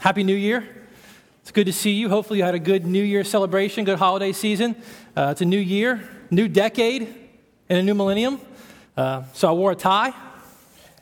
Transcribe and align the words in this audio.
Happy 0.00 0.22
New 0.24 0.34
Year. 0.34 0.66
It's 1.42 1.50
good 1.50 1.66
to 1.66 1.74
see 1.74 1.90
you. 1.90 2.08
Hopefully, 2.08 2.38
you 2.38 2.44
had 2.46 2.54
a 2.54 2.58
good 2.58 2.86
New 2.86 3.02
Year 3.02 3.22
celebration, 3.22 3.84
good 3.84 3.98
holiday 3.98 4.32
season. 4.32 4.74
Uh, 5.14 5.28
it's 5.32 5.42
a 5.42 5.44
new 5.44 5.58
year, 5.58 6.08
new 6.30 6.48
decade, 6.48 7.02
and 7.68 7.78
a 7.78 7.82
new 7.82 7.92
millennium. 7.94 8.40
Uh, 8.96 9.24
so, 9.34 9.46
I 9.46 9.52
wore 9.52 9.72
a 9.72 9.76
tie 9.76 10.14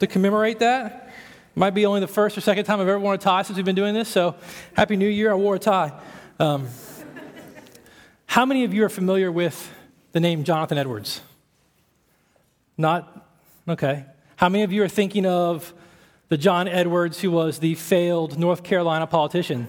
to 0.00 0.08
commemorate 0.08 0.58
that. 0.58 1.14
Might 1.54 1.74
be 1.74 1.86
only 1.86 2.00
the 2.00 2.08
first 2.08 2.36
or 2.36 2.40
second 2.40 2.64
time 2.64 2.80
I've 2.80 2.88
ever 2.88 2.98
worn 2.98 3.14
a 3.14 3.18
tie 3.18 3.42
since 3.42 3.54
we've 3.54 3.64
been 3.64 3.76
doing 3.76 3.94
this. 3.94 4.08
So, 4.08 4.34
Happy 4.74 4.96
New 4.96 5.08
Year. 5.08 5.30
I 5.30 5.36
wore 5.36 5.54
a 5.54 5.60
tie. 5.60 5.92
Um, 6.40 6.66
how 8.26 8.44
many 8.44 8.64
of 8.64 8.74
you 8.74 8.84
are 8.84 8.88
familiar 8.88 9.30
with 9.30 9.72
the 10.10 10.18
name 10.18 10.42
Jonathan 10.42 10.76
Edwards? 10.76 11.20
Not? 12.76 13.28
Okay. 13.68 14.06
How 14.34 14.48
many 14.48 14.64
of 14.64 14.72
you 14.72 14.82
are 14.82 14.88
thinking 14.88 15.24
of 15.24 15.72
the 16.28 16.36
John 16.36 16.68
Edwards 16.68 17.20
who 17.20 17.30
was 17.30 17.58
the 17.58 17.74
failed 17.74 18.38
North 18.38 18.62
Carolina 18.62 19.06
politician. 19.06 19.68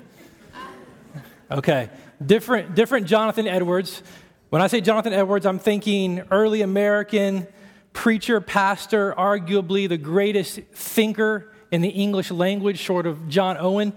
Okay, 1.51 1.89
different, 2.23 2.75
different 2.75 3.07
Jonathan 3.07 3.47
Edwards. 3.47 4.03
When 4.49 4.61
I 4.61 4.67
say 4.67 4.81
Jonathan 4.81 5.13
Edwards, 5.13 5.45
I'm 5.45 5.57
thinking 5.57 6.21
early 6.31 6.61
American 6.61 7.47
preacher, 7.93 8.39
pastor, 8.39 9.13
arguably 9.17 9.89
the 9.89 9.97
greatest 9.97 10.59
thinker 10.73 11.51
in 11.71 11.81
the 11.81 11.89
English 11.89 12.29
language, 12.29 12.77
short 12.77 13.07
of 13.07 13.29
John 13.29 13.57
Owen. 13.57 13.93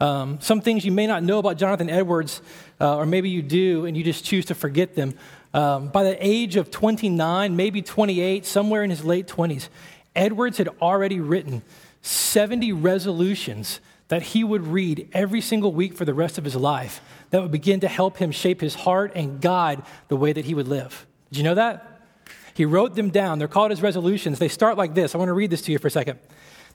Um, 0.00 0.40
some 0.40 0.60
things 0.60 0.84
you 0.84 0.92
may 0.92 1.06
not 1.06 1.22
know 1.22 1.38
about 1.38 1.56
Jonathan 1.56 1.90
Edwards, 1.90 2.40
uh, 2.80 2.96
or 2.96 3.06
maybe 3.06 3.28
you 3.28 3.42
do 3.42 3.86
and 3.86 3.96
you 3.96 4.04
just 4.04 4.24
choose 4.24 4.46
to 4.46 4.54
forget 4.54 4.94
them. 4.94 5.14
Um, 5.52 5.88
by 5.88 6.04
the 6.04 6.16
age 6.20 6.56
of 6.56 6.70
29, 6.70 7.54
maybe 7.54 7.82
28, 7.82 8.44
somewhere 8.44 8.82
in 8.82 8.90
his 8.90 9.04
late 9.04 9.26
20s, 9.26 9.68
Edwards 10.16 10.58
had 10.58 10.68
already 10.80 11.20
written 11.20 11.62
70 12.06 12.70
resolutions 12.72 13.80
that 14.08 14.22
he 14.22 14.44
would 14.44 14.66
read 14.66 15.08
every 15.14 15.40
single 15.40 15.72
week 15.72 15.96
for 15.96 16.04
the 16.04 16.12
rest 16.12 16.36
of 16.36 16.44
his 16.44 16.54
life 16.54 17.00
that 17.30 17.40
would 17.40 17.50
begin 17.50 17.80
to 17.80 17.88
help 17.88 18.18
him 18.18 18.30
shape 18.30 18.60
his 18.60 18.74
heart 18.74 19.12
and 19.14 19.40
guide 19.40 19.82
the 20.08 20.16
way 20.16 20.30
that 20.30 20.44
he 20.44 20.54
would 20.54 20.68
live. 20.68 21.06
Did 21.30 21.38
you 21.38 21.44
know 21.44 21.54
that? 21.54 22.02
He 22.52 22.66
wrote 22.66 22.94
them 22.94 23.08
down. 23.08 23.38
They're 23.38 23.48
called 23.48 23.70
his 23.70 23.80
resolutions. 23.80 24.38
They 24.38 24.48
start 24.48 24.76
like 24.76 24.94
this. 24.94 25.14
I 25.14 25.18
want 25.18 25.30
to 25.30 25.32
read 25.32 25.48
this 25.48 25.62
to 25.62 25.72
you 25.72 25.78
for 25.78 25.88
a 25.88 25.90
second. 25.90 26.18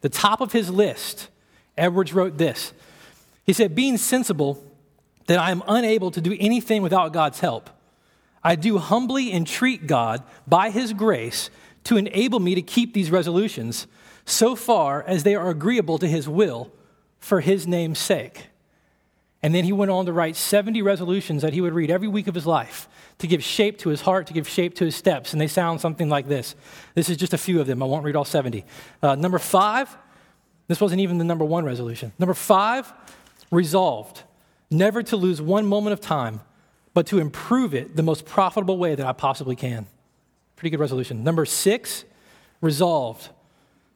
The 0.01 0.09
top 0.09 0.41
of 0.41 0.51
his 0.51 0.71
list, 0.71 1.29
Edwards 1.77 2.11
wrote 2.11 2.39
this. 2.39 2.73
He 3.45 3.53
said, 3.53 3.75
Being 3.75 3.97
sensible 3.97 4.63
that 5.27 5.37
I 5.37 5.51
am 5.51 5.61
unable 5.67 6.09
to 6.09 6.21
do 6.21 6.35
anything 6.39 6.81
without 6.81 7.13
God's 7.13 7.39
help, 7.39 7.69
I 8.43 8.55
do 8.55 8.79
humbly 8.79 9.31
entreat 9.31 9.85
God 9.85 10.23
by 10.47 10.71
his 10.71 10.91
grace 10.91 11.51
to 11.83 11.97
enable 11.97 12.39
me 12.39 12.55
to 12.55 12.63
keep 12.63 12.95
these 12.95 13.11
resolutions 13.11 13.85
so 14.29 14.55
far 14.55 15.03
as 15.03 15.23
they 15.23 15.35
are 15.35 15.49
agreeable 15.49 15.97
to 15.97 16.07
his 16.07 16.27
will 16.27 16.71
for 17.19 17.41
his 17.41 17.67
name's 17.67 17.99
sake. 17.99 18.47
And 19.41 19.55
then 19.55 19.63
he 19.63 19.71
went 19.71 19.89
on 19.89 20.05
to 20.05 20.13
write 20.13 20.35
70 20.35 20.81
resolutions 20.81 21.41
that 21.41 21.53
he 21.53 21.61
would 21.61 21.73
read 21.73 21.89
every 21.89 22.07
week 22.07 22.27
of 22.27 22.35
his 22.35 22.45
life 22.45 22.89
to 23.19 23.27
give 23.27 23.43
shape 23.43 23.77
to 23.79 23.89
his 23.89 24.01
heart, 24.01 24.27
to 24.27 24.33
give 24.33 24.47
shape 24.47 24.75
to 24.75 24.85
his 24.85 24.95
steps. 24.95 25.31
And 25.31 25.41
they 25.41 25.47
sound 25.47 25.79
something 25.79 26.09
like 26.09 26.27
this. 26.27 26.55
This 26.93 27.09
is 27.09 27.17
just 27.17 27.33
a 27.33 27.37
few 27.37 27.61
of 27.61 27.67
them. 27.67 27.81
I 27.81 27.85
won't 27.85 28.03
read 28.03 28.15
all 28.15 28.25
70. 28.25 28.65
Uh, 29.01 29.15
number 29.15 29.39
five, 29.39 29.95
this 30.67 30.81
wasn't 30.81 31.01
even 31.01 31.17
the 31.17 31.23
number 31.23 31.45
one 31.45 31.63
resolution. 31.63 32.11
Number 32.19 32.33
five, 32.33 32.91
resolved 33.51 34.23
never 34.69 35.01
to 35.03 35.17
lose 35.17 35.41
one 35.41 35.65
moment 35.65 35.93
of 35.93 36.01
time, 36.01 36.41
but 36.93 37.07
to 37.07 37.19
improve 37.19 37.73
it 37.73 37.95
the 37.95 38.03
most 38.03 38.25
profitable 38.25 38.77
way 38.77 38.95
that 38.95 39.05
I 39.05 39.13
possibly 39.13 39.55
can. 39.55 39.87
Pretty 40.55 40.69
good 40.69 40.79
resolution. 40.79 41.23
Number 41.23 41.45
six, 41.45 42.03
resolved 42.61 43.29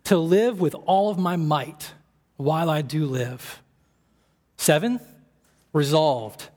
to 0.05 0.17
live 0.17 0.59
with 0.59 0.75
all 0.85 1.09
of 1.09 1.17
my 1.17 1.35
might 1.35 1.93
while 2.37 2.69
I 2.69 2.81
do 2.81 3.05
live. 3.05 3.61
Seven, 4.57 4.99
resolved 5.71 6.49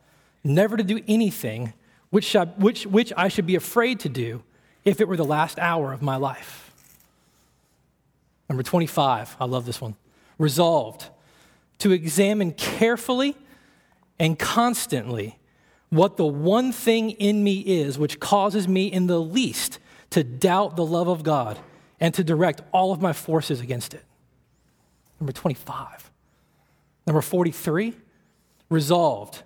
never 0.45 0.77
to 0.77 0.85
do 0.85 1.01
anything 1.09 1.73
which, 2.11 2.35
which, 2.59 2.87
which 2.87 3.13
I 3.17 3.29
should 3.29 3.47
be 3.47 3.57
afraid 3.57 4.01
to 4.01 4.09
do 4.09 4.43
if 4.85 5.01
it 5.01 5.09
were 5.09 5.17
the 5.17 5.25
last 5.25 5.59
hour 5.59 5.93
of 5.93 6.03
my 6.03 6.17
life. 6.17 6.73
Number 8.49 8.63
25, 8.63 9.37
I 9.41 9.45
love 9.45 9.67
this 9.67 9.81
one. 9.81 9.97
Resolved 10.39 11.09
to 11.79 11.93
examine 11.93 12.53
carefully 12.53 13.37
and 14.19 14.39
constantly 14.39 15.39
what 15.91 16.17
the 16.17 16.27
one 16.27 16.73
thing 16.73 17.11
in 17.11 17.43
me 17.43 17.61
is 17.61 17.99
which 17.99 18.21
causes 18.21 18.69
me 18.69 18.87
in 18.87 19.07
the 19.09 19.21
least 19.21 19.79
to 20.11 20.23
doubt 20.23 20.77
the 20.77 20.87
love 20.87 21.09
of 21.09 21.23
God 21.23 21.59
and 22.01 22.13
to 22.15 22.25
direct 22.25 22.61
all 22.73 22.93
of 22.93 23.01
my 23.01 23.13
forces 23.13 23.61
against 23.61 23.95
it. 23.95 24.05
Number 25.21 25.33
25. 25.33 26.11
Number 27.07 27.23
43, 27.23 27.95
resolved 28.69 29.43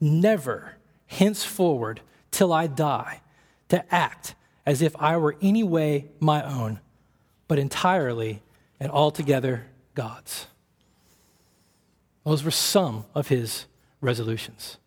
never 0.00 0.74
henceforward 1.06 2.00
till 2.30 2.52
I 2.52 2.66
die 2.66 3.20
to 3.68 3.94
act 3.94 4.34
as 4.64 4.82
if 4.82 4.94
I 4.96 5.16
were 5.16 5.36
any 5.42 5.62
way 5.62 6.06
my 6.20 6.42
own, 6.42 6.80
but 7.48 7.58
entirely 7.58 8.42
and 8.80 8.90
altogether 8.90 9.66
God's. 9.94 10.46
Those 12.24 12.44
were 12.44 12.50
some 12.50 13.04
of 13.14 13.28
his 13.28 13.66
resolutions. 14.00 14.78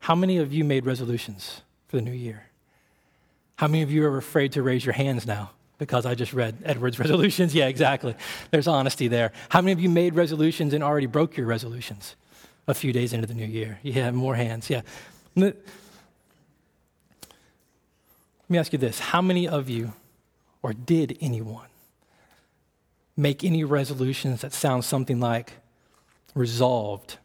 How 0.00 0.14
many 0.14 0.38
of 0.38 0.52
you 0.52 0.64
made 0.64 0.86
resolutions 0.86 1.62
for 1.88 1.96
the 1.96 2.02
new 2.02 2.12
year? 2.12 2.44
How 3.56 3.66
many 3.66 3.82
of 3.82 3.90
you 3.90 4.04
are 4.06 4.16
afraid 4.16 4.52
to 4.52 4.62
raise 4.62 4.84
your 4.84 4.94
hands 4.94 5.26
now? 5.26 5.50
Because 5.80 6.04
I 6.04 6.14
just 6.14 6.32
read 6.32 6.58
Edward's 6.64 6.98
resolutions. 7.00 7.52
Yeah, 7.52 7.66
exactly. 7.66 8.14
There's 8.52 8.68
honesty 8.68 9.08
there. 9.08 9.32
How 9.48 9.60
many 9.60 9.72
of 9.72 9.80
you 9.80 9.88
made 9.88 10.14
resolutions 10.14 10.72
and 10.72 10.84
already 10.84 11.06
broke 11.06 11.36
your 11.36 11.46
resolutions 11.46 12.14
a 12.68 12.74
few 12.74 12.92
days 12.92 13.12
into 13.12 13.26
the 13.26 13.34
new 13.34 13.46
year? 13.46 13.80
Yeah, 13.82 14.12
more 14.12 14.36
hands. 14.36 14.70
Yeah. 14.70 14.82
Let 15.34 15.56
me 18.48 18.58
ask 18.58 18.72
you 18.72 18.78
this 18.78 19.00
How 19.00 19.22
many 19.22 19.48
of 19.48 19.68
you, 19.68 19.94
or 20.62 20.72
did 20.72 21.18
anyone, 21.20 21.66
make 23.16 23.42
any 23.42 23.64
resolutions 23.64 24.42
that 24.42 24.52
sound 24.52 24.84
something 24.84 25.18
like 25.18 25.54
resolved 26.34 27.16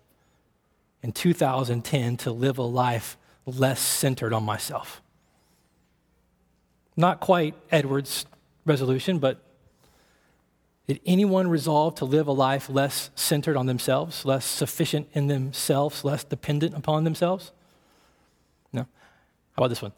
in 1.04 1.12
2010 1.12 2.18
to 2.18 2.32
live 2.32 2.58
a 2.58 2.64
life 2.64 3.18
less 3.46 3.82
centered 3.82 4.32
on 4.32 4.44
myself? 4.44 5.02
Not 6.96 7.20
quite 7.20 7.56
Edward's 7.70 8.26
resolution, 8.66 9.20
but 9.20 9.42
did 10.88 11.00
anyone 11.06 11.48
resolve 11.48 11.96
to 11.96 12.06
live 12.06 12.28
a 12.28 12.32
life 12.32 12.70
less 12.70 13.10
centered 13.16 13.58
on 13.58 13.66
themselves, 13.66 14.24
less 14.24 14.46
sufficient 14.46 15.08
in 15.14 15.28
themselves, 15.28 16.04
less 16.04 16.24
dependent 16.24 16.76
upon 16.76 17.04
themselves? 17.04 17.52
No. 18.72 18.82
How 18.82 18.88
about 19.58 19.70
this 19.70 19.82
one? 19.82 19.94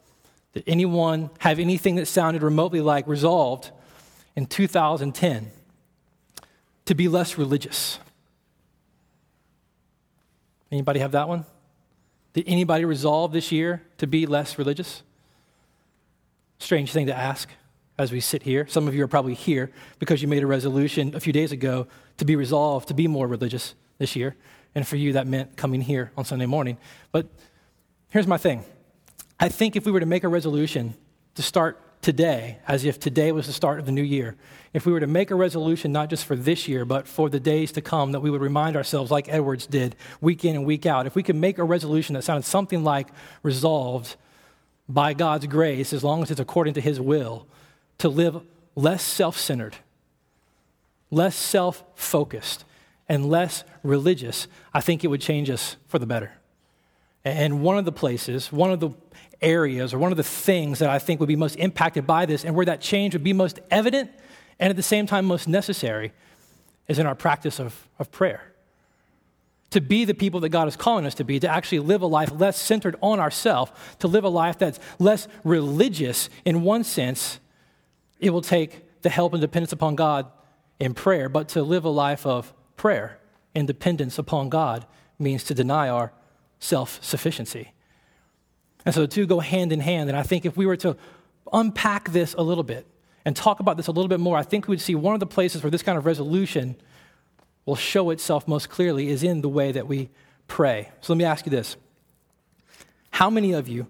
Did 0.54 0.64
anyone 0.66 1.30
have 1.40 1.58
anything 1.58 1.96
that 1.96 2.06
sounded 2.06 2.42
remotely 2.42 2.80
like 2.80 3.06
resolved 3.06 3.70
in 4.34 4.46
2010 4.46 5.50
to 6.86 6.94
be 6.94 7.08
less 7.08 7.36
religious? 7.36 7.98
Anybody 10.72 11.00
have 11.00 11.12
that 11.12 11.28
one? 11.28 11.44
Did 12.32 12.44
anybody 12.46 12.84
resolve 12.84 13.32
this 13.32 13.52
year 13.52 13.82
to 13.98 14.06
be 14.06 14.26
less 14.26 14.58
religious? 14.58 15.02
Strange 16.58 16.92
thing 16.92 17.06
to 17.06 17.14
ask 17.14 17.48
as 17.98 18.12
we 18.12 18.20
sit 18.20 18.42
here. 18.42 18.66
Some 18.68 18.86
of 18.86 18.94
you 18.94 19.02
are 19.02 19.08
probably 19.08 19.34
here 19.34 19.70
because 19.98 20.22
you 20.22 20.28
made 20.28 20.42
a 20.42 20.46
resolution 20.46 21.14
a 21.14 21.20
few 21.20 21.32
days 21.32 21.52
ago 21.52 21.88
to 22.18 22.24
be 22.24 22.36
resolved 22.36 22.88
to 22.88 22.94
be 22.94 23.08
more 23.08 23.26
religious 23.26 23.74
this 23.98 24.14
year. 24.14 24.36
And 24.74 24.86
for 24.86 24.96
you, 24.96 25.14
that 25.14 25.26
meant 25.26 25.56
coming 25.56 25.80
here 25.80 26.12
on 26.16 26.24
Sunday 26.24 26.46
morning. 26.46 26.78
But 27.10 27.26
here's 28.10 28.26
my 28.26 28.38
thing 28.38 28.64
I 29.40 29.48
think 29.48 29.76
if 29.76 29.84
we 29.84 29.92
were 29.92 30.00
to 30.00 30.06
make 30.06 30.24
a 30.24 30.28
resolution 30.28 30.94
to 31.34 31.42
start 31.42 31.80
today, 32.00 32.58
as 32.68 32.84
if 32.84 33.00
today 33.00 33.32
was 33.32 33.46
the 33.46 33.52
start 33.52 33.80
of 33.80 33.86
the 33.86 33.92
new 33.92 34.02
year, 34.02 34.36
if 34.72 34.86
we 34.86 34.92
were 34.92 35.00
to 35.00 35.06
make 35.06 35.32
a 35.32 35.34
resolution 35.34 35.90
not 35.90 36.08
just 36.10 36.24
for 36.24 36.36
this 36.36 36.68
year, 36.68 36.84
but 36.84 37.08
for 37.08 37.28
the 37.28 37.40
days 37.40 37.72
to 37.72 37.80
come, 37.80 38.12
that 38.12 38.20
we 38.20 38.30
would 38.30 38.40
remind 38.40 38.76
ourselves, 38.76 39.10
like 39.10 39.28
Edwards 39.28 39.66
did, 39.66 39.96
week 40.20 40.44
in 40.44 40.54
and 40.54 40.64
week 40.64 40.86
out, 40.86 41.06
if 41.06 41.16
we 41.16 41.22
could 41.24 41.36
make 41.36 41.58
a 41.58 41.64
resolution 41.64 42.14
that 42.14 42.22
sounded 42.22 42.44
something 42.44 42.84
like 42.84 43.08
resolved 43.42 44.14
by 44.88 45.12
God's 45.12 45.46
grace, 45.46 45.92
as 45.92 46.04
long 46.04 46.22
as 46.22 46.30
it's 46.30 46.40
according 46.40 46.74
to 46.74 46.80
His 46.80 47.00
will, 47.00 47.46
to 47.98 48.08
live 48.08 48.40
less 48.74 49.02
self 49.02 49.36
centered, 49.38 49.76
less 51.10 51.36
self 51.36 51.84
focused, 51.94 52.64
and 53.08 53.28
less 53.28 53.64
religious, 53.82 54.46
I 54.72 54.80
think 54.80 55.04
it 55.04 55.08
would 55.08 55.20
change 55.20 55.50
us 55.50 55.76
for 55.86 55.98
the 55.98 56.06
better. 56.06 56.32
And 57.24 57.62
one 57.62 57.78
of 57.78 57.84
the 57.84 57.92
places, 57.92 58.52
one 58.52 58.70
of 58.70 58.80
the 58.80 58.90
areas, 59.40 59.92
or 59.92 59.98
one 59.98 60.12
of 60.12 60.16
the 60.16 60.24
things 60.24 60.78
that 60.78 60.90
I 60.90 60.98
think 60.98 61.20
would 61.20 61.28
be 61.28 61.36
most 61.36 61.56
impacted 61.56 62.06
by 62.06 62.26
this, 62.26 62.44
and 62.44 62.54
where 62.54 62.66
that 62.66 62.80
change 62.80 63.14
would 63.14 63.24
be 63.24 63.32
most 63.32 63.60
evident 63.70 64.10
and 64.60 64.70
at 64.70 64.76
the 64.76 64.82
same 64.82 65.06
time 65.06 65.24
most 65.24 65.46
necessary, 65.46 66.12
is 66.88 66.98
in 66.98 67.06
our 67.06 67.14
practice 67.14 67.60
of, 67.60 67.86
of 67.98 68.10
prayer. 68.10 68.52
To 69.70 69.80
be 69.80 70.04
the 70.04 70.14
people 70.14 70.40
that 70.40 70.48
God 70.48 70.66
is 70.66 70.76
calling 70.76 71.04
us 71.04 71.14
to 71.16 71.24
be, 71.24 71.38
to 71.40 71.48
actually 71.48 71.80
live 71.80 72.02
a 72.02 72.06
life 72.06 72.32
less 72.32 72.56
centered 72.56 72.96
on 73.02 73.20
ourselves, 73.20 73.70
to 73.98 74.08
live 74.08 74.24
a 74.24 74.28
life 74.28 74.58
that's 74.58 74.80
less 74.98 75.28
religious 75.44 76.30
in 76.44 76.62
one 76.62 76.82
sense 76.84 77.38
it 78.18 78.30
will 78.30 78.42
take 78.42 79.02
the 79.02 79.10
help 79.10 79.32
and 79.32 79.40
dependence 79.40 79.72
upon 79.72 79.94
God 79.96 80.26
in 80.80 80.94
prayer, 80.94 81.28
but 81.28 81.48
to 81.50 81.62
live 81.62 81.84
a 81.84 81.90
life 81.90 82.26
of 82.26 82.52
prayer 82.76 83.18
and 83.54 83.66
dependence 83.66 84.18
upon 84.18 84.48
God 84.48 84.86
means 85.18 85.44
to 85.44 85.54
deny 85.54 85.88
our 85.88 86.12
self 86.60 87.02
sufficiency. 87.02 87.72
And 88.84 88.94
so 88.94 89.02
the 89.02 89.08
two 89.08 89.26
go 89.26 89.40
hand 89.40 89.72
in 89.72 89.80
hand. 89.80 90.08
And 90.08 90.18
I 90.18 90.22
think 90.22 90.46
if 90.46 90.56
we 90.56 90.66
were 90.66 90.76
to 90.78 90.96
unpack 91.52 92.10
this 92.10 92.34
a 92.34 92.42
little 92.42 92.64
bit 92.64 92.86
and 93.24 93.34
talk 93.34 93.60
about 93.60 93.76
this 93.76 93.86
a 93.86 93.92
little 93.92 94.08
bit 94.08 94.20
more, 94.20 94.36
I 94.36 94.42
think 94.42 94.66
we 94.66 94.72
would 94.72 94.80
see 94.80 94.94
one 94.94 95.14
of 95.14 95.20
the 95.20 95.26
places 95.26 95.62
where 95.62 95.70
this 95.70 95.82
kind 95.82 95.98
of 95.98 96.06
resolution 96.06 96.76
will 97.66 97.76
show 97.76 98.10
itself 98.10 98.48
most 98.48 98.70
clearly 98.70 99.08
is 99.08 99.22
in 99.22 99.42
the 99.42 99.48
way 99.48 99.72
that 99.72 99.86
we 99.86 100.08
pray. 100.46 100.90
So 101.00 101.12
let 101.12 101.18
me 101.18 101.24
ask 101.24 101.44
you 101.44 101.50
this 101.50 101.76
How 103.10 103.28
many 103.28 103.52
of 103.52 103.68
you 103.68 103.86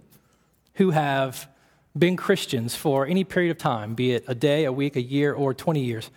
who 0.74 0.90
have 0.90 1.48
been 1.96 2.16
Christians 2.16 2.74
for 2.74 3.06
any 3.06 3.24
period 3.24 3.50
of 3.50 3.58
time, 3.58 3.94
be 3.94 4.12
it 4.12 4.24
a 4.26 4.34
day, 4.34 4.64
a 4.64 4.72
week, 4.72 4.96
a 4.96 5.02
year, 5.02 5.32
or 5.32 5.54
20 5.54 5.80
years, 5.80 6.10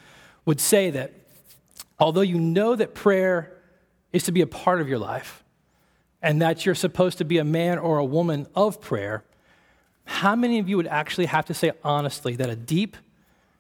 would 0.46 0.60
say 0.60 0.90
that 0.92 1.14
although 2.00 2.22
you 2.22 2.40
know 2.40 2.76
that 2.76 2.94
prayer 2.94 3.58
is 4.12 4.24
to 4.24 4.32
be 4.32 4.42
a 4.42 4.48
part 4.48 4.82
of 4.82 4.90
your 4.90 5.00
life 5.00 5.44
and 6.22 6.42
that 6.42 6.66
you're 6.66 6.76
supposed 6.76 7.18
to 7.18 7.26
be 7.26 7.38
a 7.38 7.44
man 7.44 7.78
or 7.78 7.98
a 7.98 8.06
woman 8.06 8.48
of 8.56 8.82
prayer, 8.82 9.24
how 10.06 10.36
many 10.36 10.60
of 10.60 10.68
you 10.68 10.78
would 10.78 10.88
actually 10.88 11.28
have 11.28 11.46
to 11.46 11.54
say 11.54 11.72
honestly 11.84 12.36
that 12.36 12.50
a 12.50 12.56
deep 12.56 12.98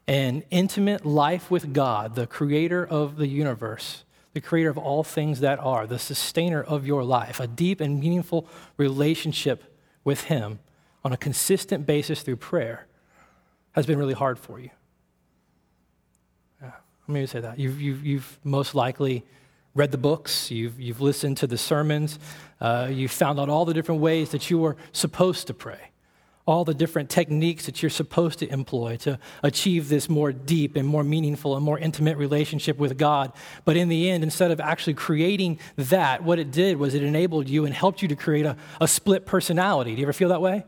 and 0.08 0.44
intimate 0.50 1.06
life 1.06 1.50
with 1.50 1.74
God, 1.74 2.16
the 2.16 2.28
creator 2.28 2.86
of 2.86 3.18
the 3.18 3.28
universe, 3.28 4.04
the 4.34 4.42
creator 4.42 4.70
of 4.70 4.78
all 4.78 5.04
things 5.04 5.40
that 5.40 5.60
are, 5.60 5.88
the 5.88 6.00
sustainer 6.00 6.62
of 6.62 6.86
your 6.86 7.04
life, 7.04 7.40
a 7.40 7.48
deep 7.48 7.80
and 7.80 8.00
meaningful 8.00 8.48
relationship 8.78 9.76
with 10.04 10.26
Him 10.26 10.60
on 11.04 11.14
a 11.14 11.18
consistent 11.18 11.86
basis 11.86 12.22
through 12.22 12.38
prayer 12.38 12.88
has 13.72 13.86
been 13.86 13.98
really 13.98 14.14
hard 14.14 14.38
for 14.38 14.60
you? 14.60 14.70
Yeah, 16.62 16.72
let 17.08 17.14
me 17.14 17.26
say 17.26 17.40
that. 17.40 17.60
You've, 17.60 17.82
you've, 17.82 18.06
you've 18.06 18.40
most 18.44 18.76
likely 18.76 19.26
read 19.74 19.92
the 19.92 19.98
books, 19.98 20.52
you've, 20.52 20.80
you've 20.80 21.00
listened 21.02 21.38
to 21.38 21.48
the 21.48 21.58
sermons, 21.58 22.20
uh, 22.60 22.90
you've 22.92 23.12
found 23.12 23.40
out 23.40 23.50
all 23.50 23.66
the 23.66 23.74
different 23.74 24.02
ways 24.02 24.32
that 24.32 24.50
you 24.50 24.64
are 24.66 24.76
supposed 24.92 25.48
to 25.48 25.54
pray, 25.54 25.92
all 26.46 26.66
the 26.66 26.74
different 26.74 27.10
techniques 27.10 27.68
that 27.68 27.82
you're 27.82 27.90
supposed 27.90 28.40
to 28.40 28.52
employ 28.52 28.98
to 28.98 29.18
achieve 29.44 29.88
this 29.88 30.10
more 30.10 30.34
deep 30.34 30.76
and 30.76 30.86
more 30.86 31.06
meaningful 31.06 31.56
and 31.56 31.64
more 31.64 31.80
intimate 31.80 32.18
relationship 32.18 32.78
with 32.78 32.98
God. 32.98 33.32
But 33.64 33.78
in 33.78 33.88
the 33.88 34.10
end, 34.10 34.24
instead 34.24 34.52
of 34.52 34.60
actually 34.60 34.96
creating 34.96 35.58
that, 35.78 36.24
what 36.24 36.38
it 36.38 36.52
did 36.52 36.76
was 36.76 36.94
it 36.94 37.02
enabled 37.02 37.48
you 37.48 37.64
and 37.66 37.74
helped 37.74 38.02
you 38.02 38.10
to 38.10 38.16
create 38.16 38.46
a, 38.46 38.58
a 38.82 38.90
split 38.90 39.26
personality. 39.26 39.92
Do 39.96 40.02
you 40.02 40.06
ever 40.06 40.14
feel 40.14 40.30
that 40.30 40.42
way? 40.42 40.66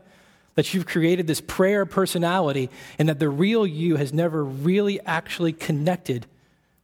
That 0.54 0.72
you've 0.72 0.86
created 0.86 1.26
this 1.26 1.40
prayer 1.40 1.84
personality 1.84 2.70
and 2.98 3.08
that 3.08 3.18
the 3.18 3.28
real 3.28 3.66
you 3.66 3.96
has 3.96 4.12
never 4.12 4.44
really 4.44 5.00
actually 5.00 5.52
connected 5.52 6.26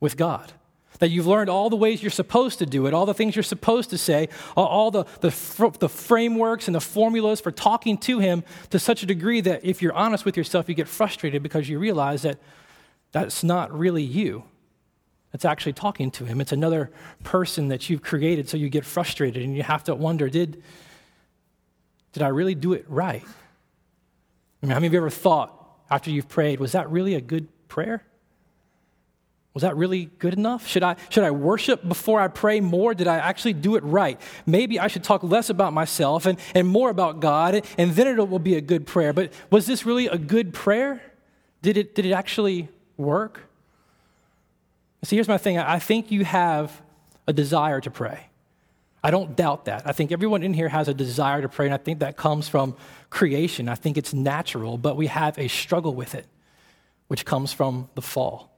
with 0.00 0.16
God. 0.16 0.52
That 0.98 1.08
you've 1.08 1.26
learned 1.26 1.48
all 1.48 1.70
the 1.70 1.76
ways 1.76 2.02
you're 2.02 2.10
supposed 2.10 2.58
to 2.58 2.66
do 2.66 2.86
it, 2.86 2.92
all 2.92 3.06
the 3.06 3.14
things 3.14 3.34
you're 3.34 3.42
supposed 3.42 3.88
to 3.90 3.96
say, 3.96 4.28
all 4.54 4.90
the, 4.90 5.04
the, 5.20 5.30
the 5.78 5.88
frameworks 5.88 6.68
and 6.68 6.74
the 6.74 6.80
formulas 6.80 7.40
for 7.40 7.50
talking 7.50 7.96
to 7.98 8.18
Him 8.18 8.44
to 8.68 8.78
such 8.78 9.02
a 9.02 9.06
degree 9.06 9.40
that 9.40 9.64
if 9.64 9.80
you're 9.80 9.94
honest 9.94 10.26
with 10.26 10.36
yourself, 10.36 10.68
you 10.68 10.74
get 10.74 10.88
frustrated 10.88 11.42
because 11.42 11.70
you 11.70 11.78
realize 11.78 12.22
that 12.22 12.38
that's 13.12 13.42
not 13.42 13.72
really 13.76 14.02
you. 14.02 14.44
It's 15.32 15.46
actually 15.46 15.72
talking 15.72 16.10
to 16.12 16.26
Him. 16.26 16.38
It's 16.38 16.52
another 16.52 16.90
person 17.24 17.68
that 17.68 17.88
you've 17.88 18.02
created, 18.02 18.50
so 18.50 18.58
you 18.58 18.68
get 18.68 18.84
frustrated 18.84 19.42
and 19.42 19.56
you 19.56 19.62
have 19.62 19.84
to 19.84 19.94
wonder 19.94 20.28
did, 20.28 20.62
did 22.12 22.22
I 22.22 22.28
really 22.28 22.54
do 22.54 22.74
it 22.74 22.84
right? 22.88 23.24
I 24.62 24.66
mean, 24.66 24.70
how 24.72 24.76
many 24.76 24.88
of 24.88 24.92
you 24.92 24.98
ever 24.98 25.10
thought 25.10 25.56
after 25.90 26.10
you've 26.10 26.28
prayed, 26.28 26.60
was 26.60 26.72
that 26.72 26.90
really 26.90 27.14
a 27.14 27.20
good 27.20 27.48
prayer? 27.68 28.04
Was 29.52 29.62
that 29.62 29.76
really 29.76 30.06
good 30.18 30.34
enough? 30.34 30.66
Should 30.68 30.84
I, 30.84 30.94
should 31.08 31.24
I 31.24 31.32
worship 31.32 31.86
before 31.86 32.20
I 32.20 32.28
pray 32.28 32.60
more? 32.60 32.94
Did 32.94 33.08
I 33.08 33.16
actually 33.16 33.54
do 33.54 33.74
it 33.74 33.82
right? 33.82 34.20
Maybe 34.46 34.78
I 34.78 34.86
should 34.86 35.02
talk 35.02 35.24
less 35.24 35.50
about 35.50 35.72
myself 35.72 36.26
and, 36.26 36.38
and 36.54 36.68
more 36.68 36.88
about 36.88 37.18
God, 37.18 37.66
and 37.76 37.90
then 37.92 38.06
it 38.06 38.28
will 38.28 38.38
be 38.38 38.54
a 38.54 38.60
good 38.60 38.86
prayer. 38.86 39.12
But 39.12 39.32
was 39.50 39.66
this 39.66 39.84
really 39.84 40.06
a 40.06 40.18
good 40.18 40.54
prayer? 40.54 41.02
Did 41.62 41.76
it, 41.76 41.96
did 41.96 42.06
it 42.06 42.12
actually 42.12 42.68
work? 42.96 43.50
See, 45.02 45.16
here's 45.16 45.28
my 45.28 45.38
thing 45.38 45.58
I 45.58 45.80
think 45.80 46.12
you 46.12 46.24
have 46.24 46.80
a 47.26 47.32
desire 47.32 47.80
to 47.80 47.90
pray. 47.90 48.29
I 49.02 49.10
don't 49.10 49.34
doubt 49.34 49.64
that. 49.64 49.86
I 49.86 49.92
think 49.92 50.12
everyone 50.12 50.42
in 50.42 50.52
here 50.52 50.68
has 50.68 50.88
a 50.88 50.94
desire 50.94 51.40
to 51.40 51.48
pray, 51.48 51.66
and 51.66 51.74
I 51.74 51.78
think 51.78 52.00
that 52.00 52.16
comes 52.16 52.48
from 52.48 52.76
creation. 53.08 53.68
I 53.68 53.74
think 53.74 53.96
it's 53.96 54.12
natural, 54.12 54.76
but 54.76 54.96
we 54.96 55.06
have 55.06 55.38
a 55.38 55.48
struggle 55.48 55.94
with 55.94 56.14
it, 56.14 56.26
which 57.08 57.24
comes 57.24 57.52
from 57.52 57.88
the 57.94 58.02
fall. 58.02 58.50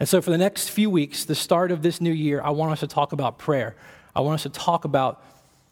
And 0.00 0.08
so, 0.08 0.20
for 0.20 0.30
the 0.30 0.38
next 0.38 0.70
few 0.70 0.90
weeks, 0.90 1.24
the 1.24 1.36
start 1.36 1.70
of 1.70 1.82
this 1.82 2.00
new 2.00 2.12
year, 2.12 2.40
I 2.42 2.50
want 2.50 2.72
us 2.72 2.80
to 2.80 2.88
talk 2.88 3.12
about 3.12 3.38
prayer. 3.38 3.76
I 4.16 4.20
want 4.20 4.34
us 4.34 4.42
to 4.42 4.48
talk 4.48 4.84
about 4.84 5.24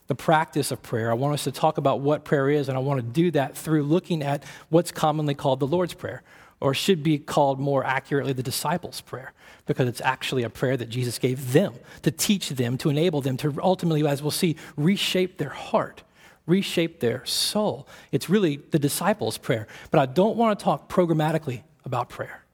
the 0.06 0.14
practice 0.14 0.70
of 0.70 0.82
prayer. 0.82 1.11
I 1.11 1.14
want 1.14 1.35
us 1.35 1.44
to 1.44 1.52
talk 1.52 1.79
about 1.79 2.00
what 2.00 2.25
prayer 2.25 2.49
is, 2.49 2.69
and 2.69 2.79
I 2.79 2.81
want 2.81 3.00
to 3.00 3.06
do 3.06 3.32
that 3.32 3.56
through 3.56 3.82
looking 3.82 4.23
at 4.23 4.44
what's 4.69 4.93
commonly 4.93 5.35
called 5.35 5.58
the 5.58 5.67
Lord's 5.67 5.94
Prayer 5.94 6.23
or 6.60 6.74
should 6.74 7.02
be 7.02 7.18
called 7.18 7.58
more 7.58 7.84
accurately 7.84 8.32
the 8.32 8.42
disciples' 8.42 9.00
prayer, 9.00 9.32
because 9.66 9.88
it's 9.88 10.00
actually 10.02 10.42
a 10.42 10.50
prayer 10.50 10.76
that 10.76 10.88
Jesus 10.88 11.18
gave 11.18 11.52
them 11.52 11.74
to 12.02 12.10
teach 12.10 12.50
them, 12.50 12.76
to 12.78 12.90
enable 12.90 13.20
them 13.20 13.36
to 13.38 13.54
ultimately, 13.62 14.06
as 14.06 14.22
we'll 14.22 14.30
see, 14.30 14.56
reshape 14.76 15.38
their 15.38 15.50
heart, 15.50 16.02
reshape 16.46 17.00
their 17.00 17.24
soul. 17.24 17.88
It's 18.12 18.28
really 18.28 18.56
the 18.56 18.78
disciples' 18.78 19.38
prayer. 19.38 19.66
But 19.90 20.00
I 20.00 20.06
don't 20.06 20.36
want 20.36 20.58
to 20.58 20.64
talk 20.64 20.88
programmatically 20.88 21.62
about 21.84 22.08
prayer. 22.08 22.44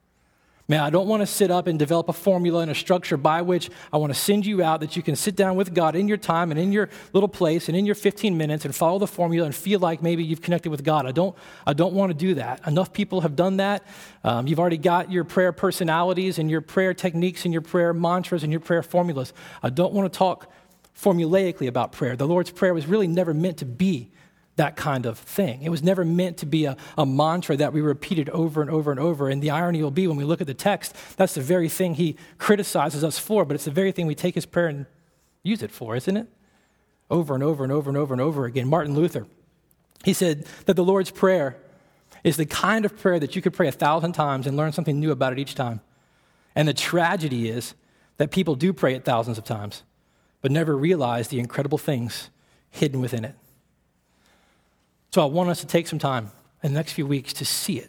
Man, 0.69 0.81
I 0.81 0.91
don't 0.91 1.07
want 1.07 1.21
to 1.21 1.27
sit 1.27 1.53
up 1.53 1.69
and 1.69 1.79
develop 1.79 2.09
a 2.09 2.13
formula 2.13 2.61
and 2.61 2.71
a 2.73 2.75
structure 2.75 3.17
by 3.17 3.41
which 3.43 3.71
I 3.93 3.99
want 3.99 4.13
to 4.13 4.19
send 4.19 4.45
you 4.45 4.65
out 4.65 4.81
that 4.81 4.97
you 4.97 5.03
can 5.03 5.15
sit 5.15 5.37
down 5.37 5.55
with 5.55 5.73
God 5.73 5.95
in 5.95 6.09
your 6.09 6.17
time 6.17 6.51
and 6.51 6.59
in 6.59 6.73
your 6.73 6.89
little 7.13 7.29
place 7.29 7.69
and 7.69 7.77
in 7.77 7.87
your 7.87 7.95
15 7.95 8.37
minutes 8.37 8.65
and 8.65 8.75
follow 8.75 8.99
the 8.99 9.07
formula 9.07 9.47
and 9.47 9.55
feel 9.55 9.79
like 9.79 10.03
maybe 10.03 10.25
you've 10.25 10.43
connected 10.43 10.71
with 10.71 10.83
God. 10.83 11.07
I 11.07 11.13
don't, 11.13 11.37
I 11.65 11.73
don't 11.73 11.95
want 11.95 12.11
to 12.11 12.15
do 12.15 12.35
that. 12.35 12.67
Enough 12.67 12.93
people 12.93 13.21
have 13.21 13.37
done 13.37 13.59
that. 13.59 13.85
Um, 14.25 14.49
you've 14.49 14.59
already 14.59 14.77
got 14.77 15.13
your 15.13 15.23
prayer 15.23 15.53
personalities 15.53 16.41
and 16.41 16.51
your 16.51 16.63
prayer 16.63 16.95
techniques 16.95 17.45
and 17.45 17.55
your 17.55 17.63
prayer 17.63 17.95
mantras 17.95 18.43
and 18.43 18.53
your 18.53 18.61
prayer 18.61 18.83
formulas. 18.83 19.33
I 19.63 19.71
don't 19.71 19.93
want 19.93 20.13
to 20.13 20.19
talk 20.19 20.51
formulaically 21.01 21.69
about 21.69 21.93
prayer. 21.93 22.17
The 22.17 22.27
Lord's 22.27 22.51
Prayer 22.51 22.75
was 22.75 22.87
really 22.87 23.07
never 23.07 23.33
meant 23.33 23.59
to 23.59 23.67
be 23.67 24.11
that 24.57 24.75
kind 24.77 25.07
of 25.07 25.19
thing. 25.19 25.63
It 25.63 25.69
was 25.69 25.83
never 25.83 26.05
meant 26.05 26.39
to 26.39 26.47
be 26.47 26.65
a, 26.65 26.77
a 26.97 27.07
mantra 27.07 27.57
that 27.59 27.73
we 27.73 27.81
repeated 27.83 28.29
over 28.31 28.63
and 28.63 28.71
over 28.71 28.91
and 28.91 28.99
over. 28.99 29.29
And 29.29 29.43
the 29.43 29.51
irony 29.51 29.83
will 29.83 29.91
be 29.91 30.07
when 30.07 30.17
we 30.17 30.25
look 30.25 30.41
at 30.41 30.47
the 30.47 30.55
text, 30.55 30.97
that's 31.17 31.35
the 31.35 31.43
very 31.43 31.69
thing 31.69 31.95
he 31.95 32.17
criticizes 32.39 33.05
us 33.05 33.19
for, 33.19 33.45
but 33.45 33.55
it's 33.55 33.67
the 33.67 33.71
very 33.71 33.93
thing 33.93 34.07
we 34.07 34.15
take 34.15 34.35
his 34.35 34.47
prayer 34.47 34.69
and 34.69 34.87
use 35.43 35.63
it 35.63 35.71
for, 35.71 35.95
isn't 35.95 36.17
it? 36.17 36.27
Over 37.11 37.35
and 37.35 37.45
over 37.45 37.63
and 37.63 37.73
over 37.73 37.91
and 37.91 37.97
over 37.97 38.15
and 38.15 38.21
over 38.21 38.47
again. 38.47 38.67
Martin 38.67 38.95
Luther, 38.95 39.27
he 40.05 40.13
said 40.13 40.47
that 40.65 40.75
the 40.75 40.85
Lord's 40.85 41.11
Prayer 41.11 41.57
is 42.25 42.37
the 42.37 42.47
kind 42.47 42.85
of 42.85 42.99
prayer 42.99 43.21
that 43.21 43.37
you 43.37 43.43
could 43.43 43.53
pray 43.53 43.69
a 43.69 43.73
thousand 43.73 44.13
times 44.13 44.47
and 44.47 44.57
learn 44.57 44.73
something 44.73 44.99
new 44.99 45.13
about 45.13 45.33
it 45.33 45.39
each 45.39 45.55
time. 45.55 45.81
And 46.57 46.67
the 46.67 46.75
tragedy 46.75 47.49
is 47.49 47.75
that 48.17 48.31
people 48.31 48.55
do 48.55 48.73
pray 48.73 48.95
it 48.95 49.05
thousands 49.05 49.39
of 49.39 49.45
times, 49.45 49.83
but 50.41 50.51
never 50.51 50.77
realize 50.77 51.29
the 51.29 51.39
incredible 51.39 51.79
things 51.79 52.31
hidden 52.71 53.01
within 53.01 53.25
it. 53.25 53.35
So 55.17 55.23
I 55.23 55.31
want 55.31 55.49
us 55.49 55.61
to 55.63 55.67
take 55.67 55.87
some 55.87 55.99
time 55.99 56.31
in 56.63 56.75
the 56.75 56.79
next 56.79 56.93
few 56.93 57.07
weeks 57.07 57.33
to 57.33 57.47
see 57.47 57.79
it. 57.79 57.89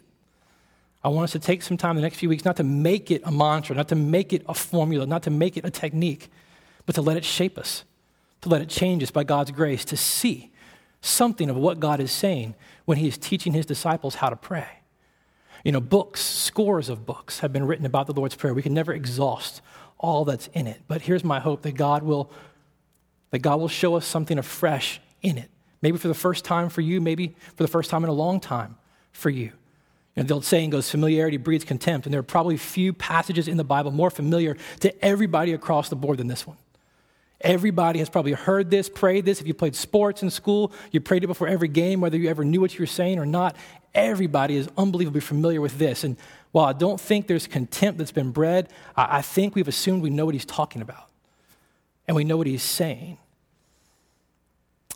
I 1.04 1.08
want 1.08 1.24
us 1.24 1.32
to 1.32 1.38
take 1.38 1.60
some 1.60 1.76
time 1.76 1.90
in 1.90 1.96
the 1.96 2.02
next 2.06 2.16
few 2.16 2.28
weeks 2.30 2.42
not 2.42 2.56
to 2.56 2.64
make 2.64 3.10
it 3.10 3.20
a 3.22 3.30
mantra, 3.30 3.76
not 3.76 3.88
to 3.88 3.96
make 3.96 4.32
it 4.32 4.42
a 4.48 4.54
formula, 4.54 5.04
not 5.04 5.24
to 5.24 5.30
make 5.30 5.58
it 5.58 5.66
a 5.66 5.70
technique, 5.70 6.30
but 6.86 6.94
to 6.94 7.02
let 7.02 7.18
it 7.18 7.26
shape 7.26 7.58
us, 7.58 7.84
to 8.40 8.48
let 8.48 8.62
it 8.62 8.70
change 8.70 9.02
us 9.02 9.10
by 9.10 9.24
God's 9.24 9.50
grace, 9.50 9.84
to 9.84 9.94
see 9.94 10.52
something 11.02 11.50
of 11.50 11.56
what 11.56 11.80
God 11.80 12.00
is 12.00 12.10
saying 12.10 12.54
when 12.86 12.96
He 12.96 13.06
is 13.06 13.18
teaching 13.18 13.52
His 13.52 13.66
disciples 13.66 14.14
how 14.14 14.30
to 14.30 14.36
pray. 14.36 14.80
You 15.64 15.72
know, 15.72 15.82
books, 15.82 16.22
scores 16.22 16.88
of 16.88 17.04
books 17.04 17.40
have 17.40 17.52
been 17.52 17.66
written 17.66 17.84
about 17.84 18.06
the 18.06 18.14
Lord's 18.14 18.36
Prayer. 18.36 18.54
We 18.54 18.62
can 18.62 18.72
never 18.72 18.94
exhaust 18.94 19.60
all 19.98 20.24
that's 20.24 20.46
in 20.54 20.66
it. 20.66 20.80
But 20.88 21.02
here's 21.02 21.24
my 21.24 21.40
hope 21.40 21.60
that 21.60 21.72
God 21.72 22.04
will, 22.04 22.30
that 23.32 23.40
God 23.40 23.60
will 23.60 23.68
show 23.68 23.96
us 23.96 24.06
something 24.06 24.38
afresh 24.38 24.98
in 25.20 25.36
it 25.36 25.50
Maybe 25.82 25.98
for 25.98 26.08
the 26.08 26.14
first 26.14 26.44
time 26.44 26.68
for 26.68 26.80
you, 26.80 27.00
maybe 27.00 27.36
for 27.54 27.62
the 27.62 27.68
first 27.68 27.90
time 27.90 28.04
in 28.04 28.10
a 28.10 28.14
long 28.14 28.40
time 28.40 28.76
for 29.12 29.30
you. 29.30 29.52
You 30.16 30.22
know, 30.22 30.22
the 30.24 30.34
old 30.34 30.44
saying 30.44 30.70
goes, 30.70 30.90
familiarity 30.90 31.36
breeds 31.36 31.64
contempt, 31.64 32.06
and 32.06 32.12
there 32.12 32.20
are 32.20 32.24
probably 32.24 32.56
few 32.56 32.92
passages 32.92 33.46
in 33.46 33.56
the 33.56 33.64
Bible 33.64 33.90
more 33.90 34.10
familiar 34.10 34.56
to 34.80 35.04
everybody 35.04 35.52
across 35.52 35.88
the 35.88 35.96
board 35.96 36.18
than 36.18 36.26
this 36.26 36.46
one. 36.46 36.56
Everybody 37.40 38.00
has 38.00 38.08
probably 38.08 38.32
heard 38.32 38.68
this, 38.68 38.88
prayed 38.88 39.24
this. 39.24 39.40
If 39.40 39.46
you 39.46 39.54
played 39.54 39.76
sports 39.76 40.24
in 40.24 40.30
school, 40.30 40.72
you 40.90 41.00
prayed 41.00 41.22
it 41.22 41.28
before 41.28 41.46
every 41.46 41.68
game, 41.68 42.00
whether 42.00 42.16
you 42.16 42.28
ever 42.28 42.44
knew 42.44 42.60
what 42.60 42.74
you 42.74 42.80
were 42.80 42.86
saying 42.86 43.20
or 43.20 43.26
not. 43.26 43.54
Everybody 43.94 44.56
is 44.56 44.68
unbelievably 44.76 45.20
familiar 45.20 45.60
with 45.60 45.78
this. 45.78 46.02
And 46.02 46.16
while 46.50 46.66
I 46.66 46.72
don't 46.72 47.00
think 47.00 47.28
there's 47.28 47.46
contempt 47.46 47.98
that's 47.98 48.10
been 48.10 48.32
bred, 48.32 48.68
I 48.96 49.22
think 49.22 49.54
we've 49.54 49.68
assumed 49.68 50.02
we 50.02 50.10
know 50.10 50.24
what 50.24 50.34
he's 50.34 50.44
talking 50.44 50.82
about 50.82 51.08
and 52.08 52.16
we 52.16 52.24
know 52.24 52.36
what 52.36 52.48
he's 52.48 52.62
saying. 52.62 53.18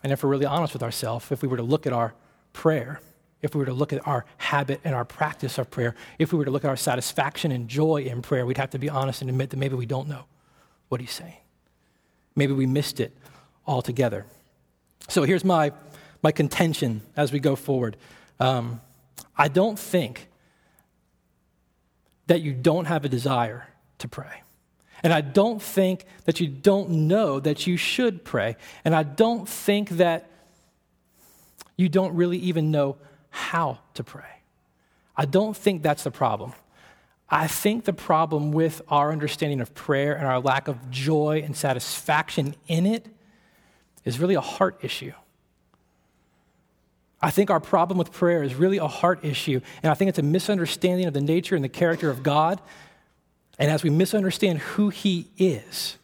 And 0.02 0.12
if 0.12 0.22
we're 0.22 0.30
really 0.30 0.46
honest 0.46 0.72
with 0.72 0.82
ourselves, 0.82 1.30
if 1.30 1.42
we 1.42 1.48
were 1.48 1.56
to 1.56 1.62
look 1.62 1.86
at 1.86 1.92
our 1.92 2.14
prayer, 2.52 3.00
if 3.40 3.54
we 3.54 3.58
were 3.58 3.66
to 3.66 3.72
look 3.72 3.92
at 3.92 4.06
our 4.06 4.24
habit 4.38 4.80
and 4.84 4.94
our 4.94 5.04
practice 5.04 5.58
of 5.58 5.70
prayer, 5.70 5.94
if 6.18 6.32
we 6.32 6.38
were 6.38 6.44
to 6.44 6.50
look 6.50 6.64
at 6.64 6.68
our 6.68 6.76
satisfaction 6.76 7.52
and 7.52 7.68
joy 7.68 8.02
in 8.02 8.22
prayer, 8.22 8.46
we'd 8.46 8.56
have 8.56 8.70
to 8.70 8.78
be 8.78 8.88
honest 8.88 9.20
and 9.20 9.30
admit 9.30 9.50
that 9.50 9.56
maybe 9.56 9.74
we 9.74 9.86
don't 9.86 10.08
know 10.08 10.24
what 10.88 11.00
he's 11.00 11.12
saying. 11.12 11.36
Maybe 12.34 12.52
we 12.52 12.66
missed 12.66 13.00
it 13.00 13.16
altogether. 13.66 14.26
So 15.08 15.24
here's 15.24 15.44
my, 15.44 15.72
my 16.22 16.32
contention 16.32 17.02
as 17.16 17.32
we 17.32 17.40
go 17.40 17.56
forward. 17.56 17.96
Um, 18.40 18.80
I 19.36 19.48
don't 19.48 19.78
think 19.78 20.28
that 22.26 22.40
you 22.40 22.52
don't 22.52 22.86
have 22.86 23.04
a 23.04 23.08
desire 23.08 23.66
to 23.98 24.08
pray. 24.08 24.42
And 25.02 25.12
I 25.12 25.20
don't 25.20 25.60
think 25.60 26.04
that 26.24 26.40
you 26.40 26.46
don't 26.46 26.90
know 26.90 27.40
that 27.40 27.66
you 27.66 27.76
should 27.76 28.24
pray. 28.24 28.56
And 28.84 28.94
I 28.94 29.02
don't 29.02 29.48
think 29.48 29.90
that 29.90 30.30
you 31.76 31.88
don't 31.88 32.14
really 32.14 32.38
even 32.38 32.70
know 32.70 32.96
how 33.30 33.78
to 33.94 34.04
pray. 34.04 34.24
I 35.16 35.24
don't 35.24 35.56
think 35.56 35.82
that's 35.82 36.04
the 36.04 36.10
problem. 36.10 36.52
I 37.28 37.46
think 37.46 37.84
the 37.84 37.92
problem 37.94 38.52
with 38.52 38.82
our 38.88 39.10
understanding 39.10 39.60
of 39.60 39.74
prayer 39.74 40.14
and 40.14 40.26
our 40.26 40.38
lack 40.38 40.68
of 40.68 40.90
joy 40.90 41.42
and 41.44 41.56
satisfaction 41.56 42.54
in 42.68 42.86
it 42.86 43.06
is 44.04 44.20
really 44.20 44.34
a 44.34 44.40
heart 44.40 44.78
issue. 44.82 45.12
I 47.22 47.30
think 47.30 47.50
our 47.50 47.60
problem 47.60 47.98
with 47.98 48.12
prayer 48.12 48.42
is 48.42 48.54
really 48.54 48.78
a 48.78 48.88
heart 48.88 49.24
issue, 49.24 49.60
and 49.82 49.90
I 49.90 49.94
think 49.94 50.08
it's 50.08 50.18
a 50.18 50.24
misunderstanding 50.24 51.06
of 51.06 51.14
the 51.14 51.20
nature 51.20 51.54
and 51.54 51.64
the 51.64 51.68
character 51.68 52.10
of 52.10 52.22
God. 52.22 52.60
And 53.62 53.70
as 53.70 53.84
we 53.84 53.90
misunderstand 53.90 54.58
who 54.58 54.88
He 54.88 55.28
is, 55.38 55.96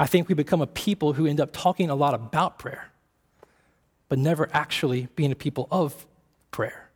I 0.00 0.06
think 0.06 0.28
we 0.28 0.34
become 0.34 0.60
a 0.60 0.66
people 0.66 1.12
who 1.12 1.24
end 1.24 1.40
up 1.40 1.52
talking 1.52 1.88
a 1.90 1.94
lot 1.94 2.12
about 2.12 2.58
prayer, 2.58 2.90
but 4.08 4.18
never 4.18 4.48
actually 4.52 5.06
being 5.14 5.30
a 5.30 5.36
people 5.36 5.68
of 5.70 6.08
prayer. 6.50 6.90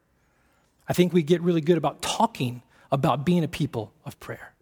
I 0.88 0.92
think 0.92 1.12
we 1.12 1.23
get 1.23 1.40
really 1.40 1.61
good 1.61 1.78
about 1.78 2.02
talking 2.02 2.62
about 2.90 3.25
being 3.25 3.44
a 3.44 3.49
people 3.49 3.92
of 4.04 4.18
prayer, 4.18 4.54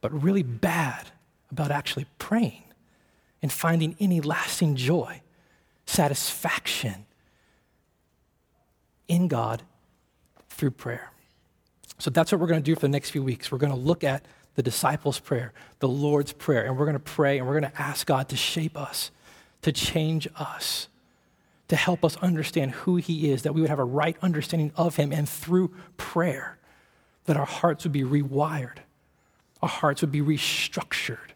but 0.00 0.10
really 0.22 0.42
bad 0.42 1.10
about 1.50 1.70
actually 1.70 2.06
praying 2.16 2.64
and 3.42 3.52
finding 3.52 3.94
any 4.00 4.22
lasting 4.22 4.74
joy, 4.74 5.20
satisfaction 5.84 7.04
in 9.06 9.28
God 9.28 9.64
through 10.48 10.70
prayer. 10.70 11.10
So 11.98 12.10
that's 12.10 12.32
what 12.32 12.40
we're 12.40 12.46
going 12.46 12.62
to 12.62 12.64
do 12.64 12.74
for 12.74 12.82
the 12.82 12.88
next 12.88 13.10
few 13.10 13.22
weeks. 13.22 13.52
We're 13.52 13.58
going 13.58 13.72
to 13.72 13.78
look 13.78 14.04
at 14.04 14.24
the 14.54 14.62
disciples' 14.62 15.18
prayer, 15.18 15.52
the 15.80 15.88
Lord's 15.88 16.32
prayer, 16.32 16.64
and 16.64 16.76
we're 16.76 16.86
going 16.86 16.94
to 16.94 17.00
pray 17.00 17.38
and 17.38 17.46
we're 17.46 17.58
going 17.58 17.70
to 17.70 17.80
ask 17.80 18.06
God 18.06 18.28
to 18.28 18.36
shape 18.36 18.76
us, 18.76 19.10
to 19.62 19.72
change 19.72 20.28
us, 20.36 20.88
to 21.68 21.76
help 21.76 22.04
us 22.04 22.16
understand 22.16 22.72
who 22.72 22.96
He 22.96 23.30
is, 23.30 23.42
that 23.42 23.54
we 23.54 23.60
would 23.60 23.70
have 23.70 23.78
a 23.78 23.84
right 23.84 24.16
understanding 24.22 24.72
of 24.76 24.96
Him, 24.96 25.12
and 25.12 25.28
through 25.28 25.74
prayer, 25.96 26.58
that 27.24 27.36
our 27.36 27.46
hearts 27.46 27.84
would 27.84 27.92
be 27.92 28.02
rewired, 28.02 28.78
our 29.62 29.68
hearts 29.68 30.02
would 30.02 30.12
be 30.12 30.20
restructured, 30.20 31.32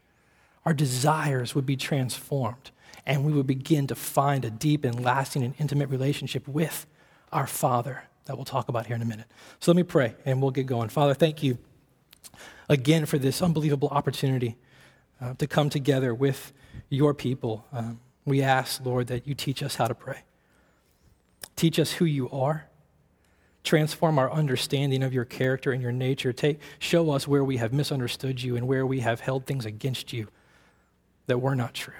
our 0.64 0.74
desires 0.74 1.54
would 1.54 1.66
be 1.66 1.76
transformed, 1.76 2.70
and 3.06 3.24
we 3.24 3.32
would 3.32 3.46
begin 3.46 3.86
to 3.86 3.94
find 3.94 4.44
a 4.44 4.50
deep 4.50 4.84
and 4.84 5.02
lasting 5.02 5.42
and 5.42 5.54
intimate 5.58 5.88
relationship 5.88 6.46
with 6.46 6.86
our 7.32 7.46
Father 7.46 8.04
that 8.28 8.36
we'll 8.36 8.44
talk 8.44 8.68
about 8.68 8.86
here 8.86 8.94
in 8.94 9.00
a 9.00 9.06
minute. 9.06 9.26
So 9.58 9.72
let 9.72 9.76
me 9.76 9.82
pray 9.82 10.14
and 10.26 10.40
we'll 10.40 10.50
get 10.50 10.66
going. 10.66 10.90
Father, 10.90 11.14
thank 11.14 11.42
you 11.42 11.56
again 12.68 13.06
for 13.06 13.18
this 13.18 13.40
unbelievable 13.40 13.88
opportunity 13.88 14.56
uh, 15.18 15.32
to 15.38 15.46
come 15.46 15.70
together 15.70 16.14
with 16.14 16.52
your 16.90 17.14
people. 17.14 17.64
Um, 17.72 18.00
we 18.26 18.42
ask, 18.42 18.84
Lord, 18.84 19.06
that 19.06 19.26
you 19.26 19.34
teach 19.34 19.62
us 19.62 19.76
how 19.76 19.88
to 19.88 19.94
pray. 19.94 20.20
Teach 21.56 21.78
us 21.78 21.92
who 21.92 22.04
you 22.04 22.28
are. 22.28 22.66
Transform 23.64 24.18
our 24.18 24.30
understanding 24.30 25.02
of 25.02 25.14
your 25.14 25.24
character 25.24 25.72
and 25.72 25.82
your 25.82 25.92
nature. 25.92 26.34
Take, 26.34 26.60
show 26.78 27.10
us 27.10 27.26
where 27.26 27.42
we 27.42 27.56
have 27.56 27.72
misunderstood 27.72 28.42
you 28.42 28.56
and 28.56 28.68
where 28.68 28.86
we 28.86 29.00
have 29.00 29.20
held 29.20 29.46
things 29.46 29.64
against 29.64 30.12
you 30.12 30.28
that 31.28 31.40
were 31.40 31.54
not 31.54 31.72
true. 31.72 31.94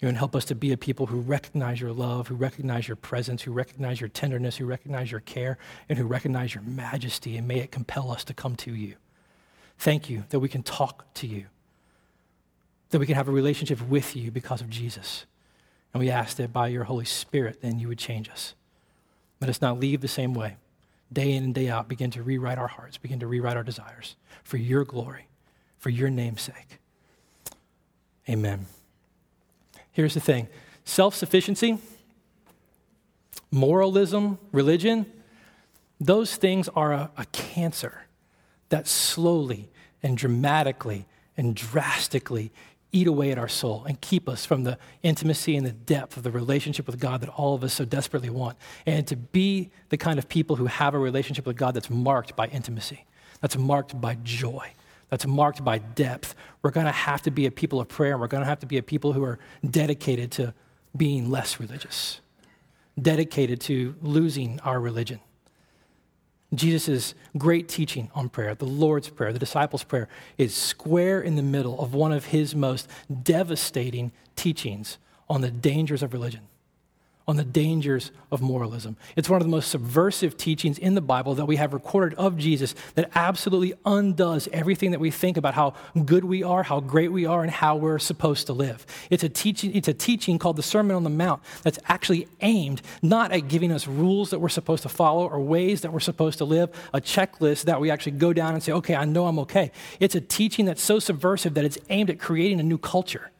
And 0.00 0.16
help 0.16 0.36
us 0.36 0.44
to 0.46 0.54
be 0.54 0.70
a 0.72 0.76
people 0.76 1.06
who 1.06 1.18
recognize 1.20 1.80
your 1.80 1.92
love, 1.92 2.28
who 2.28 2.36
recognize 2.36 2.86
your 2.86 2.96
presence, 2.96 3.42
who 3.42 3.52
recognize 3.52 4.00
your 4.00 4.08
tenderness, 4.08 4.56
who 4.56 4.64
recognize 4.64 5.10
your 5.10 5.20
care, 5.20 5.58
and 5.88 5.98
who 5.98 6.06
recognize 6.06 6.54
your 6.54 6.62
majesty, 6.62 7.36
and 7.36 7.48
may 7.48 7.58
it 7.58 7.72
compel 7.72 8.12
us 8.12 8.22
to 8.24 8.34
come 8.34 8.54
to 8.56 8.72
you. 8.72 8.94
Thank 9.76 10.08
you 10.08 10.24
that 10.30 10.38
we 10.38 10.48
can 10.48 10.62
talk 10.62 11.12
to 11.14 11.26
you, 11.26 11.46
that 12.90 13.00
we 13.00 13.06
can 13.06 13.16
have 13.16 13.28
a 13.28 13.32
relationship 13.32 13.80
with 13.88 14.14
you 14.14 14.30
because 14.30 14.60
of 14.60 14.70
Jesus. 14.70 15.26
And 15.92 16.00
we 16.00 16.10
ask 16.10 16.36
that 16.36 16.52
by 16.52 16.68
your 16.68 16.84
Holy 16.84 17.04
Spirit, 17.04 17.60
then 17.60 17.80
you 17.80 17.88
would 17.88 17.98
change 17.98 18.28
us. 18.28 18.54
Let 19.40 19.50
us 19.50 19.60
not 19.60 19.80
leave 19.80 20.00
the 20.00 20.08
same 20.08 20.34
way. 20.34 20.56
Day 21.12 21.32
in 21.32 21.42
and 21.42 21.54
day 21.54 21.68
out, 21.68 21.88
begin 21.88 22.10
to 22.12 22.22
rewrite 22.22 22.58
our 22.58 22.68
hearts, 22.68 22.98
begin 22.98 23.18
to 23.20 23.26
rewrite 23.26 23.56
our 23.56 23.64
desires 23.64 24.16
for 24.44 24.58
your 24.58 24.84
glory, 24.84 25.26
for 25.78 25.90
your 25.90 26.10
name's 26.10 26.42
sake. 26.42 26.78
Amen. 28.28 28.66
Here's 29.98 30.14
the 30.14 30.20
thing 30.20 30.46
self 30.84 31.16
sufficiency, 31.16 31.76
moralism, 33.50 34.38
religion, 34.52 35.06
those 35.98 36.36
things 36.36 36.68
are 36.68 36.92
a, 36.92 37.10
a, 37.16 37.24
cancer 37.32 38.02
that 38.68 38.86
slowly 38.86 39.68
and 40.00 40.16
dramatically 40.16 41.04
and 41.36 41.56
drastically 41.56 42.52
eat 42.92 43.08
away 43.08 43.32
at 43.32 43.38
our 43.38 43.48
soul 43.48 43.86
and 43.88 44.00
keep 44.00 44.28
us 44.28 44.46
from 44.46 44.62
the 44.62 44.78
intimacy 45.02 45.56
and 45.56 45.66
the 45.66 45.72
depth 45.72 46.16
of 46.16 46.22
the 46.22 46.30
relationship 46.30 46.86
with 46.86 47.00
God 47.00 47.20
that 47.22 47.30
all 47.30 47.56
of 47.56 47.64
us 47.64 47.74
so 47.74 47.84
desperately 47.84 48.30
want. 48.30 48.56
And 48.86 49.04
to 49.08 49.16
be 49.16 49.70
the 49.88 49.96
kind 49.96 50.20
of 50.20 50.28
people 50.28 50.54
who 50.54 50.66
have 50.66 50.94
a 50.94 50.98
relationship 51.00 51.44
with 51.44 51.56
God 51.56 51.74
that's 51.74 51.90
marked 51.90 52.36
by 52.36 52.46
intimacy, 52.46 53.04
that's 53.40 53.56
marked 53.56 54.00
by 54.00 54.16
joy, 54.22 54.70
that's 55.10 55.26
marked 55.26 55.64
by 55.64 55.78
depth, 55.78 56.34
we're 56.62 56.70
going 56.70 56.86
to 56.86 56.92
have 56.92 57.22
to 57.22 57.30
be 57.30 57.46
a 57.46 57.50
people 57.50 57.80
of 57.80 57.88
prayer. 57.88 58.12
And 58.12 58.20
we're 58.20 58.28
going 58.28 58.42
to 58.42 58.48
have 58.48 58.60
to 58.60 58.66
be 58.66 58.78
a 58.78 58.82
people 58.82 59.12
who 59.12 59.24
are 59.24 59.38
dedicated 59.68 60.30
to 60.32 60.54
being 60.96 61.30
less 61.30 61.60
religious, 61.60 62.20
dedicated 63.00 63.60
to 63.62 63.94
losing 64.00 64.60
our 64.60 64.80
religion. 64.80 65.20
Jesus' 66.54 67.14
great 67.36 67.68
teaching 67.68 68.10
on 68.14 68.30
prayer, 68.30 68.54
the 68.54 68.64
Lord's 68.64 69.10
Prayer, 69.10 69.32
the 69.32 69.38
disciples' 69.38 69.84
prayer, 69.84 70.08
is 70.38 70.54
square 70.54 71.20
in 71.20 71.36
the 71.36 71.42
middle 71.42 71.78
of 71.80 71.92
one 71.92 72.10
of 72.10 72.26
his 72.26 72.54
most 72.54 72.88
devastating 73.22 74.12
teachings 74.34 74.96
on 75.28 75.42
the 75.42 75.50
dangers 75.50 76.02
of 76.02 76.14
religion 76.14 76.48
on 77.28 77.36
the 77.36 77.44
dangers 77.44 78.10
of 78.32 78.40
moralism. 78.40 78.96
It's 79.14 79.28
one 79.28 79.40
of 79.40 79.46
the 79.46 79.50
most 79.50 79.70
subversive 79.70 80.38
teachings 80.38 80.78
in 80.78 80.94
the 80.94 81.02
Bible 81.02 81.34
that 81.34 81.44
we 81.44 81.56
have 81.56 81.74
recorded 81.74 82.18
of 82.18 82.38
Jesus 82.38 82.74
that 82.94 83.10
absolutely 83.14 83.74
undoes 83.84 84.48
everything 84.50 84.92
that 84.92 84.98
we 84.98 85.10
think 85.10 85.36
about 85.36 85.52
how 85.52 85.74
good 86.06 86.24
we 86.24 86.42
are, 86.42 86.62
how 86.62 86.80
great 86.80 87.12
we 87.12 87.26
are, 87.26 87.42
and 87.42 87.50
how 87.50 87.76
we're 87.76 87.98
supposed 87.98 88.46
to 88.46 88.54
live. 88.54 88.86
It's 89.10 89.22
a 89.22 89.28
teaching, 89.28 89.74
it's 89.74 89.88
a 89.88 89.94
teaching 89.94 90.38
called 90.38 90.56
the 90.56 90.62
Sermon 90.62 90.96
on 90.96 91.04
the 91.04 91.10
Mount 91.10 91.42
that's 91.62 91.78
actually 91.86 92.26
aimed 92.40 92.80
not 93.02 93.30
at 93.30 93.48
giving 93.48 93.72
us 93.72 93.86
rules 93.86 94.30
that 94.30 94.38
we're 94.38 94.48
supposed 94.48 94.82
to 94.84 94.88
follow 94.88 95.28
or 95.28 95.38
ways 95.38 95.82
that 95.82 95.92
we're 95.92 96.00
supposed 96.00 96.38
to 96.38 96.46
live, 96.46 96.70
a 96.94 97.00
checklist 97.00 97.64
that 97.64 97.78
we 97.78 97.90
actually 97.90 98.12
go 98.12 98.32
down 98.32 98.54
and 98.54 98.62
say, 98.62 98.72
okay, 98.72 98.96
I 98.96 99.04
know 99.04 99.26
I'm 99.26 99.38
okay. 99.40 99.70
It's 100.00 100.14
a 100.14 100.20
teaching 100.22 100.64
that's 100.64 100.82
so 100.82 100.98
subversive 100.98 101.52
that 101.54 101.66
it's 101.66 101.78
aimed 101.90 102.08
at 102.08 102.18
creating 102.18 102.58
a 102.58 102.62
new 102.62 102.78
culture. 102.78 103.30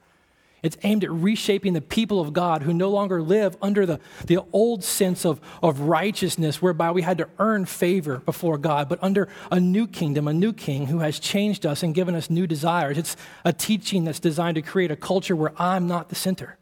It's 0.63 0.77
aimed 0.83 1.05
at 1.05 1.11
reshaping 1.11 1.73
the 1.73 1.81
people 1.81 2.21
of 2.21 2.33
God 2.33 2.63
who 2.63 2.75
no 2.75 2.91
longer 2.91 3.23
live 3.23 3.57
under 3.63 3.87
the, 3.87 4.01
the 4.27 4.39
old 4.53 4.83
sense 4.83 5.25
of, 5.25 5.41
of 5.63 5.81
righteousness, 5.81 6.61
whereby 6.61 6.91
we 6.91 7.03
had 7.03 7.19
to 7.19 7.29
earn 7.39 7.65
favor 7.65 8.19
before 8.19 8.59
God, 8.59 8.89
but 8.89 8.99
under 9.03 9.29
a 9.53 9.61
new 9.61 9.87
kingdom, 9.87 10.27
a 10.27 10.33
new 10.33 10.53
king 10.53 10.87
who 10.89 10.99
has 10.99 11.21
changed 11.21 11.65
us 11.65 11.83
and 11.83 11.95
given 11.95 12.15
us 12.15 12.29
new 12.29 12.47
desires. 12.47 12.99
It's 12.99 13.17
a 13.45 13.53
teaching 13.53 14.05
that's 14.05 14.21
designed 14.21 14.57
to 14.57 14.63
create 14.63 14.91
a 14.91 14.97
culture 14.97 15.37
where 15.37 15.53
I'm 15.61 15.87
not 15.87 16.09
the 16.09 16.17
center, 16.17 16.59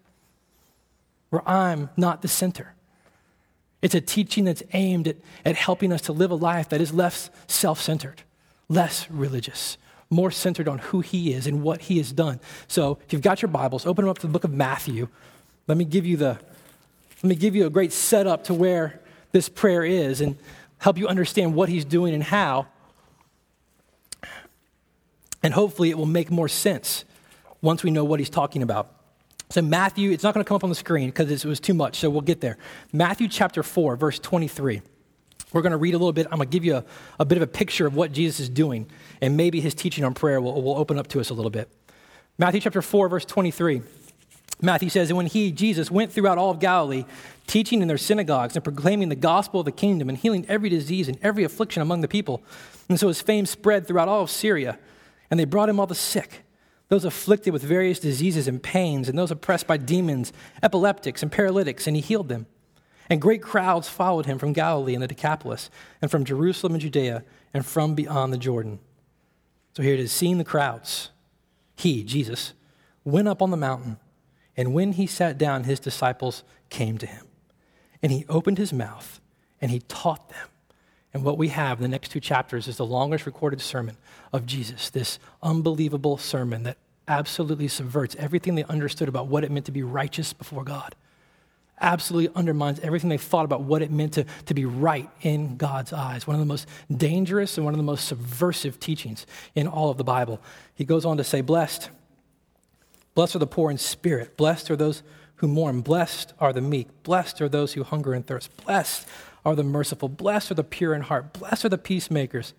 where 1.31 1.49
I'm 1.49 1.89
not 1.97 2.21
the 2.21 2.29
center. 2.29 2.75
It's 3.81 3.95
a 3.95 4.01
teaching 4.01 4.45
that's 4.45 4.63
aimed 4.73 5.09
at, 5.09 5.17
at 5.45 5.57
helping 5.57 5.93
us 5.93 6.03
to 6.03 6.13
live 6.13 6.31
a 6.31 6.35
life 6.35 6.69
that 6.69 6.81
is 6.81 6.93
less 6.93 7.31
self 7.47 7.81
centered, 7.81 8.23
less 8.69 9.11
religious, 9.11 9.79
more 10.11 10.31
centered 10.31 10.69
on 10.69 10.79
who 10.79 11.01
he 11.01 11.33
is 11.33 11.47
and 11.47 11.63
what 11.63 11.83
he 11.83 11.99
has 11.99 12.13
done. 12.13 12.41
So 12.69 12.99
if 13.07 13.13
you've 13.13 13.23
got 13.23 13.43
your 13.43 13.49
Bibles, 13.49 13.87
open 13.87 14.05
them 14.05 14.11
up 14.11 14.19
to 14.19 14.27
the 14.27 14.33
book 14.33 14.45
of 14.45 14.53
Matthew. 14.53 15.09
Let 15.67 15.77
me 15.77 15.85
give 15.85 16.07
you 16.07 16.17
the 16.17 16.39
let 17.23 17.31
me 17.31 17.35
give 17.35 17.57
you 17.57 17.67
a 17.67 17.71
great 17.71 17.93
setup 17.93 18.45
to 18.45 18.55
where 18.55 19.01
this 19.33 19.49
prayer 19.49 19.85
is 19.85 20.21
and 20.21 20.37
help 20.79 20.99
you 20.99 21.09
understand 21.09 21.55
what 21.55 21.69
he's 21.69 21.85
doing 21.85 22.15
and 22.15 22.23
how. 22.23 22.67
And 25.43 25.55
hopefully 25.55 25.91
it 25.91 25.99
will 25.99 26.07
make 26.07 26.31
more 26.31 26.49
sense 26.49 27.05
once 27.63 27.83
we 27.83 27.91
know 27.91 28.05
what 28.05 28.21
he's 28.21 28.31
talking 28.31 28.63
about. 28.63 28.93
So, 29.49 29.63
Matthew, 29.63 30.11
it's 30.11 30.25
not 30.25 30.35
going 30.35 30.45
to 30.45 30.49
come 30.49 30.57
up 30.57 30.65
on 30.65 30.71
the 30.71 30.77
screen 30.77 31.09
because 31.09 31.31
it 31.31 31.49
was 31.49 31.61
too 31.61 31.75
much, 31.75 31.99
so 31.99 32.11
we'll 32.11 32.21
get 32.21 32.41
there. 32.41 32.59
Matthew 32.93 33.29
chapter 33.29 33.63
4, 33.63 33.97
verse 33.97 34.19
23. 34.19 34.83
We're 35.57 35.63
going 35.63 35.71
to 35.71 35.79
read 35.79 35.95
a 35.95 35.99
little 35.99 36.13
bit. 36.13 36.27
I'm 36.27 36.37
going 36.37 36.51
to 36.51 36.53
give 36.53 36.67
you 36.67 36.77
a, 36.77 36.85
a 37.19 37.25
bit 37.25 37.39
of 37.39 37.43
a 37.43 37.47
picture 37.47 37.87
of 37.87 37.97
what 37.97 38.13
Jesus 38.13 38.41
is 38.41 38.49
doing, 38.51 38.91
and 39.23 39.39
maybe 39.39 39.59
his 39.59 39.75
teaching 39.75 40.05
on 40.05 40.13
prayer 40.13 40.39
will, 40.39 40.61
will 40.61 40.77
open 40.77 40.99
up 40.99 41.07
to 41.09 41.21
us 41.21 41.31
a 41.31 41.35
little 41.35 41.51
bit. 41.51 41.71
Matthew 42.37 42.61
chapter 42.61 42.83
4, 42.83 43.09
verse 43.09 43.25
23. 43.25 43.81
Matthew 44.61 44.91
says, 44.91 45.09
And 45.09 45.17
when 45.17 45.25
he, 45.25 45.51
Jesus, 45.53 45.91
went 45.91 46.13
throughout 46.13 46.37
all 46.37 46.51
of 46.51 46.61
Galilee, 46.61 47.07
teaching 47.47 47.81
in 47.81 47.89
their 47.89 47.97
synagogues 47.97 48.55
and 48.55 48.63
proclaiming 48.63 49.09
the 49.09 49.17
gospel 49.17 49.61
of 49.61 49.65
the 49.65 49.73
kingdom 49.73 50.11
and 50.11 50.19
healing 50.19 50.45
every 50.47 50.69
disease 50.69 51.09
and 51.09 51.17
every 51.23 51.43
affliction 51.43 51.81
among 51.81 52.03
the 52.03 52.09
people. 52.09 52.43
And 52.91 53.01
so 53.01 53.09
his 53.09 53.23
fame 53.23 53.47
spread 53.47 53.87
throughout 53.87 54.09
all 54.09 54.21
of 54.25 54.31
Syria, 54.31 54.79
and 55.31 55.41
they 55.41 55.47
brought 55.47 55.71
him 55.71 55.81
all 55.81 55.87
the 55.87 55.95
sick 55.95 56.43
those 56.89 57.05
afflicted 57.05 57.53
with 57.53 57.63
various 57.63 57.99
diseases 57.99 58.47
and 58.47 58.63
pains, 58.63 59.09
and 59.09 59.19
those 59.19 59.31
oppressed 59.31 59.67
by 59.67 59.77
demons, 59.77 60.33
epileptics, 60.63 61.23
and 61.23 61.33
paralytics, 61.33 61.87
and 61.87 61.97
he 61.97 62.03
healed 62.03 62.29
them. 62.29 62.47
And 63.09 63.21
great 63.21 63.43
crowds 63.43 63.89
followed 63.89 64.27
him 64.27 64.39
from 64.39 64.53
Galilee 64.53 64.95
and 64.95 65.03
the 65.03 65.09
Decapolis, 65.09 65.71
and 66.03 66.11
from 66.11 66.25
Jerusalem 66.25 66.75
and 66.75 66.83
Judea, 66.83 67.25
and 67.55 67.65
from 67.65 67.95
beyond 67.95 68.33
the 68.33 68.39
Jordan. 68.39 68.81
So 69.75 69.83
here 69.83 69.95
it 69.95 70.01
is 70.01 70.13
seeing 70.13 70.39
the 70.39 70.45
crowds. 70.45 71.11
He, 71.77 72.03
Jesus, 72.03 72.55
went 73.05 73.29
up 73.29 73.43
on 73.43 73.51
the 73.51 73.57
mountain, 73.57 73.99
and 74.57 74.75
when 74.75 74.93
he 74.93 75.07
sat 75.07 75.39
down, 75.39 75.65
his 75.65 75.79
disciples 75.79 76.43
came 76.71 76.99
to 76.99 77.07
him. 77.07 77.27
And 78.03 78.11
he 78.11 78.25
opened 78.29 78.59
his 78.59 78.73
mouth, 78.73 79.21
and 79.61 79.71
he 79.71 79.81
taught 79.81 80.29
them. 80.29 80.49
And 81.15 81.25
what 81.25 81.39
we 81.39 81.49
have 81.49 81.79
in 81.79 81.83
the 81.83 81.89
next 81.89 82.11
two 82.11 82.21
chapters 82.21 82.69
is 82.69 82.77
the 82.77 82.85
longest 82.85 83.25
recorded 83.25 83.61
sermon 83.61 83.97
of 84.33 84.47
Jesus, 84.47 84.91
this 84.91 85.19
unbelievable 85.43 86.19
sermon 86.19 86.65
that 86.65 86.79
absolutely 87.09 87.69
subverts 87.69 88.17
everything 88.19 88.55
they 88.55 88.65
understood 88.65 89.09
about 89.09 89.29
what 89.29 89.45
it 89.45 89.51
meant 89.51 89.67
to 89.67 89.73
be 89.73 89.83
righteous 89.83 90.33
before 90.33 90.65
God. 90.65 90.95
Absolutely 91.81 92.35
undermines 92.35 92.81
everything 92.81 93.11
they 93.11 93.19
thought 93.19 93.45
about 93.45 93.63
what 93.63 93.83
it 93.83 93.91
meant 93.91 94.15
to, 94.15 94.25
to 94.47 94.55
be 94.55 94.65
right 94.65 95.09
in 95.23 95.57
God's 95.57 95.93
eyes. 95.93 96.27
One 96.27 96.35
of 96.35 96.41
the 96.41 96.47
most 96.47 96.67
dangerous 96.95 97.59
and 97.59 97.65
one 97.65 97.75
of 97.75 97.79
the 97.79 97.85
most 97.85 98.07
subversive 98.07 98.81
teachings 98.81 99.27
in 99.55 99.67
all 99.67 99.91
of 99.91 99.99
the 99.99 100.05
Bible. 100.05 100.41
He 100.75 100.85
goes 100.85 101.05
on 101.05 101.17
to 101.19 101.25
say, 101.25 101.43
Blessed, 101.43 101.91
blessed 103.15 103.37
are 103.37 103.41
the 103.41 103.47
poor 103.47 103.71
in 103.71 103.79
spirit, 103.79 104.37
blessed 104.37 104.71
are 104.71 104.77
those 104.77 105.03
who 105.37 105.49
mourn, 105.49 105.83
blessed 105.83 106.33
are 106.41 106.53
the 106.53 106.63
meek, 106.63 106.89
blessed 107.03 107.43
are 107.43 107.49
those 107.49 107.75
who 107.75 107.85
hunger 107.85 108.15
and 108.15 108.27
thirst, 108.27 108.57
blessed 108.65 109.07
are 109.47 109.55
the 109.55 109.63
merciful. 109.63 110.09
Blessed 110.09 110.51
are 110.51 110.55
the 110.55 110.65
pure 110.65 110.93
in 110.93 111.03
heart. 111.03 111.33
Blessed 111.33 111.67
are 111.67 111.69
the 111.69 111.79
peacemakers. 111.79 112.53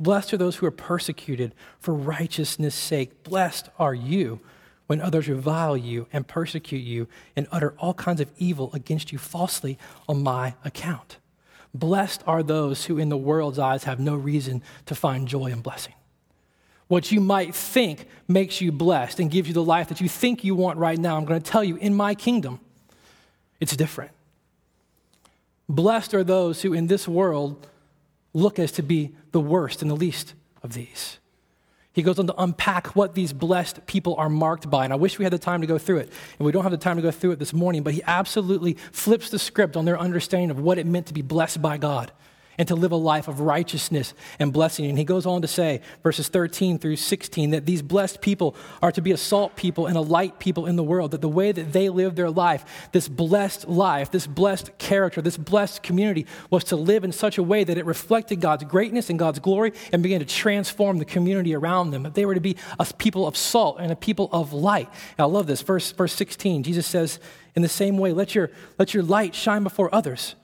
Blessed 0.00 0.34
are 0.34 0.36
those 0.36 0.56
who 0.56 0.66
are 0.66 0.72
persecuted 0.72 1.54
for 1.78 1.94
righteousness' 1.94 2.74
sake. 2.74 3.22
Blessed 3.22 3.68
are 3.78 3.94
you 3.94 4.40
when 4.86 5.00
others 5.00 5.28
revile 5.28 5.76
you 5.76 6.06
and 6.12 6.26
persecute 6.26 6.82
you 6.82 7.08
and 7.36 7.46
utter 7.50 7.74
all 7.78 7.94
kinds 7.94 8.20
of 8.20 8.30
evil 8.38 8.70
against 8.72 9.12
you 9.12 9.18
falsely 9.18 9.78
on 10.08 10.22
my 10.22 10.54
account. 10.64 11.18
Blessed 11.72 12.22
are 12.26 12.42
those 12.42 12.84
who, 12.84 12.98
in 12.98 13.08
the 13.08 13.16
world's 13.16 13.58
eyes, 13.58 13.84
have 13.84 13.98
no 13.98 14.14
reason 14.14 14.62
to 14.86 14.94
find 14.94 15.26
joy 15.26 15.46
and 15.46 15.62
blessing. 15.62 15.94
What 16.86 17.10
you 17.10 17.20
might 17.20 17.54
think 17.54 18.06
makes 18.28 18.60
you 18.60 18.70
blessed 18.70 19.18
and 19.18 19.30
gives 19.30 19.48
you 19.48 19.54
the 19.54 19.64
life 19.64 19.88
that 19.88 20.00
you 20.00 20.08
think 20.08 20.44
you 20.44 20.54
want 20.54 20.78
right 20.78 20.98
now, 20.98 21.16
I'm 21.16 21.24
going 21.24 21.40
to 21.40 21.50
tell 21.50 21.64
you, 21.64 21.76
in 21.76 21.94
my 21.94 22.14
kingdom, 22.14 22.60
it's 23.58 23.74
different. 23.74 24.12
Blessed 25.68 26.14
are 26.14 26.22
those 26.22 26.62
who 26.62 26.74
in 26.74 26.86
this 26.86 27.08
world 27.08 27.66
look 28.34 28.58
as 28.58 28.70
to 28.72 28.82
be 28.82 29.14
the 29.32 29.40
worst 29.40 29.80
and 29.80 29.90
the 29.90 29.96
least 29.96 30.34
of 30.62 30.74
these. 30.74 31.18
He 31.94 32.02
goes 32.02 32.18
on 32.18 32.26
to 32.26 32.34
unpack 32.36 32.88
what 32.96 33.14
these 33.14 33.32
blessed 33.32 33.86
people 33.86 34.16
are 34.16 34.28
marked 34.28 34.68
by. 34.68 34.84
And 34.84 34.92
I 34.92 34.96
wish 34.96 35.18
we 35.18 35.24
had 35.24 35.32
the 35.32 35.38
time 35.38 35.62
to 35.62 35.66
go 35.66 35.78
through 35.78 35.98
it. 35.98 36.12
And 36.38 36.44
we 36.44 36.52
don't 36.52 36.64
have 36.64 36.72
the 36.72 36.76
time 36.76 36.96
to 36.96 37.02
go 37.02 37.10
through 37.10 37.30
it 37.30 37.38
this 37.38 37.54
morning, 37.54 37.82
but 37.82 37.94
he 37.94 38.02
absolutely 38.04 38.74
flips 38.92 39.30
the 39.30 39.38
script 39.38 39.76
on 39.76 39.84
their 39.84 39.98
understanding 39.98 40.50
of 40.50 40.58
what 40.58 40.76
it 40.76 40.86
meant 40.86 41.06
to 41.06 41.14
be 41.14 41.22
blessed 41.22 41.62
by 41.62 41.78
God 41.78 42.12
and 42.58 42.68
to 42.68 42.74
live 42.74 42.92
a 42.92 42.96
life 42.96 43.28
of 43.28 43.40
righteousness 43.40 44.14
and 44.38 44.52
blessing. 44.52 44.86
And 44.86 44.98
he 44.98 45.04
goes 45.04 45.26
on 45.26 45.42
to 45.42 45.48
say, 45.48 45.80
verses 46.02 46.28
13 46.28 46.78
through 46.78 46.96
16, 46.96 47.50
that 47.50 47.66
these 47.66 47.82
blessed 47.82 48.20
people 48.20 48.56
are 48.82 48.92
to 48.92 49.02
be 49.02 49.12
a 49.12 49.16
salt 49.16 49.56
people 49.56 49.86
and 49.86 49.96
a 49.96 50.00
light 50.00 50.38
people 50.38 50.66
in 50.66 50.76
the 50.76 50.82
world, 50.82 51.10
that 51.12 51.20
the 51.20 51.28
way 51.28 51.52
that 51.52 51.72
they 51.72 51.88
live 51.88 52.14
their 52.14 52.30
life, 52.30 52.88
this 52.92 53.08
blessed 53.08 53.68
life, 53.68 54.10
this 54.10 54.26
blessed 54.26 54.76
character, 54.78 55.20
this 55.20 55.36
blessed 55.36 55.82
community, 55.82 56.26
was 56.50 56.64
to 56.64 56.76
live 56.76 57.04
in 57.04 57.12
such 57.12 57.38
a 57.38 57.42
way 57.42 57.64
that 57.64 57.78
it 57.78 57.84
reflected 57.84 58.40
God's 58.40 58.64
greatness 58.64 59.10
and 59.10 59.18
God's 59.18 59.38
glory 59.38 59.72
and 59.92 60.02
began 60.02 60.20
to 60.20 60.26
transform 60.26 60.98
the 60.98 61.04
community 61.04 61.54
around 61.54 61.90
them. 61.90 62.04
That 62.04 62.14
they 62.14 62.26
were 62.26 62.34
to 62.34 62.40
be 62.40 62.56
a 62.78 62.86
people 62.98 63.26
of 63.26 63.36
salt 63.36 63.78
and 63.80 63.90
a 63.90 63.96
people 63.96 64.28
of 64.32 64.52
light. 64.52 64.88
And 65.18 65.24
I 65.24 65.24
love 65.24 65.46
this. 65.46 65.62
Verse, 65.62 65.90
verse 65.92 66.12
16, 66.12 66.62
Jesus 66.62 66.86
says, 66.86 67.18
in 67.54 67.62
the 67.62 67.68
same 67.68 67.98
way, 67.98 68.12
let 68.12 68.34
your, 68.34 68.50
let 68.78 68.94
your 68.94 69.02
light 69.02 69.34
shine 69.34 69.62
before 69.62 69.94
others 69.94 70.34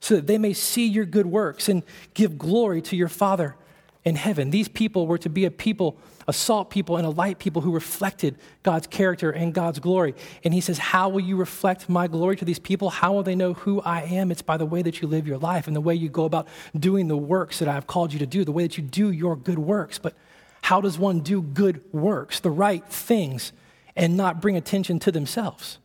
so 0.00 0.16
that 0.16 0.26
they 0.26 0.38
may 0.38 0.52
see 0.52 0.86
your 0.86 1.04
good 1.04 1.26
works 1.26 1.68
and 1.68 1.82
give 2.14 2.38
glory 2.38 2.80
to 2.82 2.96
your 2.96 3.08
Father 3.08 3.56
in 4.04 4.16
heaven. 4.16 4.50
These 4.50 4.68
people 4.68 5.06
were 5.06 5.18
to 5.18 5.28
be 5.28 5.44
a 5.44 5.50
people, 5.50 5.98
a 6.26 6.32
salt 6.32 6.70
people, 6.70 6.96
and 6.96 7.06
a 7.06 7.10
light 7.10 7.38
people 7.38 7.62
who 7.62 7.72
reflected 7.72 8.36
God's 8.62 8.86
character 8.86 9.30
and 9.30 9.52
God's 9.52 9.78
glory. 9.78 10.14
And 10.44 10.54
he 10.54 10.60
says, 10.60 10.78
How 10.78 11.08
will 11.08 11.20
you 11.20 11.36
reflect 11.36 11.88
my 11.88 12.06
glory 12.06 12.36
to 12.36 12.44
these 12.44 12.58
people? 12.58 12.90
How 12.90 13.12
will 13.12 13.22
they 13.22 13.34
know 13.34 13.52
who 13.54 13.80
I 13.82 14.02
am? 14.02 14.30
It's 14.30 14.42
by 14.42 14.56
the 14.56 14.66
way 14.66 14.82
that 14.82 15.02
you 15.02 15.08
live 15.08 15.26
your 15.26 15.38
life 15.38 15.66
and 15.66 15.76
the 15.76 15.80
way 15.80 15.94
you 15.94 16.08
go 16.08 16.24
about 16.24 16.48
doing 16.78 17.08
the 17.08 17.16
works 17.16 17.58
that 17.58 17.68
I 17.68 17.74
have 17.74 17.86
called 17.86 18.12
you 18.12 18.18
to 18.20 18.26
do, 18.26 18.44
the 18.44 18.52
way 18.52 18.62
that 18.62 18.78
you 18.78 18.84
do 18.84 19.10
your 19.10 19.36
good 19.36 19.58
works. 19.58 19.98
But 19.98 20.14
how 20.62 20.80
does 20.80 20.98
one 20.98 21.20
do 21.20 21.42
good 21.42 21.82
works, 21.92 22.40
the 22.40 22.50
right 22.50 22.84
things, 22.86 23.52
and 23.96 24.16
not 24.16 24.40
bring 24.40 24.56
attention 24.56 24.98
to 25.00 25.12
themselves? 25.12 25.78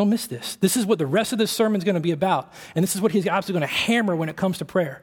Don't 0.00 0.08
miss 0.08 0.26
this. 0.26 0.56
This 0.56 0.78
is 0.78 0.86
what 0.86 0.98
the 0.98 1.06
rest 1.06 1.32
of 1.32 1.38
this 1.38 1.50
sermon 1.50 1.78
is 1.78 1.84
going 1.84 1.94
to 1.94 2.00
be 2.00 2.12
about. 2.12 2.54
And 2.74 2.82
this 2.82 2.94
is 2.94 3.02
what 3.02 3.12
he's 3.12 3.26
absolutely 3.26 3.60
going 3.60 3.68
to 3.68 3.74
hammer 3.74 4.16
when 4.16 4.30
it 4.30 4.36
comes 4.36 4.56
to 4.56 4.64
prayer. 4.64 5.02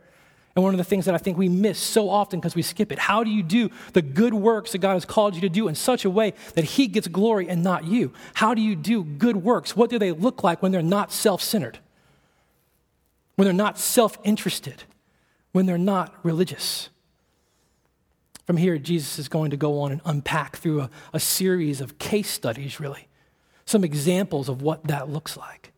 And 0.56 0.64
one 0.64 0.74
of 0.74 0.80
the 0.80 0.84
things 0.84 1.06
that 1.06 1.14
I 1.14 1.20
think 1.20 1.38
we 1.38 1.50
miss 1.50 1.78
so 1.78 2.10
often 2.10 2.40
because 2.40 2.56
we 2.56 2.64
skip 2.64 2.92
it. 2.92 2.98
How 2.98 3.24
do 3.24 3.30
you 3.30 3.44
do 3.44 3.70
the 3.94 4.02
good 4.02 4.34
works 4.34 4.72
that 4.72 4.80
God 4.80 4.94
has 4.94 5.06
called 5.06 5.36
you 5.36 5.42
to 5.42 5.50
do 5.50 5.68
in 5.68 5.76
such 5.76 6.04
a 6.04 6.10
way 6.10 6.34
that 6.56 6.64
He 6.64 6.88
gets 6.88 7.08
glory 7.08 7.48
and 7.48 7.62
not 7.62 7.86
you? 7.86 8.12
How 8.34 8.56
do 8.56 8.62
you 8.64 8.76
do 8.76 9.04
good 9.04 9.38
works? 9.38 9.76
What 9.76 9.92
do 9.92 10.00
they 10.00 10.12
look 10.12 10.44
like 10.44 10.64
when 10.64 10.72
they're 10.72 10.82
not 10.82 11.12
self 11.12 11.44
centered? 11.44 11.78
When 13.36 13.46
they're 13.46 13.54
not 13.54 13.78
self 13.78 14.18
interested? 14.24 14.82
When 15.52 15.68
they're 15.68 15.78
not 15.78 16.12
religious? 16.24 16.90
From 18.48 18.58
here, 18.58 18.80
Jesus 18.80 19.20
is 19.20 19.28
going 19.28 19.52
to 19.52 19.58
go 19.58 19.80
on 19.82 19.92
and 19.92 20.02
unpack 20.06 20.56
through 20.56 20.82
a, 20.82 20.90
a 21.14 21.20
series 21.20 21.82
of 21.82 22.00
case 22.00 22.32
studies, 22.32 22.80
really, 22.80 23.07
some 23.68 23.84
examples 23.84 24.50
of 24.50 24.62
what 24.64 24.86
that 24.86 25.10
looks 25.10 25.38
like. 25.38 25.74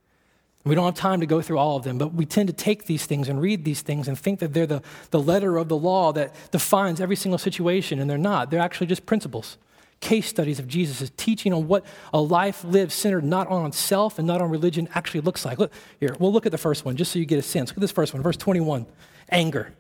We 0.64 0.76
don't 0.76 0.86
have 0.86 0.96
time 0.96 1.22
to 1.22 1.26
go 1.26 1.42
through 1.42 1.58
all 1.58 1.78
of 1.78 1.84
them, 1.84 1.98
but 1.98 2.14
we 2.14 2.26
tend 2.26 2.48
to 2.48 2.54
take 2.54 2.86
these 2.86 3.06
things 3.06 3.28
and 3.28 3.42
read 3.42 3.66
these 3.66 3.82
things 3.82 4.08
and 4.08 4.18
think 4.18 4.40
that 4.40 4.54
they're 4.54 4.68
the, 4.68 4.84
the 5.10 5.20
letter 5.20 5.58
of 5.58 5.68
the 5.68 5.78
law 5.78 6.14
that 6.14 6.34
defines 6.52 7.02
every 7.02 7.16
single 7.16 7.40
situation, 7.40 8.00
and 8.00 8.10
they're 8.10 8.18
not. 8.18 8.52
They're 8.52 8.60
actually 8.60 8.88
just 8.88 9.06
principles, 9.08 9.58
case 10.02 10.28
studies 10.28 10.60
of 10.60 10.68
Jesus' 10.68 11.12
teaching 11.18 11.54
on 11.54 11.68
what 11.68 11.84
a 12.14 12.22
life 12.22 12.64
lived 12.64 12.92
centered 12.92 13.24
not 13.24 13.48
on 13.48 13.72
self 13.72 14.20
and 14.20 14.28
not 14.28 14.42
on 14.42 14.52
religion 14.52 14.88
actually 14.94 15.22
looks 15.22 15.44
like. 15.44 15.58
Look, 15.58 15.72
here, 16.00 16.16
we'll 16.20 16.32
look 16.32 16.46
at 16.46 16.52
the 16.52 16.58
first 16.60 16.86
one 16.86 16.96
just 16.96 17.12
so 17.12 17.18
you 17.18 17.26
get 17.26 17.40
a 17.40 17.42
sense. 17.42 17.72
Look 17.72 17.78
at 17.78 17.82
this 17.82 17.92
first 17.92 18.14
one, 18.14 18.22
verse 18.22 18.38
21 18.38 18.86
anger. 19.30 19.74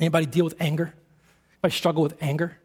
Anybody 0.00 0.26
deal 0.26 0.44
with 0.44 0.56
anger? 0.58 0.94
Anybody 1.52 1.76
struggle 1.76 2.02
with 2.02 2.20
anger? 2.20 2.56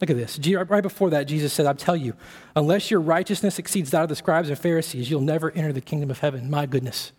Look 0.00 0.10
at 0.10 0.16
this. 0.16 0.38
Right 0.38 0.82
before 0.82 1.10
that, 1.10 1.24
Jesus 1.24 1.52
said, 1.52 1.66
I 1.66 1.72
tell 1.72 1.96
you, 1.96 2.14
unless 2.54 2.90
your 2.90 3.00
righteousness 3.00 3.58
exceeds 3.58 3.90
that 3.90 4.04
of 4.04 4.08
the 4.08 4.16
scribes 4.16 4.48
and 4.48 4.58
Pharisees, 4.58 5.10
you'll 5.10 5.20
never 5.20 5.50
enter 5.50 5.72
the 5.72 5.80
kingdom 5.80 6.10
of 6.10 6.20
heaven. 6.20 6.48
My 6.48 6.66
goodness. 6.66 7.12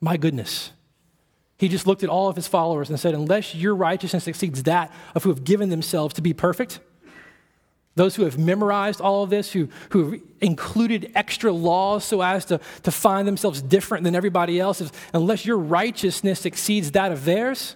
My 0.00 0.16
goodness. 0.16 0.70
He 1.58 1.68
just 1.68 1.86
looked 1.86 2.04
at 2.04 2.08
all 2.08 2.28
of 2.28 2.36
his 2.36 2.46
followers 2.46 2.88
and 2.88 2.98
said, 2.98 3.14
Unless 3.14 3.54
your 3.54 3.74
righteousness 3.74 4.28
exceeds 4.28 4.62
that 4.62 4.92
of 5.14 5.24
who 5.24 5.30
have 5.30 5.44
given 5.44 5.68
themselves 5.68 6.14
to 6.14 6.22
be 6.22 6.32
perfect, 6.32 6.78
those 7.96 8.14
who 8.14 8.22
have 8.22 8.38
memorized 8.38 9.00
all 9.00 9.24
of 9.24 9.30
this, 9.30 9.52
who, 9.52 9.68
who 9.90 10.12
have 10.12 10.20
included 10.40 11.10
extra 11.14 11.52
laws 11.52 12.04
so 12.04 12.22
as 12.22 12.44
to, 12.46 12.60
to 12.84 12.90
find 12.90 13.26
themselves 13.26 13.60
different 13.60 14.04
than 14.04 14.14
everybody 14.14 14.60
else, 14.60 14.80
unless 15.12 15.44
your 15.44 15.58
righteousness 15.58 16.46
exceeds 16.46 16.92
that 16.92 17.10
of 17.10 17.24
theirs, 17.24 17.74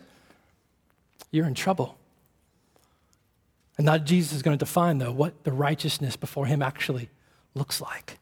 you're 1.32 1.46
in 1.46 1.54
trouble. 1.54 1.98
And 3.76 3.86
now 3.86 3.98
Jesus 3.98 4.34
is 4.34 4.42
going 4.42 4.56
to 4.56 4.64
define, 4.64 4.98
though, 4.98 5.12
what 5.12 5.44
the 5.44 5.52
righteousness 5.52 6.16
before 6.16 6.46
him 6.46 6.62
actually 6.62 7.10
looks 7.54 7.80
like. 7.80 8.18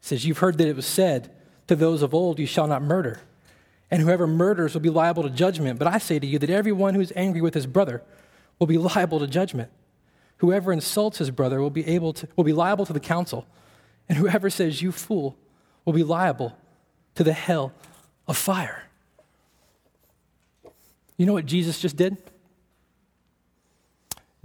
He 0.00 0.08
says, 0.08 0.24
You've 0.24 0.38
heard 0.38 0.58
that 0.58 0.68
it 0.68 0.76
was 0.76 0.86
said 0.86 1.30
to 1.68 1.76
those 1.76 2.02
of 2.02 2.12
old, 2.12 2.38
You 2.38 2.46
shall 2.46 2.66
not 2.66 2.82
murder. 2.82 3.20
And 3.90 4.02
whoever 4.02 4.26
murders 4.26 4.74
will 4.74 4.80
be 4.80 4.90
liable 4.90 5.24
to 5.24 5.30
judgment. 5.30 5.78
But 5.78 5.88
I 5.88 5.98
say 5.98 6.18
to 6.18 6.26
you 6.26 6.38
that 6.38 6.50
everyone 6.50 6.94
who 6.94 7.00
is 7.00 7.12
angry 7.16 7.40
with 7.40 7.54
his 7.54 7.66
brother 7.66 8.02
will 8.58 8.68
be 8.68 8.78
liable 8.78 9.18
to 9.18 9.26
judgment. 9.26 9.70
Whoever 10.38 10.72
insults 10.72 11.18
his 11.18 11.30
brother 11.30 11.60
will 11.60 11.70
be, 11.70 11.86
able 11.86 12.12
to, 12.14 12.28
will 12.36 12.44
be 12.44 12.52
liable 12.52 12.86
to 12.86 12.92
the 12.92 13.00
council. 13.00 13.46
And 14.08 14.16
whoever 14.16 14.48
says, 14.48 14.80
You 14.80 14.92
fool, 14.92 15.36
will 15.84 15.92
be 15.92 16.04
liable 16.04 16.56
to 17.16 17.24
the 17.24 17.32
hell 17.32 17.72
of 18.26 18.36
fire. 18.36 18.84
You 21.16 21.26
know 21.26 21.32
what 21.32 21.46
Jesus 21.46 21.80
just 21.80 21.96
did? 21.96 22.16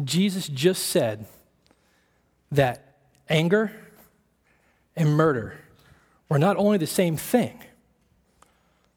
Jesus 0.04 0.48
just 0.48 0.88
said 0.88 1.26
that 2.52 2.98
anger 3.30 3.72
and 4.96 5.16
murder 5.16 5.56
were 6.30 6.40
not 6.40 6.58
only 6.58 6.78
the 6.78 6.88
same 6.88 7.18
thing, 7.18 7.60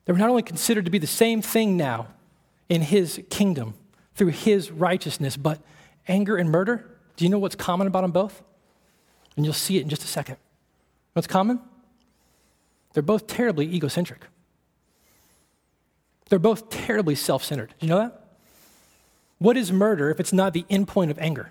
they 0.05 0.13
were 0.13 0.19
not 0.19 0.31
only 0.31 0.43
considered 0.43 0.85
to 0.87 0.91
be 0.91 0.99
the 0.99 1.07
same 1.07 1.43
thing 1.43 1.77
now 1.77 2.09
in 2.69 2.83
his 2.83 3.23
kingdom 3.31 3.75
through 4.15 4.29
his 4.29 4.71
righteousness, 4.71 5.37
but 5.37 5.61
anger 6.09 6.37
and 6.37 6.51
murder, 6.51 6.89
do 7.17 7.25
you 7.25 7.31
know 7.31 7.39
what's 7.39 7.55
common 7.55 7.87
about 7.87 8.03
them 8.03 8.11
both? 8.11 8.43
And 9.37 9.45
you'll 9.45 9.55
see 9.55 9.77
it 9.77 9.83
in 9.83 9.89
just 9.89 10.03
a 10.03 10.09
second. 10.09 10.37
What's 11.13 11.29
common? 11.29 11.61
They're 12.93 13.03
both 13.03 13.27
terribly 13.27 13.73
egocentric. 13.73 14.23
They're 16.29 16.39
both 16.39 16.71
terribly 16.71 17.15
self 17.15 17.45
centered. 17.45 17.75
Do 17.79 17.87
you 17.87 17.91
know 17.91 17.99
that? 17.99 18.28
What 19.39 19.57
is 19.57 19.73
murder 19.73 20.11
if 20.11 20.21
it's 20.21 20.33
not 20.33 20.53
the 20.53 20.65
endpoint 20.65 21.11
of 21.11 21.19
anger? 21.19 21.51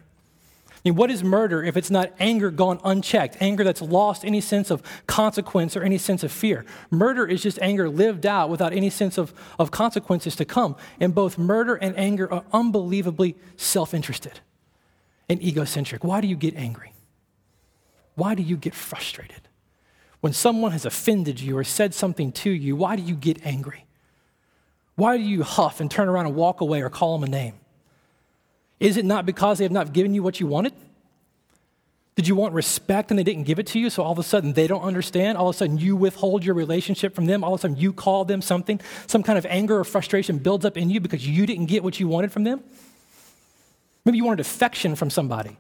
I 0.69 0.80
mean, 0.89 0.95
what 0.95 1.10
is 1.10 1.23
murder 1.23 1.63
if 1.63 1.76
it's 1.76 1.89
not 1.89 2.12
anger 2.19 2.52
gone 2.52 2.80
unchecked, 2.84 3.38
anger 3.39 3.63
that's 3.63 3.82
lost 3.82 4.23
any 4.23 4.41
sense 4.41 4.69
of 4.69 4.84
consequence 5.08 5.76
or 5.76 5.82
any 5.84 5.97
sense 5.97 6.23
of 6.23 6.32
fear? 6.32 6.65
Murder 6.91 7.26
is 7.26 7.41
just 7.41 7.58
anger 7.62 7.89
lived 7.89 8.26
out 8.26 8.50
without 8.50 8.73
any 8.73 8.89
sense 8.89 9.17
of, 9.17 9.34
of 9.58 9.71
consequences 9.71 10.36
to 10.36 10.45
come. 10.45 10.76
And 11.00 11.15
both 11.15 11.38
murder 11.38 11.76
and 11.76 11.97
anger 11.97 12.32
are 12.32 12.43
unbelievably 12.54 13.36
self 13.56 13.93
interested 13.93 14.39
and 15.28 15.41
egocentric. 15.41 16.04
Why 16.04 16.21
do 16.21 16.28
you 16.28 16.36
get 16.36 16.56
angry? 16.56 16.93
Why 18.15 18.36
do 18.36 18.43
you 18.43 18.58
get 18.58 18.76
frustrated? 18.76 19.41
When 20.21 20.34
someone 20.34 20.71
has 20.71 20.86
offended 20.86 21.39
you 21.39 21.58
or 21.58 21.63
said 21.63 21.93
something 21.93 22.32
to 22.34 22.50
you, 22.50 22.76
why 22.76 22.95
do 22.95 23.02
you 23.02 23.15
get 23.15 23.45
angry? 23.45 23.86
Why 24.95 25.17
do 25.17 25.23
you 25.23 25.43
huff 25.43 25.80
and 25.80 25.89
turn 25.89 26.10
around 26.10 26.26
and 26.26 26.36
walk 26.36 26.62
away 26.62 26.82
or 26.82 26.89
call 26.89 27.17
them 27.17 27.28
a 27.28 27.32
name? 27.32 27.54
Is 28.80 28.98
it 28.98 29.06
not 29.06 29.26
because 29.26 29.58
they 29.58 29.66
have 29.66 29.72
not 29.72 29.94
given 29.94 30.13
you 30.13 30.22
what 30.22 30.40
you 30.40 30.48
wanted? 30.48 30.74
Did 32.16 32.28
you 32.28 32.36
want 32.36 32.56
respect 32.56 33.12
and 33.12 33.20
they 33.20 33.24
didn't 33.24 33.44
give 33.44 33.60
it 33.60 33.68
to 33.68 33.80
you, 33.80 33.92
so 33.92 34.02
all 34.02 34.12
of 34.12 34.18
a 34.18 34.24
sudden 34.24 34.54
they 34.54 34.66
don't 34.66 34.82
understand? 34.82 35.38
All 35.38 35.50
of 35.50 35.56
a 35.56 35.58
sudden 35.58 35.78
you 35.78 35.96
withhold 35.96 36.44
your 36.44 36.56
relationship 36.56 37.13
from 37.13 37.28
them? 37.28 37.44
All 37.44 37.54
of 37.54 37.60
a 37.60 37.62
sudden 37.62 37.78
you 37.78 37.94
call 37.94 38.26
them 38.26 38.42
something? 38.42 38.82
Some 39.06 39.22
kind 39.22 39.38
of 39.38 39.46
anger 39.46 39.78
or 39.80 39.84
frustration 39.84 40.40
builds 40.40 40.66
up 40.66 40.78
in 40.78 40.90
you 40.90 41.00
because 41.00 41.28
you 41.28 41.46
didn't 41.46 41.68
get 41.68 41.84
what 41.84 42.00
you 42.00 42.08
wanted 42.08 42.32
from 42.32 42.44
them? 42.44 42.63
Maybe 44.04 44.18
you 44.18 44.24
wanted 44.24 44.40
affection 44.40 44.96
from 44.96 45.12
somebody 45.12 45.58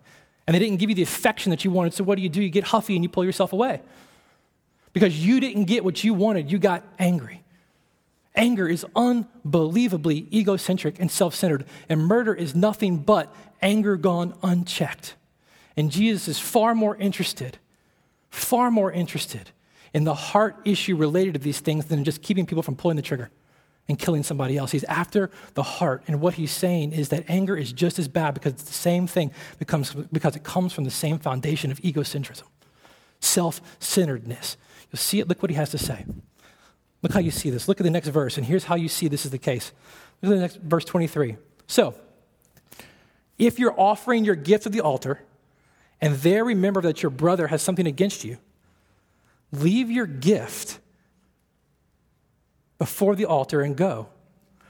and 0.47 0.55
they 0.55 0.59
didn't 0.59 0.77
give 0.77 0.89
you 0.89 0.95
the 0.95 1.03
affection 1.03 1.49
that 1.49 1.65
you 1.65 1.71
wanted, 1.71 1.93
so 1.93 2.03
what 2.03 2.15
do 2.15 2.21
you 2.21 2.29
do? 2.29 2.41
You 2.41 2.49
get 2.49 2.63
huffy 2.63 2.95
and 2.95 3.03
you 3.03 3.09
pull 3.09 3.25
yourself 3.25 3.51
away. 3.53 3.81
Because 4.93 5.23
you 5.23 5.39
didn't 5.39 5.65
get 5.65 5.83
what 5.83 6.03
you 6.03 6.13
wanted, 6.13 6.51
you 6.51 6.57
got 6.57 6.83
angry. 6.97 7.43
Anger 8.37 8.69
is 8.69 8.85
unbelievably 8.95 10.27
egocentric 10.31 10.99
and 10.99 11.09
self 11.09 11.33
centered, 11.33 11.65
and 11.89 12.05
murder 12.05 12.33
is 12.33 12.55
nothing 12.55 12.99
but 12.99 13.33
anger 13.61 13.97
gone 13.97 14.35
unchecked. 14.43 15.15
And 15.75 15.91
Jesus 15.91 16.27
is 16.27 16.39
far 16.39 16.75
more 16.75 16.95
interested, 16.95 17.57
far 18.29 18.69
more 18.69 18.91
interested 18.91 19.51
in 19.93 20.03
the 20.03 20.13
heart 20.13 20.55
issue 20.65 20.95
related 20.95 21.33
to 21.33 21.39
these 21.39 21.59
things 21.59 21.85
than 21.85 22.03
just 22.03 22.21
keeping 22.21 22.45
people 22.45 22.61
from 22.61 22.75
pulling 22.75 22.95
the 22.95 23.01
trigger 23.01 23.31
and 23.87 23.97
killing 23.97 24.21
somebody 24.21 24.57
else. 24.57 24.71
He's 24.71 24.83
after 24.83 25.31
the 25.55 25.63
heart. 25.63 26.03
And 26.07 26.21
what 26.21 26.35
he's 26.35 26.51
saying 26.51 26.91
is 26.91 27.09
that 27.09 27.23
anger 27.27 27.57
is 27.57 27.73
just 27.73 27.97
as 27.97 28.07
bad 28.07 28.33
because 28.35 28.53
it's 28.53 28.63
the 28.63 28.73
same 28.73 29.07
thing 29.07 29.31
becomes, 29.57 29.93
because 29.93 30.35
it 30.35 30.43
comes 30.43 30.73
from 30.73 30.83
the 30.83 30.91
same 30.91 31.17
foundation 31.17 31.71
of 31.71 31.79
egocentrism, 31.81 32.43
self 33.19 33.61
centeredness. 33.79 34.57
You'll 34.91 34.99
see 34.99 35.19
it. 35.19 35.27
Look 35.27 35.41
what 35.41 35.49
he 35.49 35.55
has 35.55 35.71
to 35.71 35.77
say. 35.79 36.05
Look 37.01 37.13
how 37.13 37.19
you 37.19 37.31
see 37.31 37.49
this. 37.49 37.67
Look 37.67 37.79
at 37.79 37.83
the 37.83 37.91
next 37.91 38.07
verse, 38.07 38.37
and 38.37 38.45
here's 38.45 38.65
how 38.65 38.75
you 38.75 38.87
see 38.87 39.07
this 39.07 39.25
is 39.25 39.31
the 39.31 39.37
case. 39.37 39.71
Look 40.21 40.31
at 40.31 40.35
the 40.35 40.41
next 40.41 40.57
verse 40.57 40.85
23. 40.85 41.37
So, 41.67 41.93
if 43.37 43.59
you're 43.59 43.79
offering 43.79 44.25
your 44.25 44.35
gift 44.35 44.65
at 44.65 44.71
the 44.71 44.81
altar, 44.81 45.21
and 46.01 46.15
there 46.15 46.43
remember 46.43 46.81
that 46.81 47.03
your 47.03 47.09
brother 47.09 47.47
has 47.47 47.61
something 47.61 47.85
against 47.85 48.23
you, 48.23 48.37
leave 49.51 49.91
your 49.91 50.07
gift 50.07 50.79
before 52.77 53.15
the 53.15 53.25
altar 53.25 53.61
and 53.61 53.75
go. 53.75 54.07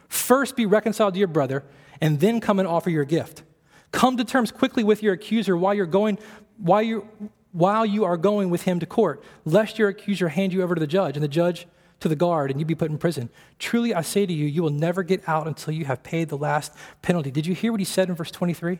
First 0.09 0.55
be 0.55 0.65
reconciled 0.65 1.13
to 1.13 1.19
your 1.19 1.27
brother, 1.27 1.63
and 2.01 2.19
then 2.19 2.39
come 2.41 2.59
and 2.59 2.67
offer 2.67 2.89
your 2.89 3.05
gift. 3.05 3.43
Come 3.91 4.17
to 4.17 4.25
terms 4.25 4.51
quickly 4.51 4.83
with 4.83 5.01
your 5.01 5.13
accuser 5.13 5.55
while 5.55 5.73
you're 5.73 5.85
going, 5.85 6.19
while 6.57 6.81
you 6.81 7.07
while 7.53 7.85
you 7.85 8.03
are 8.03 8.17
going 8.17 8.49
with 8.51 8.63
him 8.63 8.79
to 8.79 8.85
court, 8.85 9.23
lest 9.43 9.79
your 9.79 9.89
accuser 9.89 10.29
hand 10.29 10.53
you 10.53 10.61
over 10.61 10.75
to 10.75 10.79
the 10.79 10.85
judge, 10.85 11.15
and 11.15 11.23
the 11.23 11.29
judge 11.29 11.65
to 11.99 12.07
the 12.07 12.15
guard 12.15 12.51
and 12.51 12.59
you'd 12.59 12.67
be 12.67 12.75
put 12.75 12.91
in 12.91 12.97
prison. 12.97 13.29
Truly, 13.59 13.93
I 13.93 14.01
say 14.01 14.25
to 14.25 14.33
you, 14.33 14.45
you 14.45 14.61
will 14.63 14.69
never 14.69 15.03
get 15.03 15.27
out 15.27 15.47
until 15.47 15.73
you 15.73 15.85
have 15.85 16.03
paid 16.03 16.29
the 16.29 16.37
last 16.37 16.73
penalty. 17.01 17.31
Did 17.31 17.45
you 17.47 17.55
hear 17.55 17.71
what 17.71 17.81
he 17.81 17.85
said 17.85 18.09
in 18.09 18.15
verse 18.15 18.31
23? 18.31 18.79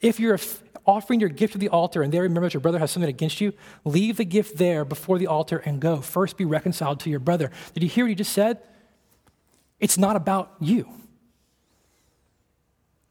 If 0.00 0.20
you're 0.20 0.38
offering 0.86 1.20
your 1.20 1.28
gift 1.28 1.52
to 1.54 1.58
the 1.58 1.68
altar 1.68 2.02
and 2.02 2.12
there 2.12 2.22
remember 2.22 2.46
that 2.46 2.54
your 2.54 2.60
brother 2.60 2.78
has 2.78 2.90
something 2.90 3.08
against 3.08 3.40
you, 3.40 3.52
leave 3.84 4.16
the 4.16 4.24
gift 4.24 4.56
there 4.56 4.84
before 4.84 5.18
the 5.18 5.26
altar 5.26 5.58
and 5.58 5.80
go. 5.80 6.00
First 6.00 6.36
be 6.36 6.44
reconciled 6.44 7.00
to 7.00 7.10
your 7.10 7.20
brother. 7.20 7.50
Did 7.74 7.82
you 7.82 7.88
hear 7.88 8.04
what 8.04 8.10
he 8.10 8.14
just 8.14 8.32
said? 8.32 8.58
It's 9.80 9.98
not 9.98 10.16
about 10.16 10.54
you. 10.60 10.88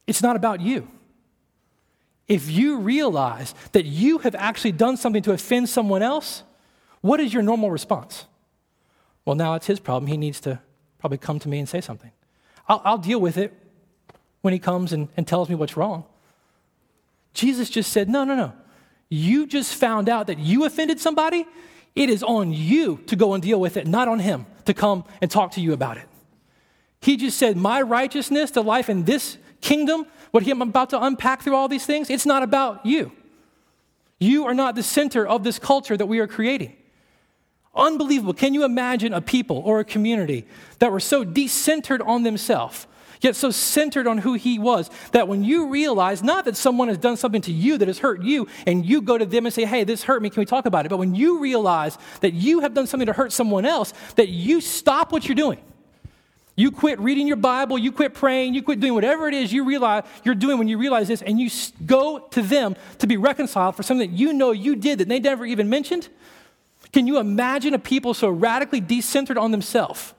It's 0.05 0.21
not 0.21 0.35
about 0.35 0.61
you. 0.61 0.87
If 2.27 2.49
you 2.49 2.79
realize 2.79 3.53
that 3.71 3.85
you 3.85 4.19
have 4.19 4.35
actually 4.35 4.73
done 4.73 4.97
something 4.97 5.21
to 5.23 5.31
offend 5.31 5.69
someone 5.69 6.01
else, 6.01 6.43
what 7.01 7.19
is 7.19 7.33
your 7.33 7.43
normal 7.43 7.71
response? 7.71 8.25
Well, 9.27 9.35
now 9.35 9.55
it's 9.55 9.67
his 9.67 9.81
problem. 9.81 10.07
He 10.07 10.15
needs 10.15 10.39
to 10.41 10.61
probably 10.99 11.17
come 11.17 11.37
to 11.39 11.49
me 11.49 11.59
and 11.59 11.67
say 11.67 11.81
something. 11.81 12.11
I'll, 12.65 12.81
I'll 12.85 12.97
deal 12.97 13.19
with 13.19 13.35
it 13.35 13.53
when 14.39 14.53
he 14.53 14.57
comes 14.57 14.93
and, 14.93 15.09
and 15.17 15.27
tells 15.27 15.49
me 15.49 15.55
what's 15.55 15.75
wrong. 15.75 16.05
Jesus 17.33 17.69
just 17.69 17.91
said, 17.91 18.07
No, 18.07 18.23
no, 18.23 18.35
no. 18.35 18.53
You 19.09 19.45
just 19.45 19.75
found 19.75 20.07
out 20.07 20.27
that 20.27 20.39
you 20.39 20.63
offended 20.63 21.01
somebody. 21.01 21.45
It 21.93 22.09
is 22.09 22.23
on 22.23 22.53
you 22.53 23.01
to 23.07 23.17
go 23.17 23.33
and 23.33 23.43
deal 23.43 23.59
with 23.59 23.75
it, 23.75 23.85
not 23.85 24.07
on 24.07 24.19
him 24.19 24.45
to 24.63 24.73
come 24.73 25.03
and 25.21 25.29
talk 25.29 25.51
to 25.51 25.61
you 25.61 25.73
about 25.73 25.97
it. 25.97 26.07
He 27.01 27.17
just 27.17 27.37
said, 27.37 27.57
My 27.57 27.81
righteousness 27.81 28.51
to 28.51 28.61
life 28.61 28.87
in 28.87 29.03
this 29.03 29.37
kingdom, 29.59 30.05
what 30.31 30.47
I'm 30.47 30.61
about 30.61 30.91
to 30.91 31.03
unpack 31.03 31.41
through 31.41 31.55
all 31.55 31.67
these 31.67 31.85
things, 31.85 32.09
it's 32.09 32.25
not 32.25 32.43
about 32.43 32.85
you. 32.85 33.11
You 34.19 34.45
are 34.45 34.53
not 34.53 34.75
the 34.75 34.83
center 34.83 35.27
of 35.27 35.43
this 35.43 35.59
culture 35.59 35.97
that 35.97 36.05
we 36.05 36.19
are 36.19 36.27
creating. 36.27 36.77
Unbelievable. 37.77 38.33
Can 38.33 38.55
you 38.55 38.65
imagine 38.65 39.13
a 39.13 39.21
people 39.21 39.61
or 39.63 39.79
a 39.79 39.85
community 39.85 40.47
that 40.79 40.91
were 40.91 40.99
so 40.99 41.23
decentered 41.23 42.05
on 42.05 42.23
themselves, 42.23 42.87
yet 43.21 43.35
so 43.35 43.51
centered 43.51 44.07
on 44.07 44.17
who 44.17 44.33
he 44.33 44.57
was, 44.57 44.89
that 45.11 45.27
when 45.27 45.43
you 45.43 45.67
realize 45.67 46.23
not 46.23 46.45
that 46.45 46.57
someone 46.57 46.87
has 46.87 46.97
done 46.97 47.17
something 47.17 47.41
to 47.41 47.51
you 47.51 47.77
that 47.77 47.87
has 47.87 47.99
hurt 47.99 48.23
you, 48.23 48.47
and 48.65 48.83
you 48.83 49.01
go 49.01 49.17
to 49.17 49.25
them 49.25 49.45
and 49.45 49.53
say, 49.53 49.63
Hey, 49.63 49.83
this 49.83 50.03
hurt 50.03 50.23
me, 50.23 50.31
can 50.31 50.41
we 50.41 50.45
talk 50.45 50.65
about 50.65 50.87
it? 50.87 50.89
But 50.89 50.97
when 50.97 51.13
you 51.13 51.39
realize 51.39 51.99
that 52.21 52.33
you 52.33 52.61
have 52.61 52.73
done 52.73 52.87
something 52.87 53.05
to 53.05 53.13
hurt 53.13 53.31
someone 53.31 53.65
else, 53.65 53.93
that 54.15 54.29
you 54.29 54.59
stop 54.59 55.11
what 55.11 55.27
you're 55.27 55.35
doing. 55.35 55.59
You 56.55 56.71
quit 56.71 56.99
reading 56.99 57.27
your 57.27 57.37
Bible, 57.37 57.77
you 57.77 57.91
quit 57.91 58.15
praying, 58.15 58.55
you 58.55 58.63
quit 58.63 58.79
doing 58.79 58.95
whatever 58.95 59.27
it 59.27 59.35
is 59.35 59.53
you 59.53 59.63
realize 59.63 60.03
you're 60.23 60.33
doing 60.33 60.57
when 60.57 60.67
you 60.67 60.79
realize 60.79 61.07
this, 61.07 61.21
and 61.21 61.39
you 61.39 61.51
go 61.85 62.17
to 62.31 62.41
them 62.41 62.75
to 62.97 63.05
be 63.05 63.15
reconciled 63.15 63.75
for 63.75 63.83
something 63.83 64.09
that 64.09 64.17
you 64.17 64.33
know 64.33 64.49
you 64.49 64.75
did 64.75 64.97
that 64.97 65.07
they 65.07 65.19
never 65.19 65.45
even 65.45 65.69
mentioned 65.69 66.09
can 66.91 67.07
you 67.07 67.19
imagine 67.19 67.73
a 67.73 67.79
people 67.79 68.13
so 68.13 68.29
radically 68.29 68.81
decentered 68.81 69.39
on 69.39 69.51
themselves 69.51 70.13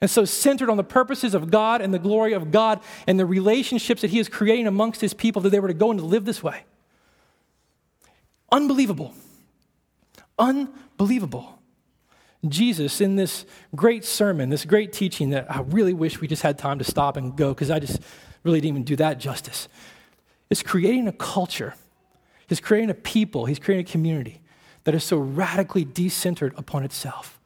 and 0.00 0.10
so 0.10 0.24
centered 0.24 0.70
on 0.70 0.76
the 0.76 0.84
purposes 0.84 1.34
of 1.34 1.50
God 1.50 1.80
and 1.80 1.92
the 1.92 1.98
glory 1.98 2.32
of 2.32 2.50
God 2.50 2.80
and 3.06 3.18
the 3.18 3.26
relationships 3.26 4.02
that 4.02 4.10
He 4.10 4.18
is 4.18 4.28
creating 4.28 4.66
amongst 4.66 5.00
His 5.00 5.14
people 5.14 5.42
that 5.42 5.50
they 5.50 5.60
were 5.60 5.68
to 5.68 5.74
go 5.74 5.90
and 5.90 6.00
to 6.00 6.06
live 6.06 6.24
this 6.24 6.42
way? 6.42 6.64
Unbelievable. 8.50 9.14
Unbelievable. 10.38 11.58
Jesus, 12.48 13.00
in 13.00 13.16
this 13.16 13.44
great 13.74 14.04
sermon, 14.04 14.48
this 14.48 14.64
great 14.64 14.92
teaching 14.92 15.30
that 15.30 15.50
I 15.50 15.60
really 15.62 15.92
wish 15.92 16.20
we 16.20 16.28
just 16.28 16.42
had 16.42 16.56
time 16.56 16.78
to 16.78 16.84
stop 16.84 17.16
and 17.16 17.36
go 17.36 17.52
because 17.52 17.70
I 17.70 17.80
just 17.80 18.00
really 18.44 18.60
didn't 18.60 18.74
even 18.74 18.84
do 18.84 18.96
that 18.96 19.18
justice, 19.18 19.68
is 20.48 20.62
creating 20.62 21.08
a 21.08 21.12
culture. 21.12 21.74
He's 22.46 22.60
creating 22.60 22.90
a 22.90 22.94
people. 22.94 23.46
He's 23.46 23.58
creating 23.58 23.86
a 23.86 23.90
community 23.90 24.40
that 24.88 24.94
is 24.94 25.04
so 25.04 25.18
radically 25.18 25.84
decentered 25.84 26.58
upon 26.58 26.82
itself. 26.82 27.38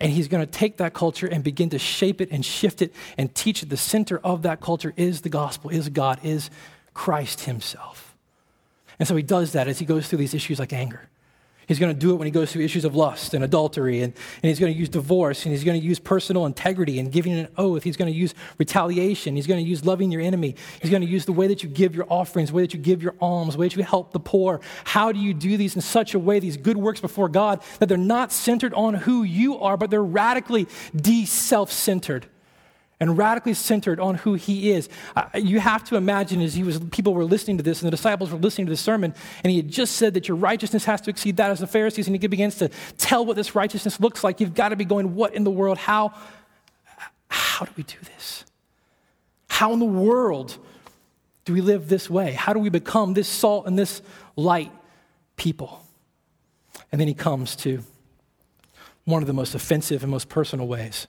And 0.00 0.10
he's 0.10 0.26
going 0.26 0.44
to 0.44 0.50
take 0.50 0.78
that 0.78 0.94
culture 0.94 1.28
and 1.28 1.44
begin 1.44 1.70
to 1.70 1.78
shape 1.78 2.20
it 2.20 2.28
and 2.32 2.44
shift 2.44 2.82
it 2.82 2.92
and 3.16 3.32
teach 3.36 3.62
it. 3.62 3.68
The 3.68 3.76
center 3.76 4.18
of 4.24 4.42
that 4.42 4.60
culture 4.60 4.92
is 4.96 5.20
the 5.20 5.28
gospel, 5.28 5.70
is 5.70 5.88
God, 5.90 6.18
is 6.24 6.50
Christ 6.92 7.42
himself. 7.42 8.16
And 8.98 9.06
so 9.06 9.14
he 9.14 9.22
does 9.22 9.52
that 9.52 9.68
as 9.68 9.78
he 9.78 9.84
goes 9.84 10.08
through 10.08 10.18
these 10.18 10.34
issues 10.34 10.58
like 10.58 10.72
anger 10.72 11.09
He's 11.70 11.78
going 11.78 11.94
to 11.94 12.00
do 12.00 12.10
it 12.10 12.16
when 12.16 12.26
he 12.26 12.32
goes 12.32 12.50
through 12.50 12.64
issues 12.64 12.84
of 12.84 12.96
lust 12.96 13.32
and 13.32 13.44
adultery, 13.44 14.02
and, 14.02 14.12
and 14.42 14.48
he's 14.48 14.58
going 14.58 14.72
to 14.72 14.76
use 14.76 14.88
divorce, 14.88 15.44
and 15.44 15.54
he's 15.54 15.62
going 15.62 15.80
to 15.80 15.86
use 15.86 16.00
personal 16.00 16.44
integrity 16.44 16.98
and 16.98 17.12
giving 17.12 17.32
an 17.32 17.46
oath. 17.56 17.84
He's 17.84 17.96
going 17.96 18.12
to 18.12 18.18
use 18.18 18.34
retaliation. 18.58 19.36
He's 19.36 19.46
going 19.46 19.62
to 19.62 19.70
use 19.70 19.84
loving 19.84 20.10
your 20.10 20.20
enemy. 20.20 20.56
He's 20.82 20.90
going 20.90 21.02
to 21.02 21.08
use 21.08 21.26
the 21.26 21.32
way 21.32 21.46
that 21.46 21.62
you 21.62 21.68
give 21.68 21.94
your 21.94 22.06
offerings, 22.10 22.48
the 22.48 22.56
way 22.56 22.62
that 22.62 22.74
you 22.74 22.80
give 22.80 23.04
your 23.04 23.14
alms, 23.20 23.54
the 23.54 23.60
way 23.60 23.68
that 23.68 23.76
you 23.76 23.84
help 23.84 24.10
the 24.10 24.18
poor. 24.18 24.60
How 24.82 25.12
do 25.12 25.20
you 25.20 25.32
do 25.32 25.56
these 25.56 25.76
in 25.76 25.80
such 25.80 26.12
a 26.14 26.18
way, 26.18 26.40
these 26.40 26.56
good 26.56 26.76
works 26.76 27.00
before 27.00 27.28
God, 27.28 27.62
that 27.78 27.88
they're 27.88 27.96
not 27.96 28.32
centered 28.32 28.74
on 28.74 28.94
who 28.94 29.22
you 29.22 29.56
are, 29.60 29.76
but 29.76 29.90
they're 29.90 30.02
radically 30.02 30.66
de 30.96 31.24
self 31.24 31.70
centered? 31.70 32.26
And 33.00 33.16
radically 33.16 33.54
centered 33.54 33.98
on 33.98 34.16
who 34.16 34.34
he 34.34 34.70
is. 34.72 34.88
Uh, 35.16 35.24
you 35.34 35.58
have 35.58 35.82
to 35.84 35.96
imagine 35.96 36.42
as 36.42 36.54
he 36.54 36.62
was, 36.62 36.78
people 36.90 37.14
were 37.14 37.24
listening 37.24 37.56
to 37.56 37.62
this, 37.62 37.80
and 37.80 37.86
the 37.86 37.90
disciples 37.90 38.30
were 38.30 38.38
listening 38.38 38.66
to 38.66 38.72
the 38.72 38.76
sermon, 38.76 39.14
and 39.42 39.50
he 39.50 39.56
had 39.56 39.68
just 39.68 39.96
said 39.96 40.14
that 40.14 40.28
your 40.28 40.36
righteousness 40.36 40.84
has 40.84 41.00
to 41.00 41.10
exceed 41.10 41.38
that 41.38 41.50
as 41.50 41.60
the 41.60 41.66
Pharisees, 41.66 42.06
and 42.06 42.20
he 42.20 42.26
begins 42.28 42.56
to 42.56 42.68
tell 42.98 43.24
what 43.24 43.36
this 43.36 43.54
righteousness 43.54 43.98
looks 43.98 44.22
like. 44.22 44.38
You've 44.40 44.54
got 44.54 44.68
to 44.68 44.76
be 44.76 44.84
going, 44.84 45.14
what 45.14 45.34
in 45.34 45.44
the 45.44 45.50
world? 45.50 45.78
How, 45.78 46.12
how 47.28 47.64
do 47.64 47.72
we 47.76 47.82
do 47.82 47.96
this? 48.16 48.44
How 49.48 49.72
in 49.72 49.78
the 49.78 49.86
world 49.86 50.58
do 51.46 51.54
we 51.54 51.62
live 51.62 51.88
this 51.88 52.10
way? 52.10 52.32
How 52.32 52.52
do 52.52 52.58
we 52.60 52.68
become 52.68 53.14
this 53.14 53.28
salt 53.28 53.66
and 53.66 53.78
this 53.78 54.02
light 54.36 54.72
people? 55.36 55.82
And 56.92 57.00
then 57.00 57.08
he 57.08 57.14
comes 57.14 57.56
to 57.56 57.82
one 59.04 59.22
of 59.22 59.26
the 59.26 59.32
most 59.32 59.54
offensive 59.54 60.02
and 60.02 60.10
most 60.10 60.28
personal 60.28 60.66
ways 60.66 61.06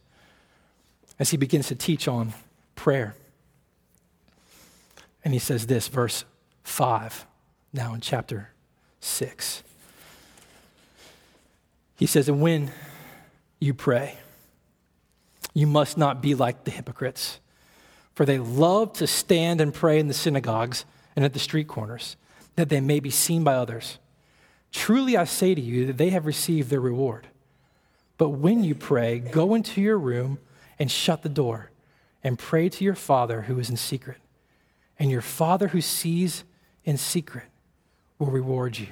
as 1.20 1.30
he 1.30 1.38
begins 1.38 1.68
to 1.68 1.76
teach 1.76 2.08
on 2.08 2.34
prayer. 2.76 3.16
And 5.24 5.34
he 5.34 5.40
says 5.40 5.68
this, 5.68 5.88
verse 5.88 6.26
5, 6.64 7.26
now 7.74 7.94
in 7.94 8.02
chapter 8.02 8.50
6. 9.02 9.64
He 11.96 12.06
says, 12.08 12.28
And 12.28 12.42
when 12.42 12.72
you 13.60 13.74
pray, 13.74 14.18
you 15.54 15.68
must 15.68 15.98
not 15.98 16.22
be 16.22 16.34
like 16.34 16.64
the 16.64 16.72
hypocrites, 16.72 17.40
for 18.16 18.26
they 18.26 18.40
love 18.40 18.94
to 18.94 19.08
stand 19.08 19.62
and 19.62 19.74
pray 19.74 20.00
in 20.00 20.08
the 20.08 20.14
synagogues 20.14 20.86
and 21.16 21.24
at 21.24 21.34
the 21.34 21.40
street 21.40 21.68
corners, 21.68 22.16
that 22.56 22.70
they 22.70 22.82
may 22.82 23.00
be 23.00 23.10
seen 23.10 23.44
by 23.44 23.54
others. 23.54 24.00
Truly 24.72 25.18
I 25.18 25.26
say 25.26 25.54
to 25.54 25.62
you 25.62 25.86
that 25.88 25.98
they 25.98 26.10
have 26.10 26.26
received 26.26 26.70
their 26.70 26.80
reward. 26.80 27.28
But 28.18 28.30
when 28.30 28.64
you 28.64 28.76
pray, 28.76 29.20
go 29.20 29.54
into 29.54 29.82
your 29.82 29.98
room 29.98 30.40
and 30.82 30.90
shut 30.90 31.22
the 31.22 31.30
door 31.30 31.70
and 32.24 32.40
pray 32.40 32.68
to 32.68 32.84
your 32.84 32.96
Father 32.96 33.44
who 33.44 33.60
is 33.60 33.70
in 33.70 33.78
secret. 33.78 34.18
And 34.98 35.12
your 35.12 35.22
Father 35.22 35.68
who 35.68 35.80
sees 35.80 36.44
in 36.84 36.98
secret 36.98 37.44
will 38.18 38.32
reward 38.32 38.80
you. 38.80 38.88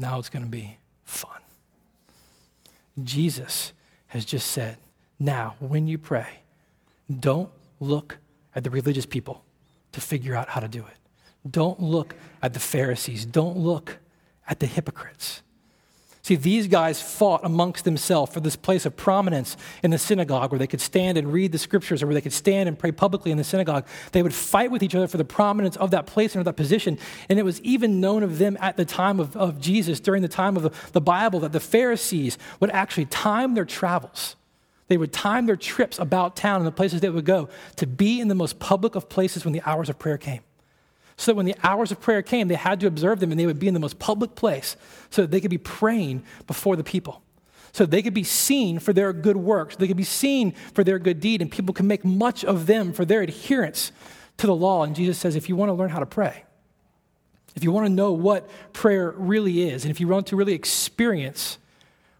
Now 0.00 0.18
it's 0.18 0.28
going 0.28 0.44
to 0.44 0.50
be 0.50 0.78
fun. 1.04 1.38
Jesus 3.00 3.72
has 4.08 4.24
just 4.24 4.50
said, 4.50 4.78
now, 5.20 5.54
when 5.60 5.86
you 5.86 5.96
pray, 5.96 6.40
don't 7.08 7.50
look 7.78 8.18
at 8.52 8.64
the 8.64 8.70
religious 8.70 9.06
people 9.06 9.44
to 9.92 10.00
figure 10.00 10.34
out 10.34 10.48
how 10.48 10.60
to 10.60 10.66
do 10.66 10.80
it. 10.80 11.48
Don't 11.48 11.80
look 11.80 12.16
at 12.42 12.52
the 12.52 12.58
Pharisees. 12.60 13.26
Don't 13.26 13.56
look 13.56 13.98
at 14.48 14.58
the 14.58 14.66
hypocrites. 14.66 15.42
See, 16.30 16.36
these 16.36 16.68
guys 16.68 17.02
fought 17.02 17.40
amongst 17.42 17.84
themselves 17.84 18.32
for 18.32 18.38
this 18.38 18.54
place 18.54 18.86
of 18.86 18.96
prominence 18.96 19.56
in 19.82 19.90
the 19.90 19.98
synagogue 19.98 20.52
where 20.52 20.60
they 20.60 20.68
could 20.68 20.80
stand 20.80 21.18
and 21.18 21.32
read 21.32 21.50
the 21.50 21.58
scriptures 21.58 22.04
or 22.04 22.06
where 22.06 22.14
they 22.14 22.20
could 22.20 22.32
stand 22.32 22.68
and 22.68 22.78
pray 22.78 22.92
publicly 22.92 23.32
in 23.32 23.36
the 23.36 23.42
synagogue. 23.42 23.84
They 24.12 24.22
would 24.22 24.32
fight 24.32 24.70
with 24.70 24.84
each 24.84 24.94
other 24.94 25.08
for 25.08 25.16
the 25.16 25.24
prominence 25.24 25.76
of 25.78 25.90
that 25.90 26.06
place 26.06 26.36
and 26.36 26.40
of 26.40 26.44
that 26.44 26.52
position. 26.52 27.00
And 27.28 27.40
it 27.40 27.42
was 27.42 27.60
even 27.62 28.00
known 28.00 28.22
of 28.22 28.38
them 28.38 28.56
at 28.60 28.76
the 28.76 28.84
time 28.84 29.18
of, 29.18 29.36
of 29.36 29.60
Jesus, 29.60 29.98
during 29.98 30.22
the 30.22 30.28
time 30.28 30.56
of 30.56 30.62
the, 30.62 30.70
the 30.92 31.00
Bible, 31.00 31.40
that 31.40 31.50
the 31.50 31.58
Pharisees 31.58 32.38
would 32.60 32.70
actually 32.70 33.06
time 33.06 33.54
their 33.54 33.64
travels. 33.64 34.36
They 34.86 34.98
would 34.98 35.12
time 35.12 35.46
their 35.46 35.56
trips 35.56 35.98
about 35.98 36.36
town 36.36 36.58
and 36.58 36.66
the 36.68 36.70
places 36.70 37.00
they 37.00 37.10
would 37.10 37.24
go 37.24 37.48
to 37.74 37.88
be 37.88 38.20
in 38.20 38.28
the 38.28 38.36
most 38.36 38.60
public 38.60 38.94
of 38.94 39.08
places 39.08 39.44
when 39.44 39.52
the 39.52 39.62
hours 39.66 39.88
of 39.88 39.98
prayer 39.98 40.16
came 40.16 40.42
so 41.20 41.32
that 41.32 41.36
when 41.36 41.44
the 41.44 41.54
hours 41.62 41.92
of 41.92 42.00
prayer 42.00 42.22
came, 42.22 42.48
they 42.48 42.54
had 42.54 42.80
to 42.80 42.86
observe 42.86 43.20
them 43.20 43.30
and 43.30 43.38
they 43.38 43.44
would 43.44 43.58
be 43.58 43.68
in 43.68 43.74
the 43.74 43.80
most 43.80 43.98
public 43.98 44.34
place 44.34 44.74
so 45.10 45.20
that 45.20 45.30
they 45.30 45.40
could 45.40 45.50
be 45.50 45.58
praying 45.58 46.22
before 46.46 46.76
the 46.76 46.82
people. 46.82 47.20
So 47.72 47.84
they 47.84 48.00
could 48.00 48.14
be 48.14 48.24
seen 48.24 48.78
for 48.78 48.94
their 48.94 49.12
good 49.12 49.36
works, 49.36 49.76
they 49.76 49.86
could 49.86 49.98
be 49.98 50.02
seen 50.02 50.52
for 50.72 50.82
their 50.82 50.98
good 50.98 51.20
deed, 51.20 51.42
and 51.42 51.50
people 51.50 51.74
can 51.74 51.86
make 51.86 52.06
much 52.06 52.42
of 52.42 52.66
them 52.66 52.94
for 52.94 53.04
their 53.04 53.20
adherence 53.20 53.92
to 54.38 54.46
the 54.46 54.54
law. 54.54 54.82
And 54.82 54.96
Jesus 54.96 55.18
says, 55.18 55.36
if 55.36 55.46
you 55.46 55.56
want 55.56 55.68
to 55.68 55.74
learn 55.74 55.90
how 55.90 55.98
to 55.98 56.06
pray, 56.06 56.44
if 57.54 57.62
you 57.62 57.70
want 57.70 57.86
to 57.86 57.92
know 57.92 58.12
what 58.12 58.48
prayer 58.72 59.10
really 59.14 59.68
is, 59.68 59.84
and 59.84 59.90
if 59.90 60.00
you 60.00 60.08
want 60.08 60.28
to 60.28 60.36
really 60.36 60.54
experience 60.54 61.58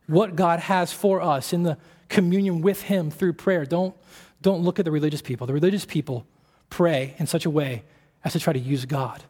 what 0.09 0.37
God 0.37 0.61
has 0.61 0.93
for 0.93 1.23
us 1.23 1.55
in 1.55 1.63
the 1.63 1.79
communion 2.11 2.61
with 2.61 2.83
Him 2.83 3.11
through 3.11 3.33
prayer, 3.33 3.65
don't, 3.65 3.97
don't 4.43 4.61
look 4.61 4.79
at 4.79 4.85
the 4.85 4.91
religious 4.91 5.23
people. 5.23 5.47
The 5.47 5.55
religious 5.55 5.87
people 5.87 6.27
pray 6.69 7.15
in 7.19 7.27
such 7.27 7.47
a 7.47 7.51
way 7.51 7.83
as 8.25 8.33
to 8.33 8.41
try 8.41 8.53
to 8.53 8.59
use 8.59 8.85
God. 8.85 9.23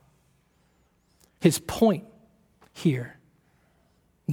His 1.41 1.59
point 1.59 2.05
here, 2.73 3.17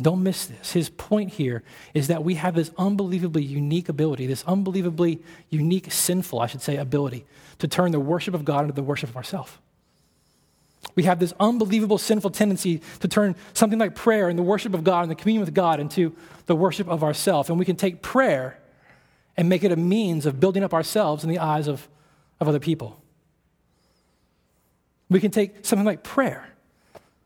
don't 0.02 0.24
miss 0.24 0.46
this. 0.46 0.74
His 0.74 0.90
point 0.90 1.32
here 1.32 1.64
is 1.94 2.08
that 2.08 2.24
we 2.24 2.36
have 2.36 2.56
this 2.56 2.72
unbelievably 2.78 3.44
unique 3.44 3.90
ability, 3.90 4.28
this 4.28 4.44
unbelievably 4.46 5.20
unique, 5.50 5.92
sinful, 5.92 6.40
I 6.40 6.48
should 6.48 6.62
say, 6.62 6.78
ability 6.78 7.26
to 7.60 7.68
turn 7.68 7.92
the 7.92 8.00
worship 8.00 8.34
of 8.34 8.46
God 8.46 8.62
into 8.62 8.74
the 8.74 8.84
worship 8.84 9.10
of 9.10 9.18
ourselves. 9.18 9.52
We 10.96 11.04
have 11.04 11.20
this 11.20 11.34
unbelievable 11.40 11.98
sinful 11.98 12.32
tendency 12.32 12.82
to 13.00 13.08
turn 13.08 13.36
something 13.54 13.80
like 13.80 13.96
prayer 13.96 14.30
and 14.30 14.38
the 14.38 14.44
worship 14.44 14.74
of 14.74 14.84
God 14.84 15.02
and 15.02 15.12
the 15.12 15.16
communion 15.16 15.44
with 15.44 15.54
God 15.54 15.80
into 15.80 16.16
the 16.46 16.56
worship 16.56 16.88
of 16.88 17.04
ourselves. 17.04 17.50
And 17.50 17.60
we 17.60 17.66
can 17.66 17.76
take 17.76 18.02
prayer 18.02 18.60
and 19.36 19.50
make 19.50 19.64
it 19.64 19.72
a 19.72 19.76
means 19.76 20.26
of 20.26 20.40
building 20.40 20.64
up 20.64 20.74
ourselves 20.74 21.24
in 21.24 21.30
the 21.30 21.40
eyes 21.40 21.68
of, 21.68 21.88
of 22.40 22.48
other 22.48 22.60
people. 22.60 23.00
We 25.10 25.20
can 25.20 25.32
take 25.32 25.66
something 25.66 25.86
like 25.86 26.04
prayer, 26.04 26.50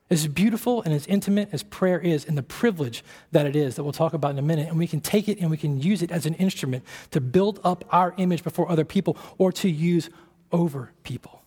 as 0.09 0.27
beautiful 0.27 0.81
and 0.83 0.93
as 0.93 1.07
intimate 1.07 1.49
as 1.51 1.63
prayer 1.63 1.99
is, 1.99 2.25
and 2.25 2.37
the 2.37 2.43
privilege 2.43 3.03
that 3.31 3.45
it 3.45 3.55
is, 3.55 3.75
that 3.75 3.83
we'll 3.83 3.93
talk 3.93 4.13
about 4.13 4.31
in 4.31 4.39
a 4.39 4.43
minute, 4.43 4.67
and 4.67 4.77
we 4.77 4.87
can 4.87 4.99
take 4.99 5.27
it 5.27 5.39
and 5.39 5.49
we 5.49 5.57
can 5.57 5.81
use 5.81 6.01
it 6.01 6.11
as 6.11 6.25
an 6.25 6.33
instrument 6.35 6.83
to 7.11 7.21
build 7.21 7.59
up 7.63 7.85
our 7.91 8.13
image 8.17 8.43
before 8.43 8.69
other 8.69 8.85
people 8.85 9.17
or 9.37 9.51
to 9.53 9.69
use 9.69 10.09
over 10.51 10.91
people. 11.03 11.41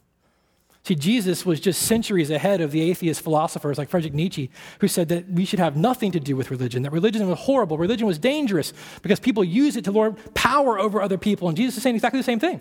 See, 0.85 0.95
Jesus 0.95 1.47
was 1.47 1.61
just 1.61 1.83
centuries 1.83 2.31
ahead 2.31 2.61
of 2.61 2.71
the 2.71 2.83
atheist 2.83 3.23
philosophers 3.23 3.79
like 3.79 3.89
Friedrich 3.89 4.13
Nietzsche, 4.13 4.51
who 4.81 4.89
said 4.89 5.09
that 5.09 5.31
we 5.31 5.47
should 5.47 5.59
have 5.59 5.77
nothing 5.77 6.13
to 6.13 6.21
do 6.21 6.37
with 6.37 6.51
religion, 6.51 6.83
that 6.83 6.93
religion 6.93 7.27
was 7.27 7.39
horrible, 7.39 7.79
religion 7.79 8.07
was 8.07 8.19
dangerous 8.19 8.75
because 9.01 9.19
people 9.19 9.43
use 9.43 9.77
it 9.77 9.85
to 9.85 9.93
lord 9.93 10.17
power 10.35 10.79
over 10.79 11.01
other 11.01 11.17
people. 11.17 11.49
And 11.49 11.57
Jesus 11.57 11.79
is 11.79 11.83
saying 11.83 11.97
exactly 11.97 12.21
the 12.21 12.25
same 12.25 12.39
thing. 12.39 12.61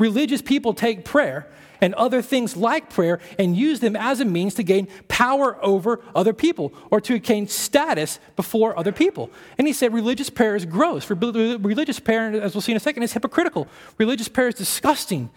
Religious 0.00 0.42
people 0.42 0.74
take 0.74 1.04
prayer 1.04 1.46
and 1.80 1.94
other 1.94 2.22
things 2.22 2.56
like 2.56 2.90
prayer 2.90 3.20
and 3.38 3.56
use 3.56 3.80
them 3.80 3.96
as 3.96 4.20
a 4.20 4.24
means 4.24 4.54
to 4.54 4.62
gain 4.62 4.88
power 5.08 5.62
over 5.64 6.00
other 6.14 6.32
people 6.32 6.72
or 6.90 7.00
to 7.00 7.18
gain 7.18 7.46
status 7.46 8.18
before 8.36 8.78
other 8.78 8.92
people. 8.92 9.30
And 9.58 9.66
he 9.66 9.72
said 9.72 9.92
religious 9.92 10.30
prayer 10.30 10.56
is 10.56 10.64
gross. 10.64 11.08
Religious 11.08 12.00
prayer, 12.00 12.42
as 12.42 12.54
we'll 12.54 12.62
see 12.62 12.72
in 12.72 12.76
a 12.76 12.80
second, 12.80 13.02
is 13.02 13.12
hypocritical. 13.12 13.68
Religious 13.98 14.28
prayer 14.28 14.48
is 14.48 14.54
disgusting 14.54 15.30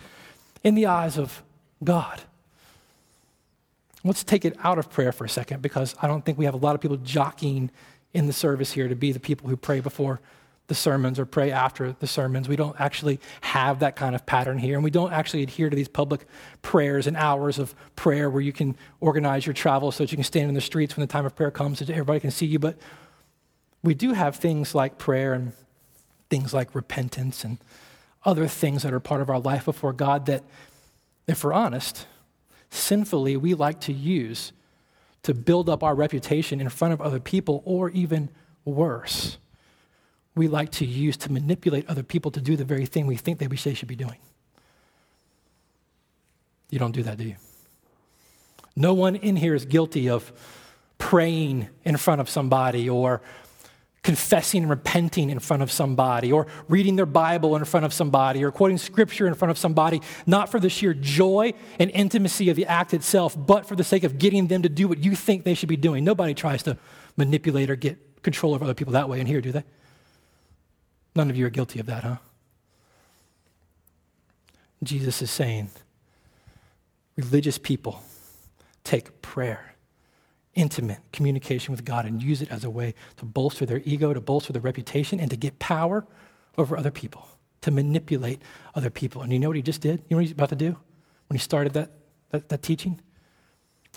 in 0.64 0.76
the 0.76 0.86
eyes 0.86 1.18
of 1.18 1.44
God. 1.84 2.22
Let's 4.06 4.24
take 4.24 4.44
it 4.44 4.58
out 4.64 4.78
of 4.78 4.90
prayer 4.90 5.12
for 5.14 5.24
a 5.24 5.30
second 5.30 5.62
because 5.62 5.96
I 6.02 6.08
don't 6.08 6.26
think 6.26 6.38
we 6.38 6.46
have 6.46 6.54
a 6.54 6.58
lot 6.58 6.76
of 6.76 6.82
people 6.82 6.98
jockeying 6.98 7.72
in 8.14 8.28
the 8.28 8.34
service 8.34 8.74
here 8.74 8.88
to 8.88 8.96
be 8.96 9.12
the 9.12 9.20
people 9.20 9.50
who 9.50 9.56
pray 9.56 9.80
before 9.80 10.20
the 10.68 10.76
sermons 10.76 11.20
or 11.20 11.26
pray 11.26 11.52
after 11.52 11.94
the 12.00 12.08
sermons. 12.08 12.48
We 12.48 12.56
don't 12.56 12.80
actually 12.80 13.20
have 13.42 13.80
that 13.80 13.96
kind 13.96 14.16
of 14.16 14.26
pattern 14.26 14.58
here. 14.58 14.76
And 14.76 14.84
we 14.84 14.92
don't 14.92 15.12
actually 15.12 15.44
adhere 15.44 15.70
to 15.70 15.76
these 15.76 15.90
public 15.90 16.26
prayers 16.62 17.06
and 17.06 17.18
hours 17.18 17.60
of 17.60 17.76
prayer 17.96 18.30
where 18.30 18.42
you 18.42 18.54
can 18.54 18.78
organize 19.02 19.46
your 19.46 19.54
travel 19.54 19.92
so 19.92 20.04
that 20.04 20.12
you 20.12 20.18
can 20.18 20.24
stand 20.24 20.48
in 20.48 20.56
the 20.56 20.62
streets 20.62 20.96
when 20.96 21.06
the 21.06 21.12
time 21.12 21.26
of 21.26 21.36
prayer 21.36 21.52
comes 21.52 21.80
so 21.80 21.86
that 21.86 21.94
everybody 21.94 22.22
can 22.22 22.32
see 22.32 22.46
you. 22.46 22.60
But 22.60 22.78
we 23.84 23.94
do 23.94 24.14
have 24.14 24.38
things 24.38 24.74
like 24.74 24.98
prayer 24.98 25.34
and 25.34 25.52
things 26.30 26.54
like 26.54 26.74
repentance 26.74 27.44
and 27.44 27.58
other 28.24 28.48
things 28.48 28.84
that 28.84 28.94
are 28.94 29.02
part 29.02 29.22
of 29.22 29.30
our 29.30 29.40
life 29.40 29.66
before 29.66 29.92
God 29.92 30.28
that, 30.28 30.44
if 31.28 31.44
we're 31.44 31.54
honest, 31.54 32.08
sinfully 32.70 33.36
we 33.36 33.54
like 33.54 33.82
to 33.82 33.94
use 33.94 34.54
to 35.24 35.34
build 35.34 35.70
up 35.70 35.84
our 35.84 35.94
reputation 35.94 36.62
in 36.62 36.70
front 36.70 36.94
of 36.94 37.02
other 37.02 37.20
people 37.20 37.62
or 37.66 37.90
even 37.90 38.30
worse 38.66 39.38
we 40.36 40.48
like 40.48 40.72
to 40.72 40.86
use 40.86 41.18
to 41.18 41.32
manipulate 41.32 41.88
other 41.88 42.04
people 42.04 42.32
to 42.32 42.42
do 42.42 42.56
the 42.56 42.66
very 42.66 42.86
thing 42.86 43.06
we 43.06 43.16
think 43.16 43.40
they 43.40 43.48
wish 43.48 43.64
they 43.64 43.74
should 43.74 43.88
be 43.88 43.96
doing. 43.96 44.18
You 46.70 46.80
don't 46.80 46.92
do 46.92 47.04
that, 47.04 47.18
do 47.18 47.26
you? 47.26 47.36
No 48.76 48.96
one 48.96 49.16
in 49.16 49.36
here 49.36 49.54
is 49.54 49.66
guilty 49.66 50.10
of 50.10 50.32
praying 50.98 51.68
in 51.84 51.98
front 51.98 52.20
of 52.22 52.30
somebody 52.30 52.90
or 52.90 53.22
confessing 54.02 54.64
and 54.64 54.70
repenting 54.70 55.30
in 55.30 55.40
front 55.40 55.64
of 55.64 55.72
somebody 55.72 56.32
or 56.32 56.48
reading 56.68 56.96
their 56.98 57.06
Bible 57.06 57.56
in 57.56 57.64
front 57.64 57.86
of 57.86 57.94
somebody 57.94 58.44
or 58.44 58.52
quoting 58.52 58.78
scripture 58.78 59.28
in 59.28 59.34
front 59.34 59.50
of 59.50 59.58
somebody, 59.58 60.02
not 60.26 60.50
for 60.50 60.60
the 60.60 60.70
sheer 60.70 60.94
joy 60.94 61.54
and 61.80 61.90
intimacy 61.92 62.50
of 62.50 62.58
the 62.58 62.66
act 62.66 62.94
itself, 62.94 63.36
but 63.38 63.66
for 63.66 63.76
the 63.76 63.84
sake 63.84 64.04
of 64.04 64.18
getting 64.18 64.48
them 64.48 64.62
to 64.64 64.70
do 64.70 64.88
what 64.88 64.98
you 64.98 65.16
think 65.16 65.46
they 65.46 65.54
should 65.54 65.70
be 65.70 65.78
doing. 65.78 66.04
Nobody 66.04 66.34
tries 66.34 66.64
to 66.64 66.78
manipulate 67.16 67.70
or 67.70 67.76
get 67.76 68.24
control 68.24 68.54
of 68.54 68.62
other 68.62 68.74
people 68.74 68.94
that 68.94 69.08
way 69.08 69.20
in 69.20 69.28
here, 69.28 69.40
do 69.40 69.52
they? 69.52 69.64
None 71.16 71.30
of 71.30 71.38
you 71.38 71.46
are 71.46 71.50
guilty 71.50 71.80
of 71.80 71.86
that, 71.86 72.04
huh? 72.04 72.18
Jesus 74.82 75.22
is 75.22 75.32
saying 75.32 75.70
religious 77.16 77.58
people 77.58 78.04
take 78.84 79.22
prayer, 79.22 79.76
intimate 80.56 81.00
communication 81.12 81.72
with 81.72 81.86
God, 81.86 82.06
and 82.06 82.22
use 82.22 82.42
it 82.42 82.52
as 82.52 82.64
a 82.64 82.70
way 82.70 82.94
to 83.18 83.26
bolster 83.26 83.66
their 83.66 83.82
ego, 83.86 84.14
to 84.14 84.20
bolster 84.20 84.52
their 84.52 84.62
reputation, 84.62 85.20
and 85.20 85.30
to 85.32 85.38
get 85.38 85.60
power 85.60 86.06
over 86.58 86.78
other 86.78 86.92
people, 86.92 87.28
to 87.62 87.72
manipulate 87.72 88.42
other 88.76 88.90
people. 88.90 89.22
And 89.22 89.32
you 89.32 89.40
know 89.40 89.48
what 89.48 89.56
he 89.56 89.62
just 89.62 89.82
did? 89.82 90.00
You 90.10 90.16
know 90.16 90.18
what 90.18 90.26
he's 90.26 90.32
about 90.32 90.50
to 90.50 90.56
do 90.56 90.78
when 91.28 91.38
he 91.38 91.40
started 91.40 91.74
that, 91.74 91.92
that, 92.32 92.50
that 92.50 92.62
teaching? 92.62 93.00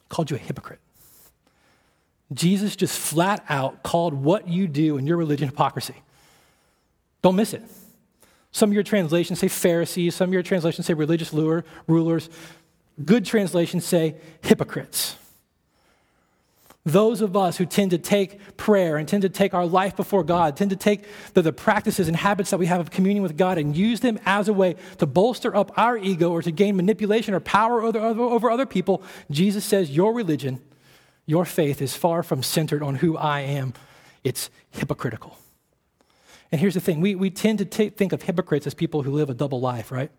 Called 0.09 0.31
you 0.31 0.37
a 0.37 0.41
hypocrite. 0.41 0.81
Jesus 2.33 2.77
just 2.77 2.99
flat 2.99 3.45
out 3.49 3.83
called 3.83 4.15
what 4.15 4.49
you 4.49 4.67
do 4.67 4.99
in 4.99 5.07
your 5.07 5.17
religion 5.17 5.49
hypocrisy. 5.49 5.95
Don't 7.27 7.35
miss 7.35 7.55
it. 7.55 7.63
Some 8.53 8.71
of 8.71 8.75
your 8.75 8.85
translations 8.85 9.41
say 9.41 9.49
Pharisees, 9.49 10.15
some 10.15 10.29
of 10.31 10.33
your 10.33 10.45
translations 10.45 10.87
say 10.87 10.95
religious 10.95 11.33
rulers. 11.33 12.31
Good 13.05 13.25
translations 13.25 13.85
say 13.85 14.15
hypocrites. 14.43 15.17
those 16.85 17.23
of 17.23 17.37
us 17.37 17.57
who 17.57 17.67
tend 17.67 17.91
to 17.91 17.99
take 17.99 18.57
prayer 18.57 18.97
and 18.97 19.09
tend 19.09 19.23
to 19.23 19.29
take 19.29 19.55
our 19.55 19.67
life 19.67 19.97
before 19.97 20.23
God, 20.23 20.57
tend 20.57 20.71
to 20.71 20.77
take 20.77 21.05
the, 21.35 21.43
the, 21.43 21.53
practices 21.53 22.07
and 22.07 22.17
habits 22.17 22.51
that 22.51 22.59
we 22.59 22.67
have 22.67 22.79
of 22.79 22.93
communion 22.93 23.25
with 23.25 23.37
God 23.37 23.59
and 23.59 23.77
use 23.77 23.99
them 23.99 24.21
as 24.25 24.47
a 24.47 24.53
way 24.53 24.77
to 24.99 25.07
bolster 25.07 25.57
up 25.57 25.77
our 25.77 25.99
ego 25.99 26.31
or 26.31 26.43
to 26.43 26.53
gain 26.53 26.77
manipulation 26.77 27.35
or 27.35 27.41
power 27.41 27.83
over, 27.83 27.99
over 27.99 28.51
other 28.53 28.67
people, 28.67 29.03
Jesus 29.33 29.65
says, 29.65 29.91
Your 29.91 30.15
religion, 30.15 30.61
your 31.27 31.45
faith 31.45 31.83
is 31.83 31.97
far 31.97 32.23
from 32.23 32.45
centered 32.45 32.85
on 32.85 32.95
who 32.95 33.17
I 33.17 33.41
am. 33.41 33.75
It's 34.23 34.49
hypocritical. 34.71 35.37
And 36.57 36.61
here's 36.63 36.73
the 36.73 36.81
thing 36.81 37.03
we, 37.03 37.15
we 37.15 37.29
tend 37.29 37.59
to 37.59 37.67
t- 37.67 37.91
think 37.91 38.15
of 38.15 38.23
hypocrites 38.23 38.67
as 38.67 38.73
people 38.73 39.03
who 39.03 39.11
live 39.11 39.29
a 39.29 39.35
double 39.35 39.61
life, 39.61 39.93
right? 39.93 40.11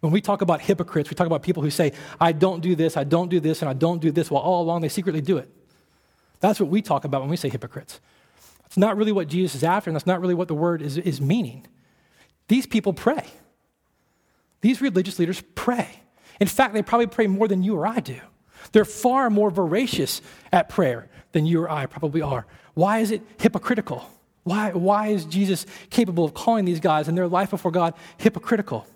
When 0.00 0.12
we 0.12 0.20
talk 0.20 0.42
about 0.42 0.60
hypocrites, 0.60 1.08
we 1.08 1.14
talk 1.14 1.26
about 1.26 1.42
people 1.42 1.62
who 1.62 1.70
say, 1.70 1.94
I 2.20 2.32
don't 2.32 2.60
do 2.60 2.76
this, 2.76 2.98
I 2.98 3.04
don't 3.04 3.30
do 3.30 3.40
this, 3.40 3.62
and 3.62 3.70
I 3.70 3.72
don't 3.72 4.02
do 4.02 4.10
this, 4.10 4.30
while 4.30 4.42
all 4.42 4.60
along 4.60 4.82
they 4.82 4.90
secretly 4.90 5.22
do 5.22 5.38
it. 5.38 5.48
That's 6.40 6.60
what 6.60 6.68
we 6.68 6.82
talk 6.82 7.06
about 7.06 7.22
when 7.22 7.30
we 7.30 7.38
say 7.38 7.48
hypocrites. 7.48 8.00
It's 8.66 8.76
not 8.76 8.98
really 8.98 9.12
what 9.12 9.28
Jesus 9.28 9.54
is 9.54 9.64
after, 9.64 9.88
and 9.88 9.96
that's 9.96 10.06
not 10.06 10.20
really 10.20 10.34
what 10.34 10.46
the 10.46 10.54
word 10.54 10.82
is, 10.82 10.98
is 10.98 11.22
meaning. 11.22 11.66
These 12.48 12.66
people 12.66 12.92
pray. 12.92 13.24
These 14.60 14.82
religious 14.82 15.18
leaders 15.18 15.42
pray. 15.54 15.88
In 16.38 16.48
fact, 16.48 16.74
they 16.74 16.82
probably 16.82 17.06
pray 17.06 17.28
more 17.28 17.48
than 17.48 17.62
you 17.62 17.76
or 17.76 17.86
I 17.86 18.00
do. 18.00 18.20
They're 18.72 18.84
far 18.84 19.30
more 19.30 19.50
voracious 19.50 20.20
at 20.52 20.68
prayer 20.68 21.08
than 21.32 21.46
you 21.46 21.62
or 21.62 21.70
I 21.70 21.86
probably 21.86 22.20
are. 22.20 22.44
Why 22.74 22.98
is 22.98 23.10
it 23.10 23.22
hypocritical? 23.38 24.10
Why, 24.44 24.72
why 24.72 25.08
is 25.08 25.24
Jesus 25.24 25.66
capable 25.90 26.24
of 26.24 26.34
calling 26.34 26.64
these 26.64 26.80
guys 26.80 27.08
in 27.08 27.14
their 27.14 27.28
life 27.28 27.50
before 27.50 27.70
God 27.70 27.94
hypocritical? 28.18 28.86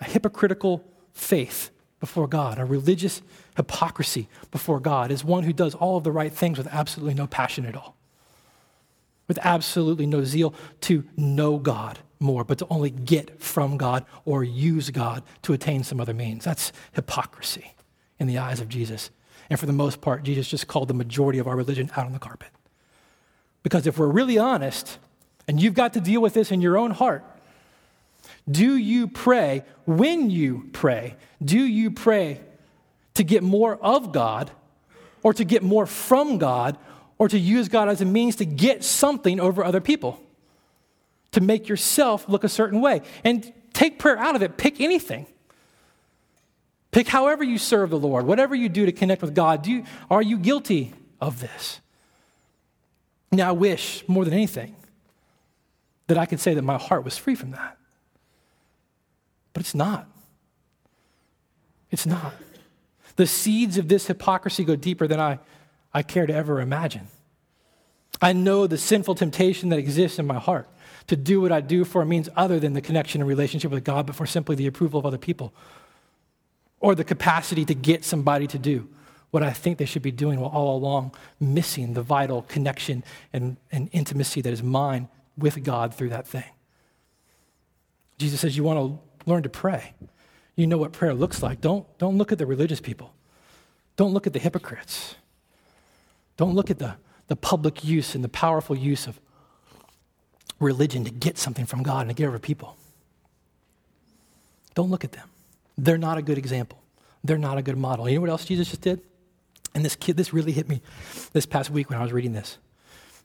a 0.00 0.04
hypocritical 0.04 0.84
faith 1.12 1.70
before 2.00 2.26
God, 2.26 2.58
a 2.58 2.64
religious 2.64 3.20
hypocrisy 3.56 4.28
before 4.50 4.80
God, 4.80 5.10
is 5.10 5.22
one 5.22 5.44
who 5.44 5.52
does 5.52 5.74
all 5.74 5.96
of 5.96 6.04
the 6.04 6.12
right 6.12 6.32
things 6.32 6.56
with 6.56 6.66
absolutely 6.68 7.14
no 7.14 7.26
passion 7.26 7.66
at 7.66 7.76
all, 7.76 7.94
with 9.28 9.38
absolutely 9.42 10.06
no 10.06 10.24
zeal 10.24 10.54
to 10.82 11.04
know 11.16 11.58
God 11.58 11.98
more, 12.18 12.44
but 12.44 12.58
to 12.58 12.66
only 12.70 12.90
get 12.90 13.40
from 13.40 13.76
God 13.76 14.06
or 14.24 14.44
use 14.44 14.90
God 14.90 15.22
to 15.42 15.52
attain 15.52 15.84
some 15.84 16.00
other 16.00 16.14
means. 16.14 16.44
That's 16.44 16.72
hypocrisy 16.92 17.74
in 18.18 18.26
the 18.26 18.38
eyes 18.38 18.60
of 18.60 18.68
Jesus. 18.68 19.10
And 19.50 19.58
for 19.58 19.66
the 19.66 19.72
most 19.72 20.00
part, 20.00 20.22
Jesus 20.22 20.48
just 20.48 20.68
called 20.68 20.88
the 20.88 20.94
majority 20.94 21.38
of 21.38 21.46
our 21.46 21.56
religion 21.56 21.90
out 21.96 22.06
on 22.06 22.12
the 22.12 22.18
carpet. 22.18 22.48
Because 23.62 23.86
if 23.86 23.98
we're 23.98 24.08
really 24.08 24.38
honest, 24.38 24.98
and 25.46 25.60
you've 25.60 25.74
got 25.74 25.94
to 25.94 26.00
deal 26.00 26.20
with 26.20 26.34
this 26.34 26.50
in 26.50 26.60
your 26.60 26.78
own 26.78 26.90
heart, 26.90 27.24
do 28.50 28.76
you 28.76 29.08
pray 29.08 29.64
when 29.84 30.30
you 30.30 30.68
pray? 30.72 31.16
Do 31.44 31.58
you 31.58 31.90
pray 31.90 32.40
to 33.14 33.24
get 33.24 33.42
more 33.42 33.76
of 33.76 34.12
God 34.12 34.50
or 35.22 35.34
to 35.34 35.44
get 35.44 35.62
more 35.62 35.86
from 35.86 36.38
God 36.38 36.78
or 37.18 37.28
to 37.28 37.38
use 37.38 37.68
God 37.68 37.88
as 37.88 38.00
a 38.00 38.04
means 38.04 38.36
to 38.36 38.44
get 38.44 38.82
something 38.82 39.40
over 39.40 39.64
other 39.64 39.80
people? 39.80 40.20
To 41.32 41.40
make 41.40 41.68
yourself 41.68 42.28
look 42.28 42.44
a 42.44 42.48
certain 42.48 42.80
way. 42.80 43.02
And 43.24 43.52
take 43.72 43.98
prayer 43.98 44.18
out 44.18 44.36
of 44.36 44.42
it, 44.42 44.56
pick 44.56 44.80
anything. 44.80 45.26
Pick 46.90 47.06
however 47.06 47.44
you 47.44 47.58
serve 47.58 47.90
the 47.90 47.98
Lord, 47.98 48.26
whatever 48.26 48.54
you 48.54 48.68
do 48.68 48.86
to 48.86 48.92
connect 48.92 49.22
with 49.22 49.34
God. 49.34 49.62
Do 49.62 49.70
you, 49.70 49.84
are 50.10 50.22
you 50.22 50.38
guilty 50.38 50.92
of 51.20 51.40
this? 51.40 51.80
Now, 53.32 53.48
I 53.48 53.52
wish 53.52 54.04
more 54.08 54.24
than 54.24 54.34
anything 54.34 54.74
that 56.08 56.18
I 56.18 56.26
could 56.26 56.40
say 56.40 56.54
that 56.54 56.62
my 56.62 56.78
heart 56.78 57.04
was 57.04 57.16
free 57.16 57.34
from 57.36 57.52
that. 57.52 57.76
But 59.52 59.60
it's 59.60 59.74
not. 59.74 60.08
It's 61.90 62.06
not. 62.06 62.34
The 63.16 63.26
seeds 63.26 63.78
of 63.78 63.88
this 63.88 64.06
hypocrisy 64.06 64.64
go 64.64 64.76
deeper 64.76 65.06
than 65.06 65.20
I, 65.20 65.38
I 65.92 66.02
care 66.02 66.26
to 66.26 66.34
ever 66.34 66.60
imagine. 66.60 67.08
I 68.20 68.32
know 68.32 68.66
the 68.66 68.78
sinful 68.78 69.14
temptation 69.14 69.68
that 69.68 69.78
exists 69.78 70.18
in 70.18 70.26
my 70.26 70.38
heart 70.38 70.68
to 71.06 71.16
do 71.16 71.40
what 71.40 71.52
I 71.52 71.60
do 71.60 71.84
for 71.84 72.04
means 72.04 72.28
other 72.36 72.60
than 72.60 72.72
the 72.72 72.80
connection 72.80 73.20
and 73.20 73.28
relationship 73.28 73.70
with 73.70 73.84
God, 73.84 74.06
but 74.06 74.14
for 74.14 74.26
simply 74.26 74.56
the 74.56 74.66
approval 74.66 75.00
of 75.00 75.06
other 75.06 75.18
people. 75.18 75.52
Or 76.80 76.94
the 76.94 77.04
capacity 77.04 77.64
to 77.64 77.74
get 77.74 78.04
somebody 78.04 78.46
to 78.48 78.58
do 78.58 78.88
what 79.30 79.42
I 79.42 79.52
think 79.52 79.78
they 79.78 79.84
should 79.84 80.02
be 80.02 80.10
doing 80.10 80.40
while 80.40 80.50
all 80.50 80.76
along 80.76 81.14
missing 81.38 81.94
the 81.94 82.02
vital 82.02 82.42
connection 82.42 83.04
and, 83.32 83.56
and 83.70 83.88
intimacy 83.92 84.40
that 84.40 84.52
is 84.52 84.62
mine 84.62 85.08
with 85.38 85.62
God 85.62 85.94
through 85.94 86.10
that 86.10 86.26
thing. 86.26 86.50
Jesus 88.18 88.40
says, 88.40 88.56
You 88.56 88.64
want 88.64 88.78
to 88.78 89.30
learn 89.30 89.42
to 89.44 89.48
pray. 89.48 89.94
You 90.56 90.66
know 90.66 90.78
what 90.78 90.92
prayer 90.92 91.14
looks 91.14 91.42
like. 91.42 91.60
Don't, 91.60 91.86
don't 91.98 92.18
look 92.18 92.32
at 92.32 92.38
the 92.38 92.46
religious 92.46 92.80
people. 92.80 93.14
Don't 93.96 94.12
look 94.12 94.26
at 94.26 94.32
the 94.32 94.38
hypocrites. 94.38 95.14
Don't 96.36 96.54
look 96.54 96.70
at 96.70 96.78
the, 96.78 96.96
the 97.28 97.36
public 97.36 97.84
use 97.84 98.14
and 98.14 98.24
the 98.24 98.28
powerful 98.28 98.76
use 98.76 99.06
of 99.06 99.20
religion 100.58 101.04
to 101.04 101.10
get 101.10 101.38
something 101.38 101.66
from 101.66 101.82
God 101.82 102.00
and 102.00 102.10
to 102.10 102.14
get 102.14 102.26
over 102.26 102.38
people. 102.38 102.76
Don't 104.74 104.90
look 104.90 105.04
at 105.04 105.12
them. 105.12 105.28
They're 105.78 105.98
not 105.98 106.18
a 106.18 106.22
good 106.22 106.38
example. 106.38 106.82
They're 107.24 107.38
not 107.38 107.58
a 107.58 107.62
good 107.62 107.76
model. 107.76 108.08
You 108.08 108.16
know 108.16 108.20
what 108.22 108.30
else 108.30 108.44
Jesus 108.44 108.68
just 108.68 108.82
did? 108.82 109.00
And 109.74 109.84
this 109.84 109.96
kid, 109.96 110.16
this 110.16 110.32
really 110.32 110.52
hit 110.52 110.68
me 110.68 110.82
this 111.32 111.46
past 111.46 111.70
week 111.70 111.90
when 111.90 111.98
I 111.98 112.02
was 112.02 112.12
reading 112.12 112.32
this. 112.32 112.58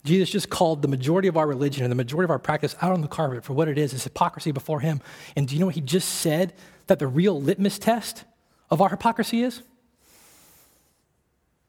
Jesus 0.03 0.29
just 0.29 0.49
called 0.49 0.83
the 0.83 0.87
majority 0.87 1.27
of 1.27 1.35
our 1.35 1.47
religion 1.47 1.83
and 1.83 1.91
the 1.91 1.95
majority 1.95 2.25
of 2.25 2.29
our 2.29 2.39
practice 2.39 2.75
out 2.81 2.91
on 2.91 3.01
the 3.01 3.07
carpet 3.07 3.43
for 3.43 3.53
what 3.53 3.67
it 3.67 3.77
is, 3.77 3.91
is 3.91 4.03
hypocrisy 4.03 4.51
before 4.51 4.79
him. 4.79 5.01
And 5.35 5.47
do 5.47 5.55
you 5.55 5.59
know 5.59 5.65
what 5.65 5.75
he 5.75 5.81
just 5.81 6.07
said 6.07 6.53
that 6.87 6.99
the 6.99 7.07
real 7.07 7.41
litmus 7.41 7.79
test 7.79 8.23
of 8.69 8.81
our 8.81 8.89
hypocrisy 8.89 9.41
is? 9.41 9.63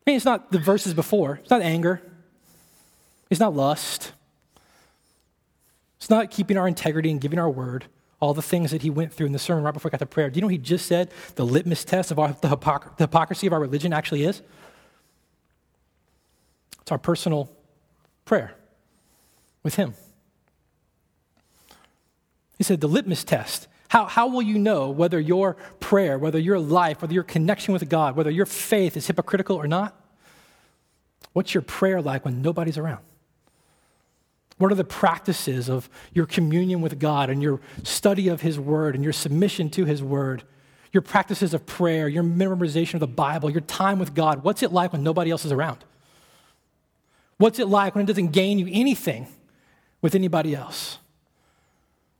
I 0.06 0.10
mean, 0.10 0.16
it's 0.16 0.26
not 0.26 0.52
the 0.52 0.58
verses 0.58 0.92
before. 0.92 1.40
It's 1.42 1.50
not 1.50 1.62
anger. 1.62 2.02
It's 3.30 3.40
not 3.40 3.56
lust. 3.56 4.12
It's 5.96 6.10
not 6.10 6.30
keeping 6.30 6.58
our 6.58 6.68
integrity 6.68 7.10
and 7.10 7.20
giving 7.20 7.38
our 7.38 7.50
word. 7.50 7.86
All 8.20 8.34
the 8.34 8.42
things 8.42 8.70
that 8.70 8.82
he 8.82 8.90
went 8.90 9.12
through 9.12 9.26
in 9.26 9.32
the 9.32 9.38
sermon 9.38 9.64
right 9.64 9.74
before 9.74 9.88
he 9.88 9.92
got 9.92 9.98
to 9.98 10.06
prayer. 10.06 10.30
Do 10.30 10.36
you 10.36 10.42
know 10.42 10.46
what 10.46 10.52
he 10.52 10.58
just 10.58 10.86
said 10.86 11.10
the 11.34 11.44
litmus 11.44 11.84
test 11.84 12.10
of 12.10 12.18
our, 12.18 12.28
the, 12.40 12.48
hypocr- 12.48 12.96
the 12.96 13.04
hypocrisy 13.04 13.46
of 13.46 13.52
our 13.52 13.60
religion 13.60 13.92
actually 13.92 14.24
is? 14.24 14.42
It's 16.86 16.92
our 16.92 16.98
personal 16.98 17.50
prayer 18.26 18.54
with 19.64 19.74
Him. 19.74 19.94
He 22.58 22.62
said, 22.62 22.80
the 22.80 22.86
litmus 22.86 23.24
test. 23.24 23.66
How, 23.88 24.04
how 24.04 24.28
will 24.28 24.40
you 24.40 24.56
know 24.56 24.90
whether 24.90 25.18
your 25.18 25.54
prayer, 25.80 26.16
whether 26.16 26.38
your 26.38 26.60
life, 26.60 27.02
whether 27.02 27.12
your 27.12 27.24
connection 27.24 27.74
with 27.74 27.88
God, 27.88 28.14
whether 28.14 28.30
your 28.30 28.46
faith 28.46 28.96
is 28.96 29.08
hypocritical 29.08 29.56
or 29.56 29.66
not? 29.66 30.00
What's 31.32 31.54
your 31.54 31.62
prayer 31.62 32.00
like 32.00 32.24
when 32.24 32.40
nobody's 32.40 32.78
around? 32.78 33.02
What 34.58 34.70
are 34.70 34.76
the 34.76 34.84
practices 34.84 35.68
of 35.68 35.90
your 36.14 36.26
communion 36.26 36.82
with 36.82 37.00
God 37.00 37.30
and 37.30 37.42
your 37.42 37.60
study 37.82 38.28
of 38.28 38.42
His 38.42 38.60
Word 38.60 38.94
and 38.94 39.02
your 39.02 39.12
submission 39.12 39.70
to 39.70 39.86
His 39.86 40.04
Word? 40.04 40.44
Your 40.92 41.02
practices 41.02 41.52
of 41.52 41.66
prayer, 41.66 42.06
your 42.06 42.22
memorization 42.22 42.94
of 42.94 43.00
the 43.00 43.08
Bible, 43.08 43.50
your 43.50 43.60
time 43.60 43.98
with 43.98 44.14
God. 44.14 44.44
What's 44.44 44.62
it 44.62 44.70
like 44.70 44.92
when 44.92 45.02
nobody 45.02 45.32
else 45.32 45.44
is 45.44 45.50
around? 45.50 45.84
What's 47.38 47.58
it 47.58 47.68
like 47.68 47.94
when 47.94 48.04
it 48.04 48.06
doesn't 48.06 48.32
gain 48.32 48.58
you 48.58 48.68
anything 48.70 49.26
with 50.00 50.14
anybody 50.14 50.54
else? 50.54 50.98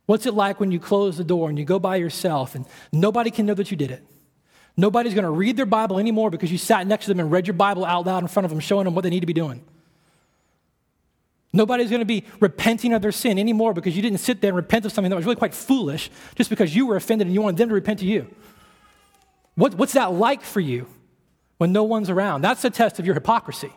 What's 0.05 0.25
it 0.25 0.33
like 0.33 0.59
when 0.59 0.71
you 0.71 0.79
close 0.79 1.17
the 1.17 1.23
door 1.23 1.49
and 1.49 1.59
you 1.59 1.65
go 1.65 1.79
by 1.79 1.97
yourself 1.97 2.55
and 2.55 2.65
nobody 2.91 3.29
can 3.29 3.45
know 3.45 3.53
that 3.55 3.71
you 3.71 3.77
did 3.77 3.91
it? 3.91 4.03
Nobody's 4.77 5.15
going 5.15 5.23
to 5.23 5.31
read 5.31 5.57
their 5.57 5.65
Bible 5.65 5.97
anymore 5.97 6.29
because 6.29 6.51
you 6.51 6.57
sat 6.57 6.85
next 6.85 7.05
to 7.05 7.11
them 7.11 7.19
and 7.19 7.31
read 7.31 7.47
your 7.47 7.55
Bible 7.55 7.83
out 7.83 8.05
loud 8.05 8.23
in 8.23 8.27
front 8.27 8.45
of 8.45 8.51
them, 8.51 8.59
showing 8.59 8.85
them 8.85 8.93
what 8.93 9.01
they 9.01 9.09
need 9.09 9.21
to 9.21 9.25
be 9.25 9.33
doing. 9.33 9.63
Nobody's 11.51 11.89
going 11.89 12.01
to 12.01 12.05
be 12.05 12.23
repenting 12.39 12.93
of 12.93 13.01
their 13.01 13.11
sin 13.11 13.39
anymore 13.39 13.73
because 13.73 13.95
you 13.95 14.01
didn't 14.03 14.19
sit 14.19 14.39
there 14.41 14.49
and 14.49 14.55
repent 14.55 14.85
of 14.85 14.91
something 14.91 15.09
that 15.09 15.15
was 15.15 15.25
really 15.25 15.35
quite 15.35 15.55
foolish 15.55 16.11
just 16.35 16.49
because 16.51 16.75
you 16.75 16.85
were 16.85 16.95
offended 16.95 17.25
and 17.25 17.33
you 17.33 17.41
wanted 17.41 17.57
them 17.57 17.69
to 17.69 17.75
repent 17.75 17.99
to 17.99 18.05
you. 18.05 18.27
What, 19.55 19.73
what's 19.73 19.93
that 19.93 20.13
like 20.13 20.43
for 20.43 20.59
you 20.59 20.87
when 21.57 21.71
no 21.71 21.83
one's 21.83 22.11
around? 22.11 22.41
That's 22.41 22.63
a 22.63 22.69
test 22.69 22.99
of 22.99 23.05
your 23.05 23.15
hypocrisy. 23.15 23.73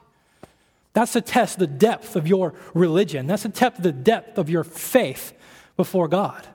That's 0.93 1.15
a 1.15 1.21
test 1.21 1.59
the 1.59 1.67
depth 1.67 2.17
of 2.17 2.27
your 2.27 2.55
religion. 2.75 3.27
That's 3.27 3.45
a 3.45 3.49
test 3.49 3.83
the 3.83 3.93
depth 3.93 4.39
of 4.39 4.51
your 4.51 4.65
faith 4.65 5.33
before 5.77 6.09
God. 6.09 6.47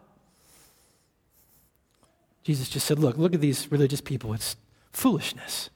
Jesus 2.43 2.69
just 2.69 2.85
said, 2.85 2.99
Look, 2.99 3.17
look 3.17 3.33
at 3.33 3.41
these 3.41 3.71
religious 3.71 4.01
people. 4.01 4.33
It's 4.33 4.55
foolishness. 4.91 5.69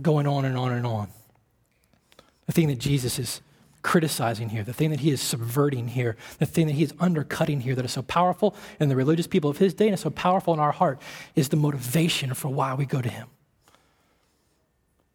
Going 0.00 0.26
on 0.26 0.44
and 0.44 0.56
on 0.56 0.72
and 0.72 0.86
on. 0.86 1.08
The 2.46 2.52
thing 2.52 2.68
that 2.68 2.78
Jesus 2.78 3.18
is 3.18 3.42
criticizing 3.82 4.48
here, 4.48 4.62
the 4.62 4.72
thing 4.72 4.90
that 4.90 5.00
he 5.00 5.10
is 5.10 5.20
subverting 5.20 5.88
here, 5.88 6.16
the 6.38 6.46
thing 6.46 6.66
that 6.66 6.74
he 6.74 6.82
is 6.82 6.94
undercutting 6.98 7.60
here 7.60 7.74
that 7.74 7.84
is 7.84 7.92
so 7.92 8.02
powerful 8.02 8.54
in 8.80 8.88
the 8.88 8.96
religious 8.96 9.26
people 9.26 9.50
of 9.50 9.58
his 9.58 9.74
day 9.74 9.86
and 9.86 9.94
is 9.94 10.00
so 10.00 10.10
powerful 10.10 10.54
in 10.54 10.60
our 10.60 10.72
heart 10.72 11.00
is 11.34 11.48
the 11.48 11.56
motivation 11.56 12.32
for 12.34 12.48
why 12.48 12.74
we 12.74 12.86
go 12.86 13.02
to 13.02 13.08
him. 13.08 13.28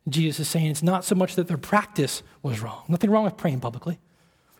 Jesus 0.08 0.42
is 0.42 0.50
saying 0.50 0.68
it's 0.68 0.84
not 0.84 1.06
so 1.06 1.16
much 1.16 1.36
that 1.36 1.48
their 1.48 1.58
practice 1.58 2.24
was 2.42 2.60
wrong. 2.60 2.84
Nothing 2.88 3.10
wrong 3.10 3.24
with 3.24 3.38
praying 3.38 3.62
publicly. 3.62 4.00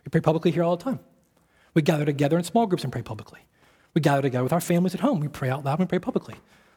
We 0.04 0.10
pray 0.10 0.20
publicly 0.20 0.50
here 0.50 0.62
all 0.62 0.76
the 0.76 0.84
time. 0.84 1.00
We 1.74 1.82
gather 1.82 2.04
together 2.04 2.38
in 2.38 2.44
small 2.44 2.66
groups 2.66 2.84
and 2.84 2.92
pray 2.92 3.02
publicly. 3.02 3.40
We 3.92 4.00
gather 4.00 4.22
together 4.22 4.44
with 4.44 4.52
our 4.52 4.60
families 4.60 4.94
at 4.94 5.00
home. 5.00 5.20
We 5.20 5.28
pray 5.28 5.50
out 5.50 5.64
loud 5.64 5.80
and 5.80 5.88
pray 5.88 5.98
publicly. 5.98 6.36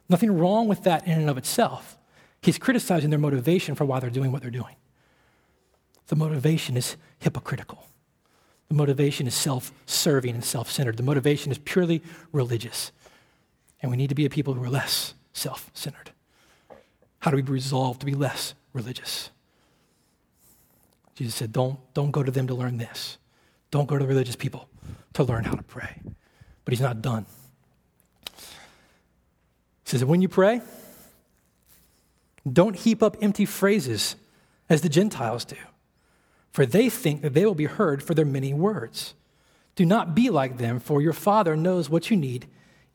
Nothing 0.09 0.37
wrong 0.37 0.67
with 0.67 0.83
that 0.83 1.05
in 1.07 1.19
and 1.19 1.29
of 1.29 1.37
itself. 1.37 1.97
He's 2.41 2.57
criticizing 2.57 3.09
their 3.09 3.19
motivation 3.19 3.75
for 3.75 3.85
why 3.85 3.99
they're 3.99 4.09
doing 4.09 4.31
what 4.31 4.41
they're 4.41 4.51
doing. 4.51 4.75
The 6.07 6.15
motivation 6.15 6.77
is 6.77 6.95
hypocritical. 7.19 7.87
The 8.69 8.75
motivation 8.75 9.27
is 9.27 9.35
self 9.35 9.71
serving 9.85 10.33
and 10.33 10.43
self 10.43 10.71
centered. 10.71 10.97
The 10.97 11.03
motivation 11.03 11.51
is 11.51 11.57
purely 11.57 12.01
religious. 12.31 12.91
And 13.81 13.91
we 13.91 13.97
need 13.97 14.09
to 14.09 14.15
be 14.15 14.25
a 14.25 14.29
people 14.29 14.53
who 14.53 14.63
are 14.63 14.69
less 14.69 15.13
self 15.33 15.69
centered. 15.73 16.11
How 17.19 17.31
do 17.31 17.37
we 17.37 17.43
resolve 17.43 17.99
to 17.99 18.05
be 18.05 18.13
less 18.13 18.53
religious? 18.77 19.31
Jesus 21.15 21.35
said, 21.35 21.51
don't, 21.51 21.79
don't 21.93 22.11
go 22.11 22.23
to 22.23 22.31
them 22.31 22.47
to 22.47 22.53
learn 22.53 22.77
this. 22.77 23.17
Don't 23.71 23.87
go 23.87 23.97
to 23.97 24.03
the 24.03 24.07
religious 24.07 24.35
people 24.35 24.69
to 25.13 25.23
learn 25.23 25.43
how 25.43 25.55
to 25.55 25.63
pray. 25.63 25.99
But 26.63 26.73
he's 26.73 26.81
not 26.81 27.01
done. 27.01 27.25
He 29.83 29.91
says 29.91 30.05
when 30.05 30.21
you 30.21 30.29
pray, 30.29 30.61
don't 32.51 32.75
heap 32.75 33.01
up 33.01 33.17
empty 33.21 33.45
phrases 33.45 34.15
as 34.69 34.81
the 34.81 34.89
Gentiles 34.89 35.43
do, 35.43 35.57
for 36.51 36.65
they 36.65 36.89
think 36.89 37.21
that 37.21 37.33
they 37.33 37.45
will 37.45 37.55
be 37.55 37.65
heard 37.65 38.03
for 38.03 38.13
their 38.13 38.25
many 38.25 38.53
words. 38.53 39.15
Do 39.75 39.85
not 39.85 40.15
be 40.15 40.29
like 40.29 40.57
them, 40.57 40.79
for 40.79 41.01
your 41.01 41.13
Father 41.13 41.55
knows 41.55 41.89
what 41.89 42.09
you 42.09 42.17
need 42.17 42.47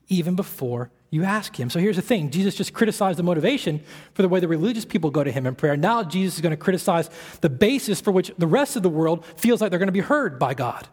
even 0.08 0.36
before 0.36 0.90
you 1.12 1.24
ask 1.24 1.60
him. 1.60 1.68
So 1.68 1.78
here's 1.78 1.96
the 1.96 2.02
thing 2.02 2.30
Jesus 2.30 2.54
just 2.54 2.72
criticized 2.72 3.18
the 3.18 3.22
motivation 3.22 3.82
for 4.14 4.22
the 4.22 4.28
way 4.28 4.40
the 4.40 4.48
religious 4.48 4.86
people 4.86 5.10
go 5.10 5.22
to 5.22 5.30
him 5.30 5.46
in 5.46 5.54
prayer. 5.54 5.76
Now 5.76 6.02
Jesus 6.02 6.36
is 6.36 6.40
going 6.40 6.52
to 6.52 6.56
criticize 6.56 7.10
the 7.42 7.50
basis 7.50 8.00
for 8.00 8.10
which 8.10 8.32
the 8.38 8.46
rest 8.46 8.76
of 8.76 8.82
the 8.82 8.88
world 8.88 9.24
feels 9.36 9.60
like 9.60 9.68
they're 9.68 9.78
going 9.78 9.88
to 9.88 9.92
be 9.92 10.00
heard 10.00 10.38
by 10.38 10.54
God. 10.54 10.88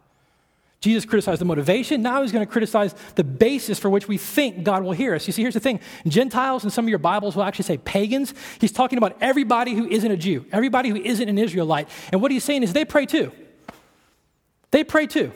Jesus 0.82 1.05
criticized 1.05 1.39
the 1.39 1.45
motivation. 1.45 2.01
Now 2.01 2.22
he's 2.22 2.34
going 2.34 2.45
to 2.45 2.51
criticize 2.51 2.93
the 3.15 3.24
basis 3.24 3.80
for 3.80 3.89
which 3.89 4.09
we 4.09 4.17
think 4.17 4.63
God 4.63 4.84
will 4.84 4.91
hear 4.91 5.15
us. 5.15 5.26
You 5.26 5.32
see, 5.32 5.41
here's 5.41 5.53
the 5.53 5.61
thing 5.61 5.80
Gentiles 6.05 6.65
in 6.65 6.70
some 6.70 6.84
of 6.84 6.89
your 6.89 6.99
Bibles 6.99 7.38
will 7.38 7.43
actually 7.43 7.65
say 7.65 7.78
pagans. 7.78 8.34
He's 8.59 8.74
talking 8.74 8.97
about 8.97 9.17
everybody 9.22 9.74
who 9.74 9.88
isn't 9.88 10.11
a 10.11 10.17
Jew, 10.17 10.45
everybody 10.51 10.89
who 10.89 10.97
isn't 10.97 11.30
an 11.30 11.38
Israelite. 11.38 11.88
And 12.11 12.22
what 12.22 12.32
he's 12.32 12.43
saying 12.43 12.63
is 12.63 12.74
they 12.74 12.86
pray 12.86 13.05
too. 13.05 13.32
They 14.72 14.84
pray 14.84 15.07
too. 15.07 15.32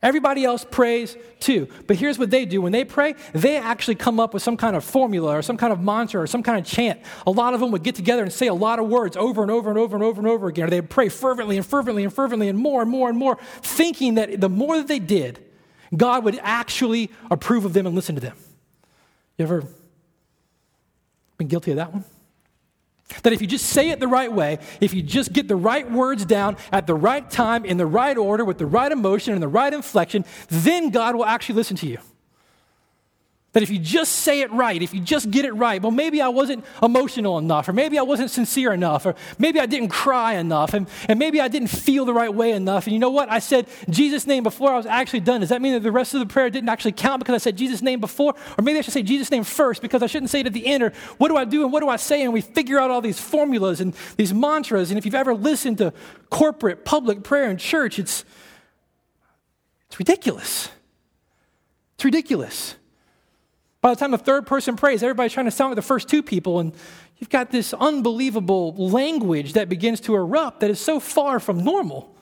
Everybody 0.00 0.44
else 0.44 0.64
prays 0.64 1.16
too. 1.40 1.66
But 1.88 1.96
here's 1.96 2.18
what 2.18 2.30
they 2.30 2.44
do 2.44 2.62
when 2.62 2.70
they 2.70 2.84
pray, 2.84 3.16
they 3.32 3.56
actually 3.56 3.96
come 3.96 4.20
up 4.20 4.32
with 4.32 4.42
some 4.44 4.56
kind 4.56 4.76
of 4.76 4.84
formula 4.84 5.36
or 5.36 5.42
some 5.42 5.56
kind 5.56 5.72
of 5.72 5.80
mantra 5.80 6.22
or 6.22 6.26
some 6.28 6.42
kind 6.42 6.58
of 6.58 6.64
chant. 6.64 7.00
A 7.26 7.30
lot 7.30 7.52
of 7.52 7.58
them 7.58 7.72
would 7.72 7.82
get 7.82 7.96
together 7.96 8.22
and 8.22 8.32
say 8.32 8.46
a 8.46 8.54
lot 8.54 8.78
of 8.78 8.86
words 8.86 9.16
over 9.16 9.42
and 9.42 9.50
over 9.50 9.70
and 9.70 9.78
over 9.78 9.96
and 9.96 10.04
over 10.04 10.20
and 10.20 10.28
over 10.28 10.46
again. 10.46 10.66
Or 10.66 10.70
they'd 10.70 10.88
pray 10.88 11.08
fervently 11.08 11.56
and 11.56 11.66
fervently 11.66 12.04
and 12.04 12.12
fervently 12.12 12.48
and 12.48 12.56
more 12.56 12.80
and 12.80 12.90
more 12.90 13.08
and 13.08 13.18
more, 13.18 13.38
thinking 13.60 14.14
that 14.14 14.40
the 14.40 14.48
more 14.48 14.76
that 14.76 14.86
they 14.86 15.00
did, 15.00 15.44
God 15.96 16.22
would 16.24 16.38
actually 16.42 17.10
approve 17.28 17.64
of 17.64 17.72
them 17.72 17.86
and 17.86 17.96
listen 17.96 18.14
to 18.14 18.20
them. 18.20 18.36
You 19.36 19.44
ever 19.46 19.64
been 21.38 21.48
guilty 21.48 21.72
of 21.72 21.78
that 21.78 21.92
one? 21.92 22.04
That 23.22 23.32
if 23.32 23.40
you 23.40 23.46
just 23.46 23.66
say 23.66 23.90
it 23.90 24.00
the 24.00 24.08
right 24.08 24.32
way, 24.32 24.58
if 24.80 24.92
you 24.92 25.02
just 25.02 25.32
get 25.32 25.48
the 25.48 25.56
right 25.56 25.90
words 25.90 26.24
down 26.24 26.56
at 26.72 26.86
the 26.86 26.94
right 26.94 27.28
time, 27.28 27.64
in 27.64 27.76
the 27.76 27.86
right 27.86 28.16
order, 28.16 28.44
with 28.44 28.58
the 28.58 28.66
right 28.66 28.92
emotion 28.92 29.32
and 29.32 29.42
the 29.42 29.48
right 29.48 29.72
inflection, 29.72 30.24
then 30.48 30.90
God 30.90 31.16
will 31.16 31.24
actually 31.24 31.56
listen 31.56 31.76
to 31.78 31.86
you. 31.86 31.98
That 33.58 33.64
if 33.64 33.70
you 33.70 33.80
just 33.80 34.12
say 34.12 34.42
it 34.42 34.52
right, 34.52 34.80
if 34.80 34.94
you 34.94 35.00
just 35.00 35.32
get 35.32 35.44
it 35.44 35.50
right, 35.50 35.82
well, 35.82 35.90
maybe 35.90 36.22
I 36.22 36.28
wasn't 36.28 36.64
emotional 36.80 37.38
enough, 37.38 37.68
or 37.68 37.72
maybe 37.72 37.98
I 37.98 38.02
wasn't 38.02 38.30
sincere 38.30 38.72
enough, 38.72 39.04
or 39.04 39.16
maybe 39.36 39.58
I 39.58 39.66
didn't 39.66 39.88
cry 39.88 40.34
enough, 40.34 40.74
and, 40.74 40.88
and 41.08 41.18
maybe 41.18 41.40
I 41.40 41.48
didn't 41.48 41.66
feel 41.66 42.04
the 42.04 42.14
right 42.14 42.32
way 42.32 42.52
enough. 42.52 42.86
And 42.86 42.92
you 42.92 43.00
know 43.00 43.10
what? 43.10 43.28
I 43.28 43.40
said 43.40 43.66
Jesus' 43.90 44.28
name 44.28 44.44
before 44.44 44.70
I 44.70 44.76
was 44.76 44.86
actually 44.86 45.18
done. 45.18 45.40
Does 45.40 45.48
that 45.48 45.60
mean 45.60 45.72
that 45.72 45.82
the 45.82 45.90
rest 45.90 46.14
of 46.14 46.20
the 46.20 46.26
prayer 46.26 46.48
didn't 46.50 46.68
actually 46.68 46.92
count 46.92 47.18
because 47.18 47.34
I 47.34 47.38
said 47.38 47.56
Jesus' 47.56 47.82
name 47.82 47.98
before? 47.98 48.36
Or 48.56 48.62
maybe 48.62 48.78
I 48.78 48.82
should 48.82 48.92
say 48.92 49.02
Jesus' 49.02 49.28
name 49.32 49.42
first 49.42 49.82
because 49.82 50.04
I 50.04 50.06
shouldn't 50.06 50.30
say 50.30 50.38
it 50.38 50.46
at 50.46 50.52
the 50.52 50.64
end, 50.64 50.84
or 50.84 50.92
what 51.16 51.26
do 51.26 51.36
I 51.36 51.44
do 51.44 51.64
and 51.64 51.72
what 51.72 51.80
do 51.80 51.88
I 51.88 51.96
say? 51.96 52.22
And 52.22 52.32
we 52.32 52.42
figure 52.42 52.78
out 52.78 52.92
all 52.92 53.00
these 53.00 53.18
formulas 53.18 53.80
and 53.80 53.92
these 54.16 54.32
mantras. 54.32 54.92
And 54.92 54.98
if 54.98 55.04
you've 55.04 55.16
ever 55.16 55.34
listened 55.34 55.78
to 55.78 55.92
corporate 56.30 56.84
public 56.84 57.24
prayer 57.24 57.50
in 57.50 57.56
church, 57.56 57.98
it's, 57.98 58.24
it's 59.88 59.98
ridiculous. 59.98 60.70
It's 61.96 62.04
ridiculous. 62.04 62.76
By 63.80 63.90
the 63.90 63.96
time 63.96 64.10
the 64.10 64.18
third 64.18 64.46
person 64.46 64.76
prays, 64.76 65.02
everybody's 65.02 65.32
trying 65.32 65.46
to 65.46 65.52
sound 65.52 65.70
like 65.70 65.76
the 65.76 65.82
first 65.82 66.08
two 66.08 66.22
people, 66.22 66.58
and 66.58 66.72
you've 67.18 67.30
got 67.30 67.50
this 67.50 67.72
unbelievable 67.72 68.74
language 68.74 69.52
that 69.52 69.68
begins 69.68 70.00
to 70.00 70.16
erupt 70.16 70.60
that 70.60 70.70
is 70.70 70.80
so 70.80 70.98
far 70.98 71.38
from 71.38 71.62
normal. 71.62 72.14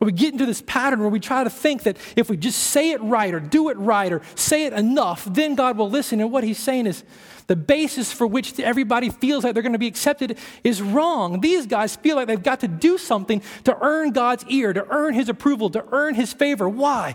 But 0.00 0.06
we 0.06 0.12
get 0.12 0.32
into 0.32 0.46
this 0.46 0.62
pattern 0.62 1.00
where 1.00 1.08
we 1.08 1.20
try 1.20 1.44
to 1.44 1.50
think 1.50 1.84
that 1.84 1.96
if 2.16 2.28
we 2.28 2.36
just 2.36 2.58
say 2.58 2.90
it 2.90 3.00
right 3.02 3.32
or 3.32 3.38
do 3.38 3.68
it 3.68 3.76
right 3.76 4.12
or 4.12 4.22
say 4.34 4.64
it 4.66 4.72
enough, 4.72 5.24
then 5.24 5.54
God 5.54 5.78
will 5.78 5.88
listen. 5.88 6.20
And 6.20 6.32
what 6.32 6.42
he's 6.42 6.58
saying 6.58 6.86
is 6.86 7.04
the 7.46 7.54
basis 7.54 8.12
for 8.12 8.26
which 8.26 8.58
everybody 8.58 9.10
feels 9.10 9.44
like 9.44 9.54
they're 9.54 9.62
going 9.62 9.74
to 9.74 9.78
be 9.78 9.86
accepted 9.86 10.38
is 10.64 10.82
wrong. 10.82 11.40
These 11.40 11.66
guys 11.66 11.94
feel 11.94 12.16
like 12.16 12.26
they've 12.26 12.42
got 12.42 12.60
to 12.60 12.68
do 12.68 12.98
something 12.98 13.40
to 13.62 13.78
earn 13.80 14.10
God's 14.10 14.44
ear, 14.48 14.72
to 14.72 14.84
earn 14.90 15.14
his 15.14 15.28
approval, 15.28 15.70
to 15.70 15.84
earn 15.92 16.16
his 16.16 16.32
favor. 16.32 16.68
Why? 16.68 17.14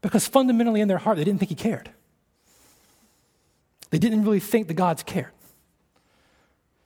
Because 0.00 0.28
fundamentally 0.28 0.80
in 0.80 0.88
their 0.88 0.98
heart, 0.98 1.16
they 1.16 1.24
didn't 1.24 1.40
think 1.40 1.48
he 1.48 1.56
cared. 1.56 1.90
They 3.94 4.00
didn't 4.00 4.24
really 4.24 4.40
think 4.40 4.66
the 4.66 4.74
gods 4.74 5.04
cared. 5.04 5.30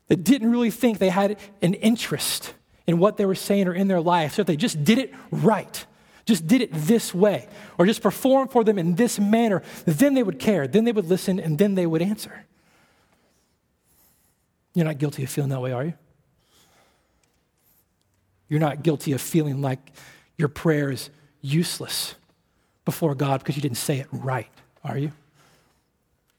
They 0.09 0.17
didn't 0.17 0.51
really 0.51 0.71
think 0.71 0.99
they 0.99 1.09
had 1.09 1.39
an 1.63 1.73
interest 1.73 2.53
in 2.87 2.99
what 2.99 3.17
they 3.17 3.25
were 3.25 3.35
saying 3.35 3.67
or 3.67 3.73
in 3.73 3.89
their 3.89 4.03
life. 4.03 4.35
So 4.35 4.43
if 4.43 4.47
they 4.47 4.57
just 4.57 4.85
did 4.85 4.99
it 4.99 5.15
right, 5.31 5.87
just 6.27 6.47
did 6.47 6.61
it 6.61 6.69
this 6.71 7.15
way, 7.15 7.49
or 7.79 7.87
just 7.87 8.03
performed 8.03 8.53
for 8.53 8.63
them 8.63 8.79
in 8.79 8.97
this 8.97 9.19
manner, 9.19 9.63
then 9.87 10.13
they 10.13 10.23
would 10.23 10.39
care, 10.39 10.69
then 10.69 10.85
they 10.85 10.93
would 10.93 11.07
listen, 11.07 11.41
and 11.41 11.57
then 11.57 11.77
they 11.77 11.87
would 11.87 12.03
answer. 12.03 12.45
You're 14.75 14.85
not 14.85 14.99
guilty 14.99 15.23
of 15.23 15.31
feeling 15.31 15.49
that 15.49 15.63
way, 15.63 15.73
are 15.73 15.85
you? 15.87 15.95
You're 18.51 18.61
not 18.61 18.83
guilty 18.83 19.13
of 19.13 19.23
feeling 19.23 19.63
like 19.63 19.93
your 20.37 20.49
prayer 20.49 20.91
is 20.91 21.09
useless 21.41 22.17
before 22.85 23.15
God 23.15 23.41
because 23.41 23.57
you 23.57 23.63
didn't 23.63 23.79
say 23.79 23.99
it 23.99 24.09
right, 24.13 24.51
are 24.85 24.99
you? 24.99 25.13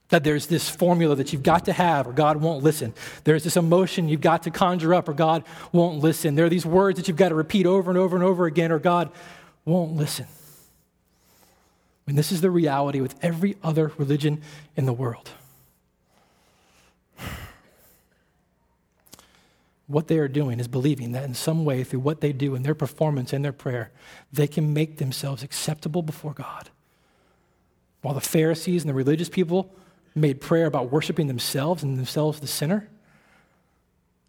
That 0.10 0.24
there's 0.24 0.48
this 0.48 0.70
formula 0.70 1.16
that 1.16 1.32
you've 1.34 1.44
got 1.44 1.66
to 1.66 1.74
have 1.74 2.08
or 2.08 2.14
God 2.14 2.38
won't 2.38 2.64
listen. 2.64 2.94
There's 3.24 3.44
this 3.44 3.58
emotion 3.58 4.10
you've 4.10 4.22
got 4.22 4.44
to 4.44 4.52
conjure 4.52 4.94
up 4.94 5.08
or 5.08 5.14
God 5.14 5.44
won't 5.72 6.00
listen. 6.00 6.36
There 6.36 6.46
are 6.46 6.50
these 6.50 6.66
words 6.66 6.98
that 7.00 7.08
you've 7.08 7.18
got 7.18 7.30
to 7.30 7.36
repeat 7.36 7.66
over 7.66 7.92
and 7.92 7.98
over 7.98 8.16
and 8.16 8.26
over 8.26 8.46
again 8.46 8.72
or 8.72 8.80
God 8.80 9.12
won't 9.66 9.96
listen. 9.96 10.26
And 12.08 12.18
this 12.18 12.32
is 12.32 12.42
the 12.42 12.50
reality 12.50 13.02
with 13.02 13.16
every 13.22 13.56
other 13.64 13.92
religion 13.98 14.42
in 14.76 14.88
the 14.88 14.94
world. 14.94 15.30
What 19.86 20.08
they 20.08 20.18
are 20.20 20.28
doing 20.28 20.60
is 20.60 20.68
believing 20.68 21.14
that 21.14 21.24
in 21.24 21.34
some 21.34 21.66
way, 21.66 21.84
through 21.84 22.02
what 22.02 22.22
they 22.22 22.32
do 22.32 22.54
in 22.54 22.62
their 22.62 22.76
performance 22.76 23.34
and 23.34 23.44
their 23.44 23.52
prayer, 23.52 23.92
they 24.32 24.48
can 24.48 24.72
make 24.72 24.98
themselves 24.98 25.42
acceptable 25.42 26.04
before 26.04 26.34
God. 26.34 26.70
While 28.02 28.14
the 28.14 28.22
Pharisees 28.22 28.84
and 28.84 28.90
the 28.90 28.94
religious 28.94 29.30
people 29.30 29.74
made 30.20 30.42
prayer 30.42 30.66
about 30.66 30.92
worshiping 30.92 31.28
themselves 31.28 31.84
and 31.84 31.98
themselves 31.98 32.40
the 32.40 32.48
sinner. 32.48 32.88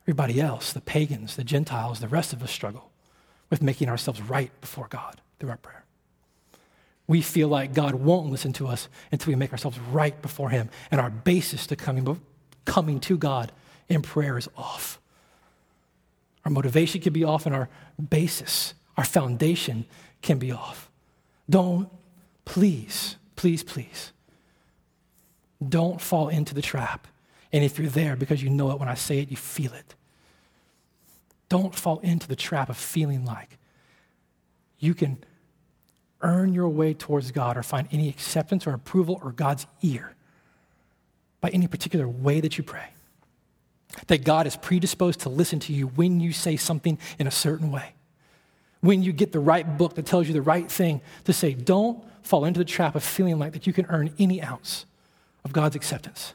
Everybody 0.04 0.40
else, 0.40 0.72
the 0.72 0.80
pagans, 0.80 1.36
the 1.36 1.44
Gentiles, 1.44 2.00
the 2.00 2.08
rest 2.08 2.32
of 2.32 2.42
us 2.42 2.50
struggle 2.50 2.90
with 3.50 3.62
making 3.62 3.88
ourselves 3.88 4.20
right 4.20 4.50
before 4.60 4.88
God 4.88 5.20
through 5.38 5.50
our 5.50 5.56
prayer. 5.56 5.84
We 7.06 7.22
feel 7.22 7.48
like 7.48 7.74
God 7.74 7.96
won't 7.96 8.30
listen 8.30 8.52
to 8.54 8.68
us 8.68 8.88
until 9.10 9.32
we 9.32 9.36
make 9.36 9.52
ourselves 9.52 9.78
right 9.90 10.20
before 10.22 10.50
Him, 10.50 10.70
and 10.90 11.00
our 11.00 11.10
basis 11.10 11.66
to 11.68 11.76
coming, 11.76 12.20
coming 12.64 13.00
to 13.00 13.18
God 13.18 13.50
in 13.88 14.02
prayer 14.02 14.38
is 14.38 14.48
off. 14.56 15.00
Our 16.44 16.52
motivation 16.52 17.00
can 17.00 17.12
be 17.12 17.24
off, 17.24 17.46
and 17.46 17.54
our 17.54 17.68
basis, 18.08 18.74
our 18.96 19.04
foundation 19.04 19.86
can 20.22 20.38
be 20.38 20.52
off. 20.52 20.88
Don't, 21.48 21.88
please, 22.44 23.16
please, 23.34 23.64
please 23.64 24.12
don't 25.66 26.00
fall 26.00 26.28
into 26.28 26.54
the 26.54 26.62
trap. 26.62 27.06
And 27.52 27.64
if 27.64 27.78
you're 27.78 27.88
there 27.88 28.16
because 28.16 28.42
you 28.42 28.50
know 28.50 28.70
it 28.70 28.78
when 28.78 28.88
I 28.88 28.94
say 28.94 29.18
it, 29.18 29.30
you 29.30 29.36
feel 29.36 29.72
it. 29.72 29.94
Don't 31.48 31.74
fall 31.74 31.98
into 31.98 32.28
the 32.28 32.36
trap 32.36 32.70
of 32.70 32.76
feeling 32.76 33.24
like 33.24 33.58
you 34.78 34.94
can 34.94 35.18
earn 36.22 36.54
your 36.54 36.68
way 36.68 36.94
towards 36.94 37.30
God 37.32 37.56
or 37.56 37.62
find 37.62 37.88
any 37.92 38.08
acceptance 38.08 38.66
or 38.66 38.72
approval 38.72 39.20
or 39.22 39.32
God's 39.32 39.66
ear 39.82 40.14
by 41.40 41.48
any 41.50 41.66
particular 41.66 42.06
way 42.06 42.40
that 42.40 42.56
you 42.56 42.64
pray. 42.64 42.88
That 44.06 44.24
God 44.24 44.46
is 44.46 44.56
predisposed 44.56 45.20
to 45.20 45.28
listen 45.28 45.58
to 45.60 45.72
you 45.72 45.88
when 45.88 46.20
you 46.20 46.32
say 46.32 46.56
something 46.56 46.98
in 47.18 47.26
a 47.26 47.32
certain 47.32 47.72
way. 47.72 47.94
When 48.80 49.02
you 49.02 49.12
get 49.12 49.32
the 49.32 49.40
right 49.40 49.76
book 49.76 49.94
that 49.96 50.06
tells 50.06 50.28
you 50.28 50.32
the 50.32 50.42
right 50.42 50.70
thing 50.70 51.00
to 51.24 51.32
say, 51.32 51.52
don't 51.52 52.02
fall 52.22 52.44
into 52.44 52.58
the 52.58 52.64
trap 52.64 52.94
of 52.94 53.02
feeling 53.02 53.38
like 53.38 53.52
that 53.52 53.66
you 53.66 53.72
can 53.72 53.86
earn 53.86 54.14
any 54.18 54.42
ounce 54.42 54.86
of 55.44 55.52
God's 55.52 55.76
acceptance. 55.76 56.34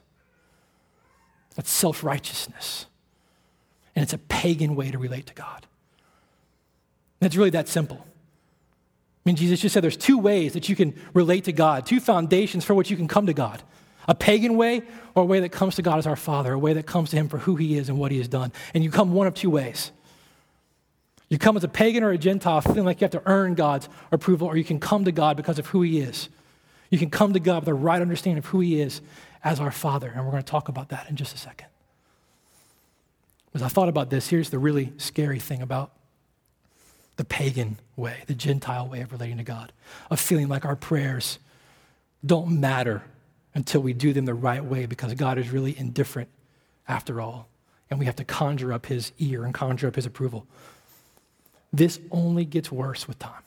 That's 1.55 1.69
self 1.69 2.03
righteousness. 2.03 2.85
And 3.95 4.03
it's 4.03 4.13
a 4.13 4.17
pagan 4.17 4.75
way 4.75 4.91
to 4.91 4.97
relate 4.97 5.27
to 5.27 5.33
God. 5.33 5.65
And 7.21 7.27
it's 7.27 7.35
really 7.35 7.51
that 7.51 7.67
simple. 7.67 8.05
I 9.25 9.29
mean, 9.29 9.37
Jesus 9.37 9.61
just 9.61 9.73
said 9.73 9.83
there's 9.83 9.97
two 9.97 10.19
ways 10.19 10.53
that 10.53 10.69
you 10.69 10.75
can 10.75 10.93
relate 11.13 11.45
to 11.45 11.53
God, 11.53 11.85
two 11.85 11.99
foundations 11.99 12.63
for 12.63 12.75
which 12.75 12.91
you 12.91 12.97
can 12.97 13.07
come 13.07 13.25
to 13.25 13.33
God. 13.33 13.63
A 14.07 14.13
pagan 14.13 14.55
way 14.55 14.83
or 15.15 15.23
a 15.23 15.25
way 15.25 15.39
that 15.39 15.49
comes 15.49 15.75
to 15.75 15.81
God 15.81 15.97
as 15.97 16.05
our 16.05 16.15
Father, 16.15 16.53
a 16.53 16.59
way 16.59 16.73
that 16.73 16.85
comes 16.85 17.09
to 17.09 17.15
Him 17.15 17.27
for 17.27 17.39
who 17.39 17.55
He 17.55 17.77
is 17.77 17.89
and 17.89 17.97
what 17.97 18.11
He 18.11 18.19
has 18.19 18.27
done. 18.27 18.51
And 18.73 18.83
you 18.83 18.91
come 18.91 19.13
one 19.13 19.25
of 19.25 19.33
two 19.33 19.49
ways. 19.49 19.91
You 21.27 21.39
come 21.39 21.57
as 21.57 21.63
a 21.63 21.67
pagan 21.67 22.03
or 22.03 22.11
a 22.11 22.17
Gentile 22.17 22.61
feeling 22.61 22.85
like 22.85 23.01
you 23.01 23.05
have 23.05 23.11
to 23.11 23.23
earn 23.25 23.55
God's 23.55 23.89
approval, 24.11 24.47
or 24.47 24.57
you 24.57 24.63
can 24.63 24.79
come 24.79 25.05
to 25.05 25.11
God 25.11 25.37
because 25.37 25.57
of 25.57 25.65
who 25.67 25.81
He 25.81 25.99
is. 25.99 26.29
You 26.89 26.97
can 26.97 27.09
come 27.09 27.33
to 27.33 27.39
God 27.39 27.57
with 27.57 27.65
the 27.65 27.73
right 27.73 28.01
understanding 28.01 28.39
of 28.39 28.45
who 28.47 28.59
He 28.59 28.79
is 28.81 29.01
as 29.43 29.59
our 29.59 29.71
Father. 29.71 30.11
And 30.13 30.23
we're 30.25 30.31
going 30.31 30.43
to 30.43 30.49
talk 30.49 30.69
about 30.69 30.89
that 30.89 31.09
in 31.09 31.15
just 31.15 31.35
a 31.35 31.37
second. 31.37 31.67
As 33.53 33.61
I 33.61 33.69
thought 33.69 33.89
about 33.89 34.09
this, 34.09 34.27
here's 34.27 34.49
the 34.49 34.59
really 34.59 34.91
scary 34.97 35.39
thing 35.39 35.61
about 35.61 35.91
the 37.15 37.23
pagan 37.23 37.77
way, 37.95 38.23
the 38.27 38.35
Gentile 38.35 38.87
way 38.87 39.01
of 39.01 39.11
relating 39.11 39.37
to 39.37 39.43
God, 39.43 39.71
of 40.09 40.19
feeling 40.19 40.49
like 40.49 40.65
our 40.65 40.75
prayers 40.75 41.39
don't 42.25 42.59
matter 42.59 43.03
until 43.53 43.81
we 43.81 43.93
do 43.93 44.11
them 44.11 44.25
the 44.25 44.33
right 44.33 44.63
way 44.63 44.85
because 44.85 45.13
God 45.13 45.37
is 45.37 45.49
really 45.49 45.77
indifferent 45.77 46.27
after 46.87 47.21
all. 47.21 47.47
And 47.89 47.99
we 47.99 48.05
have 48.05 48.17
to 48.17 48.25
conjure 48.25 48.73
up 48.73 48.87
his 48.87 49.13
ear 49.19 49.45
and 49.45 49.53
conjure 49.53 49.87
up 49.87 49.95
his 49.95 50.05
approval. 50.05 50.45
This 51.71 51.99
only 52.11 52.43
gets 52.43 52.71
worse 52.71 53.07
with 53.07 53.19
time. 53.19 53.44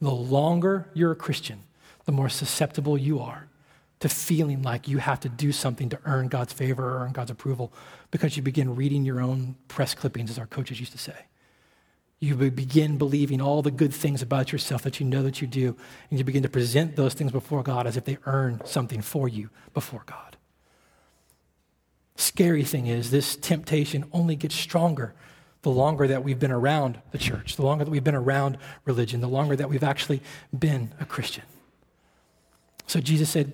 The 0.00 0.10
longer 0.10 0.90
you're 0.94 1.12
a 1.12 1.16
Christian, 1.16 1.64
the 2.04 2.12
more 2.12 2.28
susceptible 2.28 2.96
you 2.96 3.20
are 3.20 3.48
to 4.00 4.08
feeling 4.08 4.62
like 4.62 4.86
you 4.86 4.98
have 4.98 5.20
to 5.20 5.28
do 5.28 5.50
something 5.50 5.88
to 5.88 5.98
earn 6.04 6.28
God's 6.28 6.52
favor 6.52 6.84
or 6.84 7.00
earn 7.00 7.12
God's 7.12 7.32
approval 7.32 7.72
because 8.10 8.36
you 8.36 8.42
begin 8.42 8.76
reading 8.76 9.04
your 9.04 9.20
own 9.20 9.56
press 9.66 9.94
clippings, 9.94 10.30
as 10.30 10.38
our 10.38 10.46
coaches 10.46 10.78
used 10.78 10.92
to 10.92 10.98
say. 10.98 11.26
You 12.20 12.34
begin 12.36 12.98
believing 12.98 13.40
all 13.40 13.62
the 13.62 13.70
good 13.70 13.92
things 13.92 14.22
about 14.22 14.50
yourself 14.52 14.82
that 14.82 14.98
you 14.98 15.06
know 15.06 15.22
that 15.22 15.40
you 15.40 15.46
do, 15.46 15.76
and 16.10 16.18
you 16.18 16.24
begin 16.24 16.42
to 16.42 16.48
present 16.48 16.96
those 16.96 17.14
things 17.14 17.32
before 17.32 17.62
God 17.62 17.86
as 17.86 17.96
if 17.96 18.04
they 18.04 18.18
earn 18.26 18.60
something 18.64 19.02
for 19.02 19.28
you 19.28 19.50
before 19.74 20.02
God. 20.06 20.36
Scary 22.16 22.64
thing 22.64 22.88
is, 22.88 23.10
this 23.10 23.36
temptation 23.36 24.04
only 24.12 24.34
gets 24.34 24.54
stronger 24.54 25.14
the 25.62 25.70
longer 25.70 26.06
that 26.06 26.22
we've 26.22 26.38
been 26.38 26.52
around 26.52 27.00
the 27.10 27.18
church, 27.18 27.56
the 27.56 27.62
longer 27.62 27.84
that 27.84 27.90
we've 27.90 28.04
been 28.04 28.14
around 28.14 28.58
religion, 28.84 29.20
the 29.20 29.28
longer 29.28 29.56
that 29.56 29.68
we've 29.68 29.84
actually 29.84 30.22
been 30.56 30.92
a 31.00 31.04
Christian. 31.04 31.44
So 32.86 33.00
Jesus 33.00 33.28
said, 33.28 33.52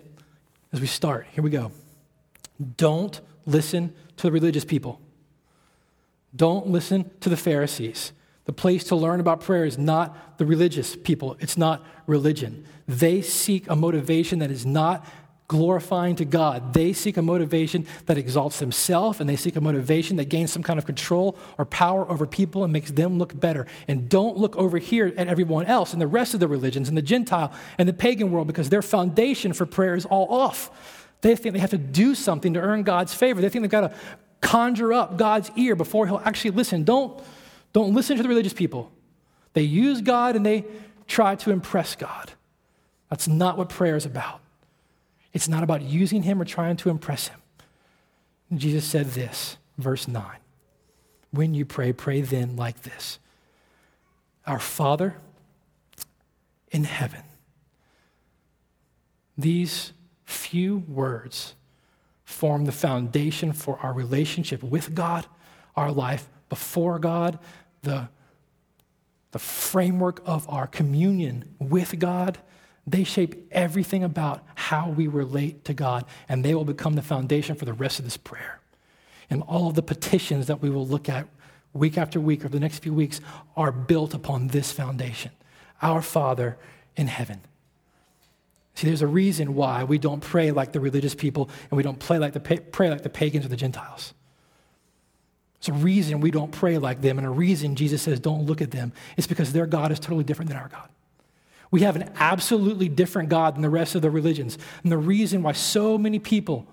as 0.72 0.80
we 0.80 0.86
start, 0.86 1.26
here 1.32 1.42
we 1.42 1.50
go. 1.50 1.72
Don't 2.76 3.20
listen 3.46 3.94
to 4.16 4.22
the 4.24 4.32
religious 4.32 4.64
people. 4.64 5.00
Don't 6.36 6.68
listen 6.68 7.10
to 7.20 7.28
the 7.28 7.36
Pharisees. 7.36 8.12
The 8.44 8.52
place 8.52 8.84
to 8.84 8.96
learn 8.96 9.20
about 9.20 9.40
prayer 9.40 9.64
is 9.64 9.78
not 9.78 10.38
the 10.38 10.44
religious 10.44 10.96
people, 10.96 11.36
it's 11.40 11.56
not 11.56 11.84
religion. 12.06 12.66
They 12.86 13.22
seek 13.22 13.68
a 13.68 13.76
motivation 13.76 14.40
that 14.40 14.50
is 14.50 14.66
not 14.66 15.06
glorifying 15.46 16.16
to 16.16 16.24
God. 16.24 16.72
They 16.72 16.92
seek 16.92 17.16
a 17.16 17.22
motivation 17.22 17.86
that 18.06 18.16
exalts 18.16 18.58
themselves, 18.58 19.20
and 19.20 19.28
they 19.28 19.36
seek 19.36 19.56
a 19.56 19.60
motivation 19.60 20.16
that 20.16 20.26
gains 20.26 20.52
some 20.52 20.62
kind 20.62 20.78
of 20.78 20.86
control 20.86 21.36
or 21.58 21.64
power 21.64 22.10
over 22.10 22.26
people 22.26 22.64
and 22.64 22.72
makes 22.72 22.90
them 22.90 23.18
look 23.18 23.38
better. 23.38 23.66
And 23.86 24.08
don't 24.08 24.38
look 24.38 24.56
over 24.56 24.78
here 24.78 25.12
at 25.16 25.28
everyone 25.28 25.66
else 25.66 25.92
and 25.92 26.00
the 26.00 26.06
rest 26.06 26.34
of 26.34 26.40
the 26.40 26.48
religions 26.48 26.88
and 26.88 26.96
the 26.96 27.02
Gentile 27.02 27.52
and 27.78 27.88
the 27.88 27.92
pagan 27.92 28.30
world 28.30 28.46
because 28.46 28.70
their 28.70 28.82
foundation 28.82 29.52
for 29.52 29.66
prayer 29.66 29.94
is 29.94 30.06
all 30.06 30.32
off. 30.32 30.70
They 31.20 31.36
think 31.36 31.54
they 31.54 31.60
have 31.60 31.70
to 31.70 31.78
do 31.78 32.14
something 32.14 32.54
to 32.54 32.60
earn 32.60 32.82
God's 32.82 33.14
favor. 33.14 33.40
They 33.40 33.48
think 33.48 33.62
they've 33.62 33.70
got 33.70 33.92
to 33.92 33.94
conjure 34.40 34.92
up 34.92 35.16
God's 35.16 35.50
ear 35.56 35.74
before 35.74 36.06
he'll 36.06 36.22
actually 36.24 36.50
listen. 36.50 36.84
Don't 36.84 37.22
don't 37.72 37.92
listen 37.92 38.16
to 38.16 38.22
the 38.22 38.28
religious 38.28 38.52
people. 38.52 38.92
They 39.52 39.62
use 39.62 40.00
God 40.00 40.36
and 40.36 40.46
they 40.46 40.64
try 41.06 41.34
to 41.36 41.50
impress 41.50 41.96
God. 41.96 42.32
That's 43.10 43.26
not 43.26 43.58
what 43.58 43.68
prayer 43.68 43.96
is 43.96 44.06
about. 44.06 44.40
It's 45.34 45.48
not 45.48 45.62
about 45.64 45.82
using 45.82 46.22
Him 46.22 46.40
or 46.40 46.46
trying 46.46 46.76
to 46.78 46.88
impress 46.88 47.28
Him. 47.28 47.42
And 48.48 48.58
Jesus 48.58 48.84
said 48.84 49.08
this, 49.08 49.58
verse 49.76 50.08
9 50.08 50.24
When 51.32 51.52
you 51.52 51.66
pray, 51.66 51.92
pray 51.92 52.22
then 52.22 52.56
like 52.56 52.82
this 52.82 53.18
Our 54.46 54.60
Father 54.60 55.16
in 56.70 56.84
heaven. 56.84 57.22
These 59.36 59.92
few 60.24 60.78
words 60.88 61.56
form 62.24 62.64
the 62.64 62.72
foundation 62.72 63.52
for 63.52 63.78
our 63.80 63.92
relationship 63.92 64.62
with 64.62 64.94
God, 64.94 65.26
our 65.76 65.90
life 65.90 66.28
before 66.48 66.98
God, 66.98 67.38
the, 67.82 68.08
the 69.32 69.38
framework 69.38 70.22
of 70.24 70.48
our 70.48 70.66
communion 70.66 71.54
with 71.58 71.98
God, 71.98 72.38
they 72.86 73.04
shape 73.04 73.48
everything 73.50 74.04
about 74.04 74.44
how 74.54 74.90
we 74.90 75.06
relate 75.06 75.64
to 75.64 75.74
God, 75.74 76.04
and 76.28 76.44
they 76.44 76.54
will 76.54 76.64
become 76.64 76.94
the 76.94 77.02
foundation 77.02 77.56
for 77.56 77.64
the 77.64 77.72
rest 77.72 77.98
of 77.98 78.04
this 78.04 78.16
prayer. 78.16 78.60
And 79.30 79.42
all 79.42 79.68
of 79.68 79.74
the 79.74 79.82
petitions 79.82 80.46
that 80.48 80.60
we 80.60 80.68
will 80.68 80.86
look 80.86 81.08
at 81.08 81.26
week 81.72 81.98
after 81.98 82.20
week 82.20 82.44
or 82.44 82.48
the 82.48 82.60
next 82.60 82.78
few 82.78 82.92
weeks 82.92 83.20
are 83.56 83.72
built 83.72 84.14
upon 84.14 84.48
this 84.48 84.70
foundation 84.70 85.32
Our 85.82 86.02
Father 86.02 86.56
in 86.96 87.08
heaven. 87.08 87.40
See, 88.74 88.86
there's 88.86 89.02
a 89.02 89.06
reason 89.06 89.54
why 89.54 89.84
we 89.84 89.98
don't 89.98 90.20
pray 90.20 90.50
like 90.50 90.72
the 90.72 90.80
religious 90.80 91.14
people 91.14 91.48
and 91.70 91.76
we 91.76 91.82
don't 91.82 91.98
pray 91.98 92.18
like 92.18 92.32
the, 92.32 92.40
pray 92.40 92.90
like 92.90 93.02
the 93.02 93.08
pagans 93.08 93.44
or 93.44 93.48
the 93.48 93.56
Gentiles. 93.56 94.14
There's 95.60 95.80
a 95.80 95.82
reason 95.82 96.20
we 96.20 96.30
don't 96.30 96.52
pray 96.52 96.76
like 96.76 97.00
them, 97.00 97.16
and 97.16 97.26
a 97.26 97.30
reason 97.30 97.74
Jesus 97.74 98.02
says 98.02 98.20
don't 98.20 98.44
look 98.44 98.60
at 98.60 98.70
them. 98.70 98.92
It's 99.16 99.26
because 99.26 99.52
their 99.52 99.66
God 99.66 99.92
is 99.92 99.98
totally 99.98 100.24
different 100.24 100.50
than 100.50 100.58
our 100.58 100.68
God. 100.68 100.88
We 101.74 101.80
have 101.80 101.96
an 101.96 102.08
absolutely 102.14 102.88
different 102.88 103.30
God 103.30 103.56
than 103.56 103.62
the 103.62 103.68
rest 103.68 103.96
of 103.96 104.02
the 104.02 104.08
religions. 104.08 104.58
And 104.84 104.92
the 104.92 104.96
reason 104.96 105.42
why 105.42 105.50
so 105.54 105.98
many 105.98 106.20
people, 106.20 106.68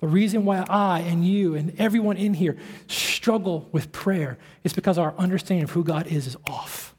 the 0.00 0.08
reason 0.08 0.46
why 0.46 0.64
I 0.70 1.00
and 1.00 1.22
you 1.22 1.54
and 1.54 1.78
everyone 1.78 2.16
in 2.16 2.32
here 2.32 2.56
struggle 2.86 3.68
with 3.72 3.92
prayer 3.92 4.38
is 4.64 4.72
because 4.72 4.96
our 4.96 5.14
understanding 5.18 5.64
of 5.64 5.72
who 5.72 5.84
God 5.84 6.06
is 6.06 6.26
is 6.26 6.38
off. 6.46 6.94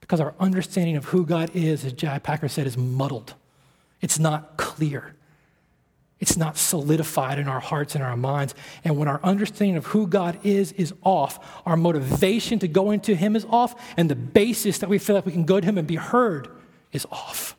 Because 0.00 0.18
our 0.18 0.32
understanding 0.40 0.96
of 0.96 1.04
who 1.04 1.26
God 1.26 1.50
is, 1.52 1.84
as 1.84 1.92
J.I. 1.92 2.20
Packer 2.20 2.48
said, 2.48 2.66
is 2.66 2.78
muddled. 2.78 3.34
It's 4.00 4.18
not 4.18 4.56
clear. 4.56 5.14
It's 6.20 6.36
not 6.36 6.56
solidified 6.56 7.38
in 7.38 7.46
our 7.46 7.60
hearts 7.60 7.94
and 7.94 8.02
our 8.02 8.16
minds. 8.16 8.54
And 8.82 8.96
when 8.96 9.06
our 9.06 9.20
understanding 9.22 9.76
of 9.76 9.86
who 9.86 10.06
God 10.06 10.38
is 10.44 10.72
is 10.72 10.92
off, 11.02 11.62
our 11.64 11.76
motivation 11.76 12.58
to 12.58 12.68
go 12.68 12.90
into 12.90 13.14
Him 13.14 13.36
is 13.36 13.46
off, 13.48 13.80
and 13.96 14.10
the 14.10 14.16
basis 14.16 14.78
that 14.78 14.88
we 14.88 14.98
feel 14.98 15.14
like 15.14 15.26
we 15.26 15.32
can 15.32 15.44
go 15.44 15.60
to 15.60 15.66
Him 15.66 15.78
and 15.78 15.86
be 15.86 15.96
heard 15.96 16.48
is 16.92 17.06
off. 17.12 17.56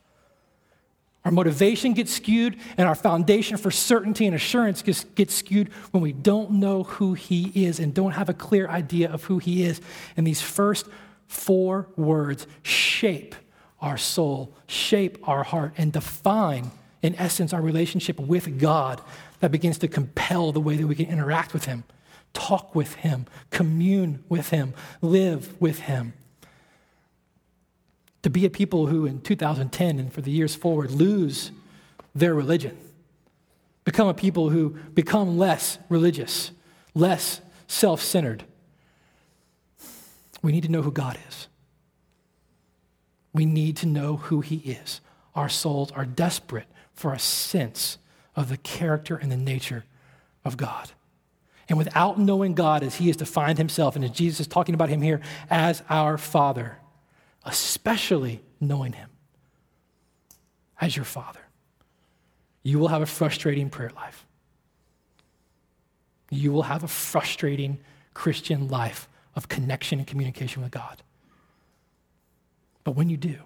Our 1.23 1.31
motivation 1.31 1.93
gets 1.93 2.13
skewed, 2.13 2.57
and 2.77 2.87
our 2.87 2.95
foundation 2.95 3.57
for 3.57 3.71
certainty 3.71 4.25
and 4.25 4.35
assurance 4.35 4.81
gets, 4.81 5.03
gets 5.03 5.35
skewed 5.35 5.69
when 5.91 6.01
we 6.01 6.11
don't 6.11 6.51
know 6.51 6.83
who 6.83 7.13
He 7.13 7.51
is 7.65 7.79
and 7.79 7.93
don't 7.93 8.11
have 8.11 8.29
a 8.29 8.33
clear 8.33 8.67
idea 8.67 9.09
of 9.09 9.23
who 9.25 9.37
He 9.37 9.63
is. 9.63 9.79
And 10.17 10.27
these 10.27 10.41
first 10.41 10.85
four 11.27 11.87
words 11.95 12.45
shape 12.63 13.35
our 13.81 13.97
soul, 13.97 14.53
shape 14.67 15.17
our 15.27 15.43
heart, 15.43 15.73
and 15.77 15.93
define 15.93 16.71
in 17.01 17.15
essence, 17.15 17.53
our 17.53 17.61
relationship 17.61 18.19
with 18.19 18.59
God 18.59 19.01
that 19.39 19.51
begins 19.51 19.77
to 19.79 19.87
compel 19.87 20.51
the 20.51 20.59
way 20.59 20.75
that 20.75 20.87
we 20.87 20.95
can 20.95 21.05
interact 21.05 21.53
with 21.53 21.65
Him, 21.65 21.83
talk 22.33 22.75
with 22.75 22.95
Him, 22.95 23.25
commune 23.51 24.23
with 24.27 24.49
Him, 24.49 24.73
live 25.01 25.59
with 25.61 25.79
Him. 25.79 26.13
To 28.23 28.29
be 28.29 28.45
a 28.45 28.49
people 28.49 28.87
who 28.87 29.05
in 29.05 29.21
2010 29.21 29.97
and 29.97 30.11
for 30.11 30.21
the 30.21 30.31
years 30.31 30.55
forward 30.55 30.91
lose 30.91 31.51
their 32.13 32.35
religion, 32.35 32.77
become 33.85 34.09
a 34.09 34.13
people 34.13 34.49
who 34.49 34.71
become 34.93 35.37
less 35.37 35.77
religious, 35.87 36.51
less 36.93 37.39
self 37.67 38.01
centered, 38.01 38.43
we 40.41 40.51
need 40.51 40.63
to 40.63 40.71
know 40.71 40.81
who 40.81 40.91
God 40.91 41.17
is. 41.29 41.47
We 43.33 43.45
need 43.45 43.77
to 43.77 43.85
know 43.85 44.17
who 44.17 44.41
He 44.41 44.57
is. 44.57 44.99
Our 45.33 45.47
souls 45.47 45.91
are 45.91 46.05
desperate 46.05 46.67
for 46.99 47.13
a 47.13 47.19
sense 47.19 47.97
of 48.35 48.49
the 48.49 48.57
character 48.57 49.15
and 49.15 49.31
the 49.31 49.37
nature 49.37 49.85
of 50.43 50.57
God. 50.57 50.91
And 51.69 51.77
without 51.77 52.19
knowing 52.19 52.55
God 52.55 52.83
as 52.83 52.95
He 52.95 53.07
has 53.07 53.15
defined 53.15 53.57
Himself, 53.57 53.95
and 53.95 54.03
as 54.03 54.11
Jesus 54.11 54.41
is 54.41 54.47
talking 54.47 54.75
about 54.75 54.89
Him 54.89 55.01
here 55.01 55.21
as 55.49 55.81
our 55.89 56.17
Father, 56.17 56.77
especially 57.45 58.41
knowing 58.59 58.91
Him 58.91 59.09
as 60.81 60.97
your 60.97 61.05
Father, 61.05 61.39
you 62.63 62.79
will 62.79 62.89
have 62.89 63.01
a 63.01 63.05
frustrating 63.05 63.69
prayer 63.69 63.91
life. 63.95 64.25
You 66.29 66.51
will 66.51 66.63
have 66.63 66.83
a 66.83 66.87
frustrating 66.89 67.79
Christian 68.13 68.67
life 68.67 69.07
of 69.37 69.47
connection 69.47 69.99
and 69.99 70.07
communication 70.07 70.61
with 70.61 70.71
God. 70.71 71.01
But 72.83 72.97
when 72.97 73.09
you 73.09 73.15
do, 73.15 73.37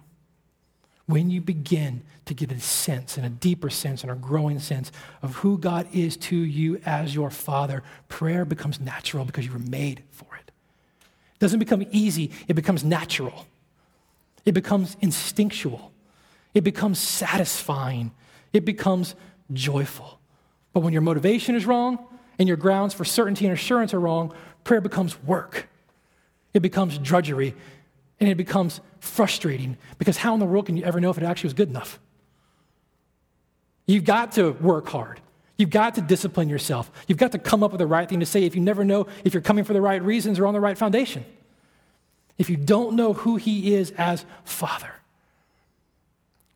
when 1.06 1.30
you 1.30 1.40
begin 1.40 2.02
to 2.24 2.34
get 2.34 2.50
a 2.50 2.58
sense 2.60 3.16
and 3.16 3.26
a 3.26 3.30
deeper 3.30 3.68
sense 3.68 4.02
and 4.02 4.10
a 4.10 4.14
growing 4.14 4.58
sense 4.58 4.90
of 5.22 5.36
who 5.36 5.58
God 5.58 5.86
is 5.92 6.16
to 6.16 6.36
you 6.36 6.80
as 6.86 7.14
your 7.14 7.30
Father, 7.30 7.82
prayer 8.08 8.44
becomes 8.44 8.80
natural 8.80 9.24
because 9.24 9.44
you 9.44 9.52
were 9.52 9.58
made 9.58 10.02
for 10.10 10.34
it. 10.36 10.50
It 11.34 11.40
doesn't 11.40 11.58
become 11.58 11.84
easy, 11.90 12.30
it 12.48 12.54
becomes 12.54 12.84
natural. 12.84 13.46
It 14.44 14.52
becomes 14.52 14.96
instinctual. 15.00 15.92
It 16.52 16.62
becomes 16.64 16.98
satisfying. 16.98 18.12
it 18.52 18.64
becomes 18.64 19.14
joyful. 19.52 20.20
But 20.72 20.80
when 20.80 20.92
your 20.92 21.02
motivation 21.02 21.54
is 21.54 21.66
wrong 21.66 21.98
and 22.38 22.46
your 22.46 22.56
grounds 22.56 22.94
for 22.94 23.04
certainty 23.04 23.46
and 23.46 23.52
assurance 23.52 23.92
are 23.92 24.00
wrong, 24.00 24.32
prayer 24.62 24.80
becomes 24.80 25.20
work. 25.24 25.68
It 26.52 26.60
becomes 26.60 26.98
drudgery 26.98 27.54
and 28.24 28.32
it 28.32 28.36
becomes 28.36 28.80
frustrating 29.00 29.76
because 29.98 30.16
how 30.16 30.32
in 30.32 30.40
the 30.40 30.46
world 30.46 30.64
can 30.64 30.78
you 30.78 30.84
ever 30.84 30.98
know 30.98 31.10
if 31.10 31.18
it 31.18 31.24
actually 31.24 31.48
was 31.48 31.54
good 31.54 31.68
enough? 31.68 32.00
You've 33.86 34.04
got 34.04 34.32
to 34.32 34.52
work 34.52 34.88
hard. 34.88 35.20
You've 35.58 35.68
got 35.68 35.96
to 35.96 36.00
discipline 36.00 36.48
yourself. 36.48 36.90
You've 37.06 37.18
got 37.18 37.32
to 37.32 37.38
come 37.38 37.62
up 37.62 37.70
with 37.70 37.80
the 37.80 37.86
right 37.86 38.08
thing 38.08 38.20
to 38.20 38.26
say 38.26 38.44
if 38.44 38.54
you 38.54 38.62
never 38.62 38.82
know 38.82 39.08
if 39.24 39.34
you're 39.34 39.42
coming 39.42 39.62
for 39.62 39.74
the 39.74 39.80
right 39.82 40.02
reasons 40.02 40.38
or 40.38 40.46
on 40.46 40.54
the 40.54 40.60
right 40.60 40.76
foundation. 40.78 41.26
If 42.38 42.48
you 42.48 42.56
don't 42.56 42.96
know 42.96 43.12
who 43.12 43.36
He 43.36 43.74
is 43.74 43.92
as 43.98 44.24
Father, 44.44 44.90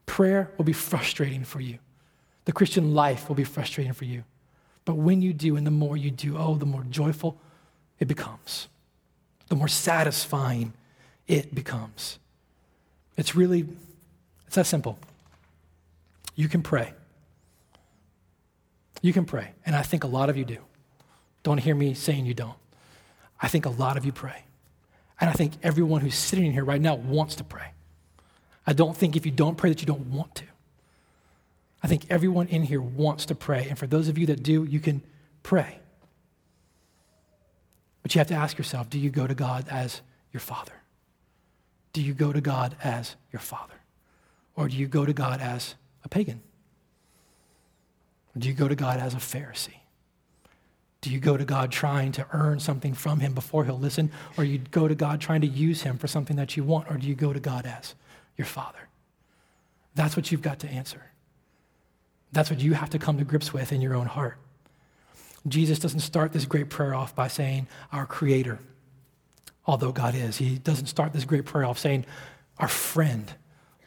prayer 0.07 0.51
will 0.57 0.64
be 0.64 0.73
frustrating 0.73 1.45
for 1.45 1.61
you. 1.61 1.79
The 2.47 2.53
Christian 2.53 2.95
life 2.95 3.29
will 3.29 3.37
be 3.37 3.45
frustrating 3.45 3.93
for 3.93 4.07
you. 4.07 4.25
But 4.87 4.95
when 4.95 5.21
you 5.21 5.35
do, 5.35 5.57
and 5.57 5.66
the 5.66 5.71
more 5.71 5.99
you 5.99 6.11
do, 6.11 6.39
oh, 6.39 6.55
the 6.55 6.64
more 6.64 6.85
joyful 6.85 7.39
it 8.01 8.09
becomes, 8.09 8.69
the 9.49 9.55
more 9.55 9.69
satisfying 9.69 10.73
it 11.29 11.55
becomes. 11.55 12.18
It's 13.16 13.37
really, 13.37 13.66
it's 14.47 14.57
that 14.57 14.66
simple. 14.66 14.99
You 16.35 16.49
can 16.49 16.62
pray. 16.62 16.93
You 19.03 19.12
can 19.12 19.24
pray. 19.24 19.51
And 19.64 19.76
I 19.76 19.83
think 19.83 20.05
a 20.05 20.07
lot 20.09 20.31
of 20.31 20.37
you 20.37 20.45
do. 20.45 20.59
Don't 21.43 21.59
hear 21.59 21.74
me 21.74 21.95
saying 21.95 22.26
you 22.26 22.35
don't. 22.35 22.57
I 23.41 23.49
think 23.49 23.66
a 23.66 23.70
lot 23.70 23.97
of 23.97 24.05
you 24.05 24.12
pray. 24.12 24.45
And 25.20 25.29
I 25.29 25.33
think 25.33 25.55
everyone 25.62 26.01
who's 26.01 26.14
sitting 26.14 26.47
in 26.47 26.53
here 26.53 26.64
right 26.64 26.81
now 26.81 26.95
wants 26.95 27.37
to 27.37 27.45
pray. 27.45 27.72
I 28.66 28.72
don't 28.72 28.97
think 28.97 29.16
if 29.16 29.24
you 29.26 29.33
don't 29.33 29.57
pray 29.57 29.70
that 29.70 29.81
you 29.81 29.87
don't 29.87 30.07
want 30.11 30.35
to. 30.37 30.45
I 31.83 31.87
think 31.87 32.07
everyone 32.11 32.49
in 32.49 32.64
here 32.64 32.81
wants 32.81 33.26
to 33.26 33.35
pray. 33.35 33.66
And 33.68 33.79
for 33.79 33.87
those 33.87 34.09
of 34.09 34.18
you 34.18 34.26
that 34.26 34.43
do, 34.43 34.64
you 34.64 34.81
can 34.81 35.03
pray. 35.43 35.79
But 38.03 38.14
you 38.14 38.18
have 38.18 38.29
to 38.29 38.35
ask 38.35 38.59
yourself 38.59 38.91
do 38.91 38.99
you 38.99 39.11
go 39.11 39.26
to 39.26 39.35
God 39.35 39.66
as 39.70 40.01
your 40.33 40.41
Father? 40.41 40.78
Do 41.93 42.03
you 42.03 42.14
go 42.14 42.32
to 42.32 42.41
God 42.41 42.76
as 42.82 43.16
your 43.32 43.41
Father? 43.41 43.74
Or 44.57 44.68
do 44.68 44.76
you 44.76 44.86
go 44.86 45.07
to 45.07 45.12
God 45.12 45.41
as 45.41 45.74
a 46.05 46.09
pagan? 46.09 46.43
Or 48.34 48.41
do 48.41 48.49
you 48.49 48.55
go 48.55 48.68
to 48.68 48.74
God 48.74 49.01
as 49.01 49.14
a 49.14 49.18
Pharisee? 49.18 49.78
Do 51.01 51.11
you 51.11 51.20
go 51.20 51.36
to 51.36 51.45
God 51.45 51.70
trying 51.70 52.12
to 52.12 52.26
earn 52.32 52.59
something 52.59 52.93
from 52.93 53.20
Him 53.20 53.32
before 53.32 53.64
He'll 53.64 53.78
listen? 53.78 54.11
Or 54.36 54.45
you 54.45 54.59
go 54.59 54.89
to 54.89 54.95
God 54.95 55.20
trying 55.20 55.43
to 55.43 55.47
use 55.47 55.82
Him 55.82 55.97
for 55.97 56.09
something 56.09 56.36
that 56.36 56.57
you 56.57 56.64
want? 56.64 56.91
Or 56.91 56.97
do 56.97 57.07
you 57.07 57.14
go 57.14 57.32
to 57.32 57.41
God 57.41 57.66
as 57.66 57.95
your 58.36 58.47
Father? 58.47 58.89
That's 59.95 60.16
what 60.16 60.30
you've 60.32 60.43
got 60.43 60.59
to 60.61 60.68
answer. 60.68 61.03
That's 62.32 62.51
what 62.51 62.61
you 62.61 62.74
have 62.74 62.91
to 62.91 62.99
come 62.99 63.18
to 63.18 63.24
grips 63.24 63.53
with 63.53 63.72
in 63.72 63.80
your 63.80 63.95
own 63.95 64.07
heart. 64.07 64.39
Jesus 65.47 65.78
doesn't 65.78 66.01
start 66.01 66.32
this 66.32 66.45
great 66.45 66.68
prayer 66.68 66.95
off 66.95 67.14
by 67.14 67.28
saying, 67.28 67.68
Our 67.93 68.07
Creator, 68.07 68.59
although 69.69 69.93
God 69.93 70.14
is. 70.14 70.39
He 70.39 70.59
doesn't 70.59 70.87
start 70.87 71.12
this 71.12 71.25
great 71.25 71.45
prayer 71.45 71.66
off 71.66 71.79
saying, 71.79 72.07
Our 72.59 72.66
friend, 72.66 73.33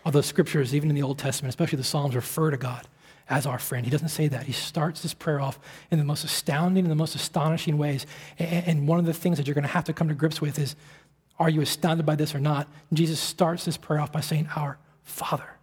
although 0.06 0.22
scriptures, 0.22 0.74
even 0.74 0.90
in 0.90 0.96
the 0.96 1.02
Old 1.02 1.18
Testament, 1.18 1.50
especially 1.50 1.78
the 1.78 1.84
Psalms, 1.84 2.16
refer 2.16 2.52
to 2.52 2.58
God 2.58 2.88
as 3.28 3.46
our 3.46 3.58
friend. 3.60 3.86
He 3.86 3.92
doesn't 3.92 4.10
say 4.10 4.28
that. 4.28 4.44
He 4.44 4.52
starts 4.52 5.02
this 5.02 5.14
prayer 5.14 5.42
off 5.42 5.58
in 5.90 5.98
the 5.98 6.06
most 6.06 6.24
astounding 6.24 6.84
and 6.86 6.92
the 6.92 6.96
most 6.96 7.16
astonishing 7.16 7.78
ways. 7.78 8.06
And 8.38 8.88
one 8.88 9.00
of 9.00 9.06
the 9.06 9.14
things 9.14 9.38
that 9.38 9.48
you're 9.48 9.56
going 9.56 9.64
to 9.64 9.70
have 9.70 9.86
to 9.86 9.94
come 9.94 10.08
to 10.10 10.14
grips 10.14 10.40
with 10.40 10.60
is 10.60 10.76
are 11.40 11.50
you 11.50 11.62
astounded 11.62 12.06
by 12.06 12.16
this 12.16 12.36
or 12.36 12.40
not? 12.40 12.68
Jesus 12.94 13.20
starts 13.20 13.66
this 13.66 13.76
prayer 13.76 14.00
off 14.00 14.12
by 14.12 14.22
saying, 14.22 14.48
Our 14.56 14.78
Father. 15.04 15.58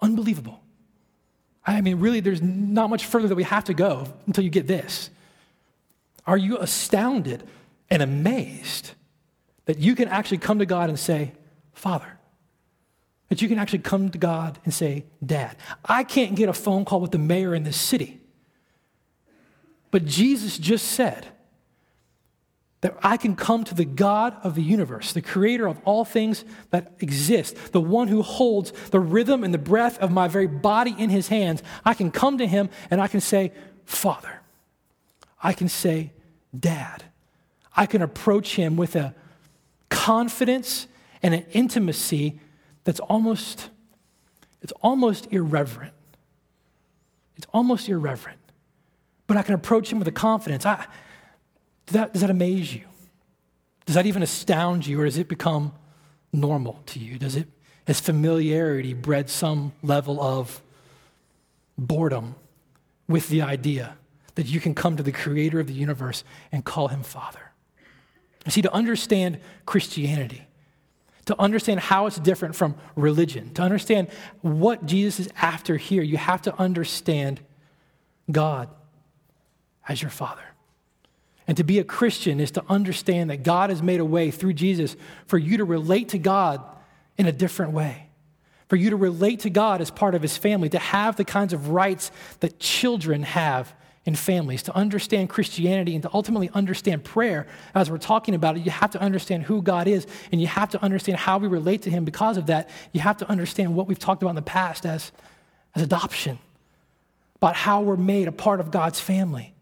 Unbelievable. 0.00 0.60
I 1.66 1.80
mean, 1.80 1.98
really, 1.98 2.20
there's 2.20 2.40
not 2.40 2.88
much 2.88 3.04
further 3.04 3.28
that 3.28 3.34
we 3.34 3.42
have 3.42 3.64
to 3.64 3.74
go 3.74 4.06
until 4.26 4.44
you 4.44 4.50
get 4.50 4.66
this. 4.66 5.10
Are 6.26 6.38
you 6.38 6.58
astounded 6.58 7.42
and 7.90 8.02
amazed 8.02 8.92
that 9.66 9.78
you 9.78 9.94
can 9.94 10.08
actually 10.08 10.38
come 10.38 10.58
to 10.58 10.66
God 10.66 10.88
and 10.88 10.98
say, 10.98 11.32
Father? 11.72 12.18
That 13.28 13.40
you 13.40 13.48
can 13.48 13.58
actually 13.58 13.80
come 13.80 14.10
to 14.10 14.18
God 14.18 14.58
and 14.64 14.74
say, 14.74 15.04
Dad. 15.24 15.56
I 15.84 16.04
can't 16.04 16.34
get 16.34 16.48
a 16.48 16.52
phone 16.52 16.84
call 16.84 17.00
with 17.00 17.12
the 17.12 17.18
mayor 17.18 17.54
in 17.54 17.62
this 17.62 17.80
city. 17.80 18.20
But 19.90 20.04
Jesus 20.04 20.58
just 20.58 20.86
said 20.86 21.26
that 22.80 22.96
I 23.02 23.16
can 23.16 23.36
come 23.36 23.64
to 23.64 23.74
the 23.74 23.84
God 23.84 24.36
of 24.42 24.54
the 24.54 24.62
universe, 24.62 25.12
the 25.12 25.20
creator 25.20 25.66
of 25.66 25.78
all 25.84 26.04
things 26.04 26.44
that 26.70 26.94
exist, 27.00 27.72
the 27.72 27.80
one 27.80 28.08
who 28.08 28.22
holds 28.22 28.72
the 28.90 29.00
rhythm 29.00 29.44
and 29.44 29.52
the 29.52 29.58
breath 29.58 29.98
of 29.98 30.10
my 30.10 30.28
very 30.28 30.46
body 30.46 30.94
in 30.96 31.10
his 31.10 31.28
hands. 31.28 31.62
I 31.84 31.94
can 31.94 32.10
come 32.10 32.38
to 32.38 32.46
him 32.46 32.70
and 32.90 33.00
I 33.00 33.08
can 33.08 33.20
say, 33.20 33.52
Father. 33.84 34.40
I 35.42 35.52
can 35.52 35.68
say, 35.68 36.12
Dad. 36.58 37.04
I 37.76 37.86
can 37.86 38.02
approach 38.02 38.56
him 38.56 38.76
with 38.76 38.96
a 38.96 39.14
confidence 39.90 40.86
and 41.22 41.34
an 41.34 41.44
intimacy 41.52 42.40
that's 42.84 43.00
almost, 43.00 43.68
it's 44.62 44.72
almost 44.80 45.28
irreverent. 45.30 45.92
It's 47.36 47.46
almost 47.52 47.88
irreverent. 47.88 48.38
But 49.26 49.36
I 49.36 49.42
can 49.42 49.54
approach 49.54 49.92
him 49.92 49.98
with 49.98 50.08
a 50.08 50.12
confidence. 50.12 50.64
I, 50.64 50.86
does, 51.86 51.94
that, 51.94 52.12
does 52.12 52.22
that 52.22 52.30
amaze 52.30 52.74
you? 52.74 52.84
Does 53.86 53.94
that 53.94 54.06
even 54.06 54.22
astound 54.22 54.86
you, 54.86 55.00
or 55.00 55.04
does 55.04 55.18
it 55.18 55.28
become 55.28 55.72
normal 56.32 56.80
to 56.86 56.98
you? 56.98 57.18
Does 57.18 57.36
it, 57.36 57.48
has 57.86 58.00
familiarity 58.00 58.94
bred 58.94 59.28
some 59.28 59.72
level 59.82 60.20
of 60.22 60.62
boredom 61.76 62.36
with 63.08 63.28
the 63.28 63.42
idea 63.42 63.96
that 64.36 64.46
you 64.46 64.60
can 64.60 64.74
come 64.74 64.96
to 64.96 65.02
the 65.02 65.12
creator 65.12 65.58
of 65.60 65.66
the 65.66 65.72
universe 65.72 66.22
and 66.52 66.64
call 66.64 66.88
him 66.88 67.02
Father? 67.02 67.49
See, 68.48 68.62
to 68.62 68.72
understand 68.72 69.38
Christianity, 69.66 70.46
to 71.26 71.38
understand 71.38 71.80
how 71.80 72.06
it's 72.06 72.18
different 72.18 72.54
from 72.54 72.74
religion, 72.96 73.52
to 73.54 73.62
understand 73.62 74.08
what 74.40 74.86
Jesus 74.86 75.20
is 75.20 75.32
after 75.40 75.76
here, 75.76 76.02
you 76.02 76.16
have 76.16 76.42
to 76.42 76.58
understand 76.58 77.40
God 78.30 78.68
as 79.86 80.00
your 80.00 80.10
Father. 80.10 80.42
And 81.46 81.56
to 81.56 81.64
be 81.64 81.78
a 81.78 81.84
Christian 81.84 82.40
is 82.40 82.52
to 82.52 82.64
understand 82.68 83.30
that 83.30 83.42
God 83.42 83.70
has 83.70 83.82
made 83.82 84.00
a 84.00 84.04
way 84.04 84.30
through 84.30 84.54
Jesus 84.54 84.96
for 85.26 85.36
you 85.36 85.58
to 85.58 85.64
relate 85.64 86.10
to 86.10 86.18
God 86.18 86.62
in 87.18 87.26
a 87.26 87.32
different 87.32 87.72
way, 87.72 88.06
for 88.68 88.76
you 88.76 88.90
to 88.90 88.96
relate 88.96 89.40
to 89.40 89.50
God 89.50 89.80
as 89.80 89.90
part 89.90 90.14
of 90.14 90.22
His 90.22 90.36
family, 90.36 90.68
to 90.70 90.78
have 90.78 91.16
the 91.16 91.24
kinds 91.24 91.52
of 91.52 91.68
rights 91.68 92.10
that 92.38 92.58
children 92.58 93.22
have 93.24 93.74
in 94.06 94.14
families, 94.14 94.62
to 94.62 94.74
understand 94.74 95.28
Christianity 95.28 95.94
and 95.94 96.02
to 96.02 96.10
ultimately 96.14 96.50
understand 96.54 97.04
prayer 97.04 97.46
as 97.74 97.90
we're 97.90 97.98
talking 97.98 98.34
about 98.34 98.56
it, 98.56 98.64
you 98.64 98.70
have 98.70 98.90
to 98.92 99.00
understand 99.00 99.42
who 99.42 99.60
God 99.60 99.86
is 99.86 100.06
and 100.32 100.40
you 100.40 100.46
have 100.46 100.70
to 100.70 100.82
understand 100.82 101.18
how 101.18 101.38
we 101.38 101.48
relate 101.48 101.82
to 101.82 101.90
Him 101.90 102.04
because 102.04 102.36
of 102.36 102.46
that. 102.46 102.70
You 102.92 103.00
have 103.00 103.18
to 103.18 103.28
understand 103.28 103.74
what 103.74 103.86
we've 103.86 103.98
talked 103.98 104.22
about 104.22 104.30
in 104.30 104.36
the 104.36 104.42
past 104.42 104.86
as, 104.86 105.12
as 105.74 105.82
adoption, 105.82 106.38
about 107.36 107.56
how 107.56 107.82
we're 107.82 107.96
made 107.96 108.26
a 108.26 108.32
part 108.32 108.60
of 108.60 108.70
God's 108.70 109.00
family. 109.00 109.52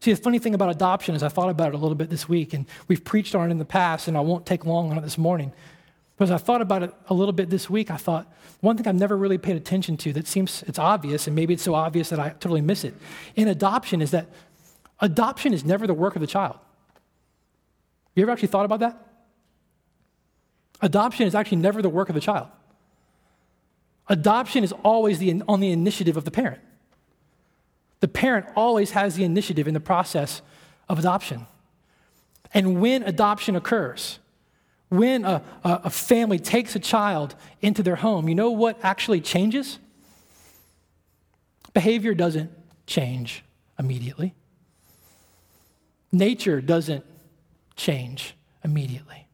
See, 0.00 0.12
the 0.12 0.20
funny 0.20 0.38
thing 0.38 0.54
about 0.54 0.68
adoption 0.68 1.14
is 1.14 1.22
I 1.22 1.28
thought 1.28 1.48
about 1.48 1.68
it 1.68 1.74
a 1.74 1.78
little 1.78 1.94
bit 1.94 2.10
this 2.10 2.28
week, 2.28 2.52
and 2.52 2.66
we've 2.88 3.02
preached 3.02 3.34
on 3.34 3.48
it 3.48 3.50
in 3.50 3.56
the 3.56 3.64
past, 3.64 4.06
and 4.06 4.18
I 4.18 4.20
won't 4.20 4.44
take 4.44 4.66
long 4.66 4.90
on 4.90 4.98
it 4.98 5.00
this 5.00 5.16
morning. 5.16 5.50
But 6.18 6.24
as 6.24 6.30
I 6.30 6.36
thought 6.36 6.60
about 6.60 6.82
it 6.82 6.94
a 7.08 7.14
little 7.14 7.32
bit 7.32 7.48
this 7.48 7.70
week, 7.70 7.90
I 7.90 7.96
thought 7.96 8.30
one 8.64 8.76
thing 8.76 8.88
I've 8.88 8.94
never 8.94 9.16
really 9.16 9.38
paid 9.38 9.56
attention 9.56 9.96
to 9.98 10.12
that 10.14 10.26
seems 10.26 10.64
it's 10.66 10.78
obvious, 10.78 11.26
and 11.26 11.36
maybe 11.36 11.54
it's 11.54 11.62
so 11.62 11.74
obvious 11.74 12.08
that 12.08 12.18
I 12.18 12.30
totally 12.30 12.60
miss 12.60 12.84
it. 12.84 12.94
In 13.36 13.48
adoption, 13.48 14.02
is 14.02 14.10
that 14.12 14.28
adoption 15.00 15.52
is 15.52 15.64
never 15.64 15.86
the 15.86 15.94
work 15.94 16.16
of 16.16 16.20
the 16.20 16.26
child. 16.26 16.56
You 18.14 18.22
ever 18.22 18.32
actually 18.32 18.48
thought 18.48 18.64
about 18.64 18.80
that? 18.80 18.96
Adoption 20.80 21.26
is 21.26 21.34
actually 21.34 21.58
never 21.58 21.82
the 21.82 21.88
work 21.88 22.08
of 22.08 22.14
the 22.14 22.20
child. 22.20 22.48
Adoption 24.08 24.64
is 24.64 24.72
always 24.82 25.18
the, 25.18 25.42
on 25.48 25.60
the 25.60 25.70
initiative 25.70 26.16
of 26.16 26.24
the 26.24 26.30
parent. 26.30 26.60
The 28.00 28.08
parent 28.08 28.46
always 28.54 28.90
has 28.90 29.14
the 29.14 29.24
initiative 29.24 29.66
in 29.66 29.74
the 29.74 29.80
process 29.80 30.42
of 30.88 30.98
adoption. 30.98 31.46
And 32.52 32.80
when 32.80 33.02
adoption 33.02 33.56
occurs, 33.56 34.18
when 34.96 35.24
a, 35.24 35.42
a, 35.64 35.90
family 35.90 36.38
takes 36.38 36.74
a 36.76 36.78
child 36.78 37.34
into 37.60 37.82
their 37.82 37.96
home, 37.96 38.28
you 38.28 38.34
know 38.34 38.50
what 38.50 38.78
actually 38.82 39.20
changes? 39.20 39.78
Behavior 41.72 42.14
doesn't 42.14 42.50
change 42.86 43.42
immediately, 43.78 44.34
nature 46.12 46.60
doesn't 46.60 47.04
change 47.76 48.34
immediately. 48.62 49.26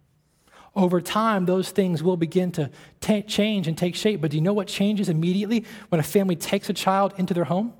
Over 0.74 1.00
time, 1.00 1.46
those 1.46 1.70
things 1.70 2.02
will 2.02 2.16
begin 2.16 2.52
to 2.52 2.70
t- 3.00 3.22
change 3.22 3.66
and 3.66 3.76
take 3.76 3.96
shape. 3.96 4.20
But 4.20 4.30
do 4.30 4.36
you 4.36 4.40
know 4.40 4.52
what 4.52 4.68
changes 4.68 5.08
immediately 5.08 5.64
when 5.88 5.98
a 5.98 6.04
family 6.04 6.36
takes 6.36 6.70
a 6.70 6.72
child 6.72 7.12
into 7.18 7.34
their 7.34 7.44
home? 7.44 7.74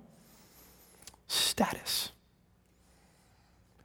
Status 1.29 2.11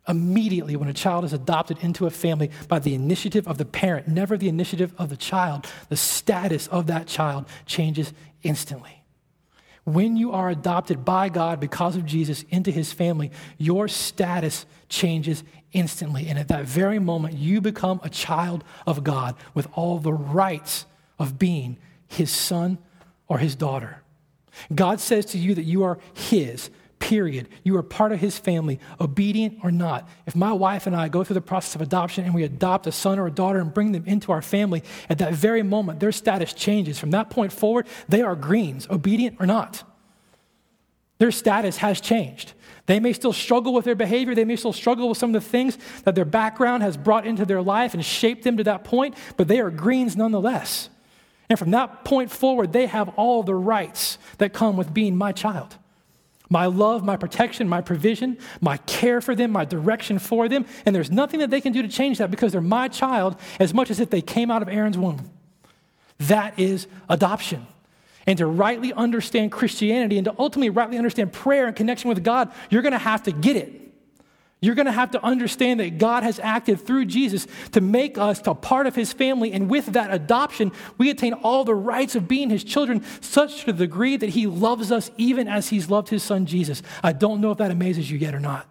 immediately 0.07 0.75
when 0.75 0.89
a 0.89 0.93
child 0.93 1.25
is 1.25 1.33
adopted 1.33 1.77
into 1.79 2.05
a 2.05 2.09
family 2.09 2.51
by 2.67 2.79
the 2.79 2.93
initiative 2.93 3.47
of 3.47 3.57
the 3.57 3.65
parent, 3.65 4.07
never 4.07 4.37
the 4.37 4.49
initiative 4.49 4.93
of 4.97 5.09
the 5.09 5.17
child, 5.17 5.65
the 5.89 5.97
status 5.97 6.67
of 6.67 6.87
that 6.87 7.07
child 7.07 7.45
changes 7.65 8.13
instantly. 8.43 9.01
When 9.83 10.17
you 10.17 10.31
are 10.31 10.49
adopted 10.49 11.05
by 11.05 11.29
God 11.29 11.59
because 11.59 11.95
of 11.95 12.05
Jesus 12.05 12.43
into 12.49 12.71
his 12.71 12.91
family, 12.91 13.31
your 13.57 13.87
status 13.87 14.65
changes 14.89 15.43
instantly. 15.73 16.27
And 16.27 16.39
at 16.39 16.47
that 16.47 16.65
very 16.65 16.97
moment, 16.97 17.35
you 17.35 17.61
become 17.61 17.99
a 18.03 18.09
child 18.09 18.63
of 18.87 19.03
God 19.03 19.35
with 19.53 19.67
all 19.73 19.99
the 19.99 20.13
rights 20.13 20.85
of 21.19 21.37
being 21.37 21.77
his 22.07 22.31
son 22.31 22.79
or 23.27 23.37
his 23.37 23.55
daughter. 23.55 24.01
God 24.73 24.99
says 24.99 25.25
to 25.27 25.37
you 25.37 25.53
that 25.53 25.63
you 25.63 25.83
are 25.83 25.99
his, 26.13 26.69
period. 26.99 27.49
You 27.63 27.77
are 27.77 27.83
part 27.83 28.11
of 28.11 28.19
his 28.19 28.37
family, 28.37 28.79
obedient 28.99 29.59
or 29.63 29.71
not. 29.71 30.09
If 30.25 30.35
my 30.35 30.53
wife 30.53 30.87
and 30.87 30.95
I 30.95 31.07
go 31.07 31.23
through 31.23 31.35
the 31.35 31.41
process 31.41 31.75
of 31.75 31.81
adoption 31.81 32.25
and 32.25 32.33
we 32.33 32.43
adopt 32.43 32.87
a 32.87 32.91
son 32.91 33.19
or 33.19 33.27
a 33.27 33.31
daughter 33.31 33.59
and 33.59 33.73
bring 33.73 33.91
them 33.91 34.03
into 34.05 34.31
our 34.31 34.41
family, 34.41 34.83
at 35.09 35.19
that 35.19 35.33
very 35.33 35.63
moment, 35.63 35.99
their 35.99 36.11
status 36.11 36.53
changes. 36.53 36.97
From 36.97 37.11
that 37.11 37.29
point 37.29 37.53
forward, 37.53 37.87
they 38.09 38.21
are 38.21 38.35
Greenes, 38.35 38.87
obedient 38.89 39.37
or 39.39 39.45
not. 39.45 39.83
Their 41.17 41.31
status 41.31 41.77
has 41.77 42.01
changed. 42.01 42.53
They 42.87 42.99
may 42.99 43.13
still 43.13 43.33
struggle 43.33 43.73
with 43.73 43.85
their 43.85 43.95
behavior. 43.95 44.35
They 44.35 44.45
may 44.45 44.55
still 44.57 44.73
struggle 44.73 45.09
with 45.09 45.17
some 45.17 45.33
of 45.33 45.41
the 45.41 45.49
things 45.49 45.77
that 46.03 46.15
their 46.15 46.25
background 46.25 46.83
has 46.83 46.97
brought 46.97 47.25
into 47.25 47.45
their 47.45 47.61
life 47.61 47.93
and 47.93 48.03
shaped 48.03 48.43
them 48.43 48.57
to 48.57 48.63
that 48.65 48.83
point, 48.83 49.15
but 49.37 49.47
they 49.47 49.59
are 49.59 49.71
Greenes 49.71 50.15
nonetheless. 50.15 50.89
And 51.49 51.57
from 51.57 51.71
that 51.71 52.03
point 52.03 52.31
forward, 52.31 52.73
they 52.73 52.87
have 52.87 53.09
all 53.09 53.43
the 53.43 53.55
rights 53.55 54.17
that 54.39 54.53
come 54.53 54.77
with 54.77 54.93
being 54.93 55.15
my 55.15 55.31
child. 55.31 55.77
My 56.55 56.67
love, 56.67 57.03
my 57.03 57.17
protection, 57.17 57.67
my 57.67 57.81
provision, 57.81 58.37
my 58.61 58.77
care 58.77 59.19
for 59.19 59.35
them, 59.35 59.51
my 59.51 59.65
direction 59.65 60.19
for 60.19 60.47
them. 60.47 60.65
And 60.85 60.95
there's 60.95 61.11
nothing 61.11 61.41
that 61.41 61.49
they 61.49 61.59
can 61.59 61.73
do 61.73 61.81
to 61.81 61.89
change 61.89 62.19
that 62.19 62.31
because 62.31 62.53
they're 62.53 62.61
my 62.61 62.87
child 62.87 63.35
as 63.59 63.73
much 63.73 63.91
as 63.91 63.99
if 63.99 64.09
they 64.09 64.21
came 64.21 64.49
out 64.49 64.61
of 64.61 64.69
Erin's 64.69 64.97
womb. 64.97 65.29
That 66.17 66.57
is 66.57 66.87
adoption. 67.09 67.67
And 68.25 68.37
to 68.37 68.45
rightly 68.45 68.93
understand 68.93 69.51
Christianity 69.51 70.17
and 70.17 70.23
to 70.23 70.35
ultimately 70.39 70.69
rightly 70.69 70.97
understand 70.97 71.33
prayer 71.33 71.67
and 71.67 71.75
connection 71.75 72.07
with 72.07 72.23
God, 72.23 72.53
you're 72.69 72.81
going 72.81 72.93
to 72.93 72.99
have 72.99 73.23
to 73.23 73.33
get 73.33 73.57
it. 73.57 73.84
You're 74.65 74.73
going 74.73 74.87
to 74.87 74.91
have 74.91 75.11
to 75.11 75.23
understand 75.23 75.79
that 75.79 75.99
God 75.99 76.23
has 76.23 76.39
acted 76.39 76.81
through 76.81 77.05
Jesus 77.05 77.45
to 77.73 77.81
make 77.81 78.17
us 78.17 78.41
a 78.47 78.55
part 78.55 78.87
of 78.87 78.95
his 78.95 79.13
family. 79.13 79.53
And 79.53 79.69
with 79.69 79.85
that 79.87 80.11
adoption, 80.11 80.71
we 80.97 81.11
attain 81.11 81.33
all 81.33 81.63
the 81.63 81.75
rights 81.75 82.15
of 82.15 82.27
being 82.27 82.49
his 82.49 82.63
children, 82.63 83.03
such 83.21 83.65
to 83.65 83.73
the 83.73 83.85
degree 83.85 84.17
that 84.17 84.29
he 84.29 84.47
loves 84.47 84.91
us 84.91 85.11
even 85.17 85.47
as 85.47 85.69
he's 85.69 85.91
loved 85.91 86.09
his 86.09 86.23
son 86.23 86.47
Jesus. 86.47 86.81
I 87.03 87.13
don't 87.13 87.41
know 87.41 87.51
if 87.51 87.59
that 87.59 87.69
amazes 87.69 88.09
you 88.09 88.17
yet 88.17 88.33
or 88.33 88.39
not. 88.39 88.65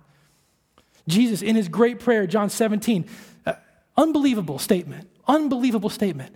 Jesus, 1.06 1.42
in 1.42 1.54
his 1.54 1.68
great 1.68 2.00
prayer, 2.00 2.26
John 2.26 2.50
17, 2.50 3.06
uh, 3.46 3.52
unbelievable 3.96 4.58
statement, 4.58 5.08
unbelievable 5.28 5.90
statement. 5.90 6.34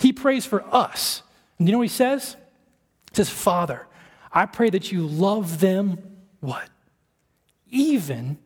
He 0.00 0.12
prays 0.12 0.44
for 0.44 0.64
us. 0.74 1.22
And 1.60 1.68
you 1.68 1.72
know 1.72 1.78
what 1.78 1.84
he 1.84 1.94
says? 1.94 2.34
He 3.10 3.16
says, 3.16 3.30
Father, 3.30 3.86
I 4.32 4.46
pray 4.46 4.70
that 4.70 4.90
you 4.90 5.06
love 5.06 5.60
them 5.60 5.98
what? 6.40 6.68
Even 7.70 8.38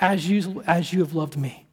as 0.00 0.28
you, 0.28 0.62
as 0.66 0.92
you 0.92 1.00
have 1.00 1.14
loved 1.14 1.36
me. 1.36 1.66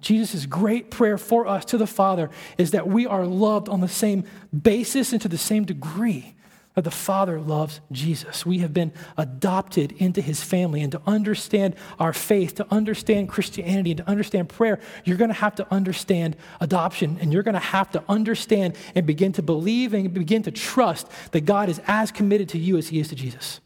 Jesus' 0.00 0.46
great 0.46 0.90
prayer 0.90 1.16
for 1.16 1.46
us 1.46 1.64
to 1.66 1.78
the 1.78 1.86
Father 1.86 2.28
is 2.58 2.72
that 2.72 2.88
we 2.88 3.06
are 3.06 3.24
loved 3.24 3.68
on 3.68 3.80
the 3.80 3.88
same 3.88 4.24
basis 4.52 5.12
and 5.12 5.22
to 5.22 5.28
the 5.28 5.38
same 5.38 5.64
degree 5.64 6.34
that 6.74 6.82
the 6.82 6.90
Father 6.90 7.40
loves 7.40 7.80
Jesus. 7.92 8.46
We 8.46 8.58
have 8.58 8.72
been 8.72 8.92
adopted 9.16 9.92
into 9.92 10.20
his 10.20 10.42
family. 10.42 10.80
And 10.80 10.90
to 10.92 11.02
understand 11.06 11.76
our 11.98 12.12
faith, 12.12 12.54
to 12.56 12.66
understand 12.70 13.28
Christianity, 13.28 13.90
and 13.90 13.98
to 13.98 14.08
understand 14.08 14.48
prayer, 14.48 14.80
you're 15.04 15.18
going 15.18 15.28
to 15.28 15.34
have 15.34 15.54
to 15.56 15.66
understand 15.70 16.34
adoption. 16.60 17.18
And 17.20 17.32
you're 17.32 17.42
going 17.42 17.54
to 17.54 17.60
have 17.60 17.90
to 17.92 18.02
understand 18.08 18.76
and 18.94 19.06
begin 19.06 19.32
to 19.32 19.42
believe 19.42 19.92
and 19.92 20.12
begin 20.12 20.42
to 20.44 20.50
trust 20.50 21.08
that 21.32 21.42
God 21.42 21.68
is 21.68 21.80
as 21.86 22.10
committed 22.10 22.48
to 22.50 22.58
you 22.58 22.78
as 22.78 22.88
he 22.88 22.98
is 22.98 23.08
to 23.08 23.14
Jesus. 23.14 23.60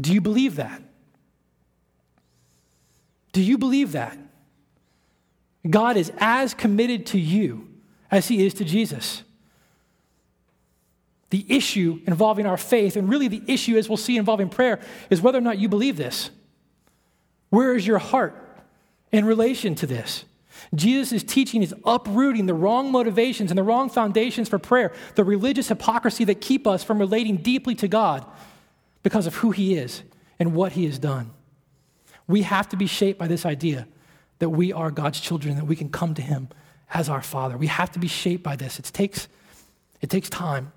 Do 0.00 0.12
you 0.12 0.20
believe 0.20 0.56
that? 0.56 0.82
Do 3.32 3.42
you 3.42 3.58
believe 3.58 3.92
that? 3.92 4.18
God 5.68 5.96
is 5.96 6.12
as 6.18 6.54
committed 6.54 7.06
to 7.06 7.18
you 7.18 7.68
as 8.10 8.28
he 8.28 8.44
is 8.44 8.54
to 8.54 8.64
Jesus. 8.64 9.22
The 11.30 11.46
issue 11.48 12.00
involving 12.06 12.44
our 12.46 12.58
faith, 12.58 12.96
and 12.96 13.08
really 13.08 13.28
the 13.28 13.42
issue, 13.46 13.76
as 13.76 13.88
we'll 13.88 13.96
see 13.96 14.18
involving 14.18 14.50
prayer, 14.50 14.80
is 15.08 15.22
whether 15.22 15.38
or 15.38 15.42
not 15.42 15.58
you 15.58 15.68
believe 15.68 15.96
this. 15.96 16.30
Where 17.48 17.74
is 17.74 17.86
your 17.86 17.98
heart 17.98 18.34
in 19.12 19.24
relation 19.24 19.74
to 19.76 19.86
this? 19.86 20.24
Jesus' 20.74 21.22
teaching 21.22 21.62
is 21.62 21.74
uprooting 21.84 22.46
the 22.46 22.54
wrong 22.54 22.92
motivations 22.92 23.50
and 23.50 23.56
the 23.56 23.62
wrong 23.62 23.88
foundations 23.88 24.48
for 24.48 24.58
prayer, 24.58 24.92
the 25.14 25.24
religious 25.24 25.68
hypocrisy 25.68 26.24
that 26.24 26.40
keep 26.40 26.66
us 26.66 26.84
from 26.84 26.98
relating 26.98 27.38
deeply 27.38 27.74
to 27.76 27.88
God 27.88 28.26
because 29.02 29.26
of 29.26 29.36
who 29.36 29.50
He 29.50 29.74
is 29.74 30.02
and 30.38 30.54
what 30.54 30.72
He 30.72 30.84
has 30.86 30.98
done. 30.98 31.30
We 32.26 32.42
have 32.42 32.68
to 32.70 32.76
be 32.76 32.86
shaped 32.86 33.18
by 33.18 33.28
this 33.28 33.44
idea 33.44 33.86
that 34.38 34.50
we 34.50 34.72
are 34.72 34.90
God's 34.90 35.20
children, 35.20 35.56
that 35.56 35.66
we 35.66 35.76
can 35.76 35.88
come 35.88 36.14
to 36.14 36.22
Him 36.22 36.48
as 36.92 37.08
our 37.08 37.22
Father. 37.22 37.56
We 37.56 37.68
have 37.68 37.90
to 37.92 37.98
be 37.98 38.08
shaped 38.08 38.42
by 38.42 38.56
this. 38.56 38.78
It 38.78 38.84
takes, 38.84 39.28
it 40.00 40.10
takes 40.10 40.28
time, 40.28 40.72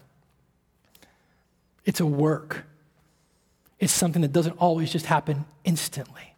it's 1.84 2.00
a 2.00 2.06
work, 2.06 2.66
it's 3.80 3.94
something 3.94 4.22
that 4.22 4.32
doesn't 4.32 4.58
always 4.58 4.92
just 4.92 5.06
happen 5.06 5.46
instantly. 5.64 6.35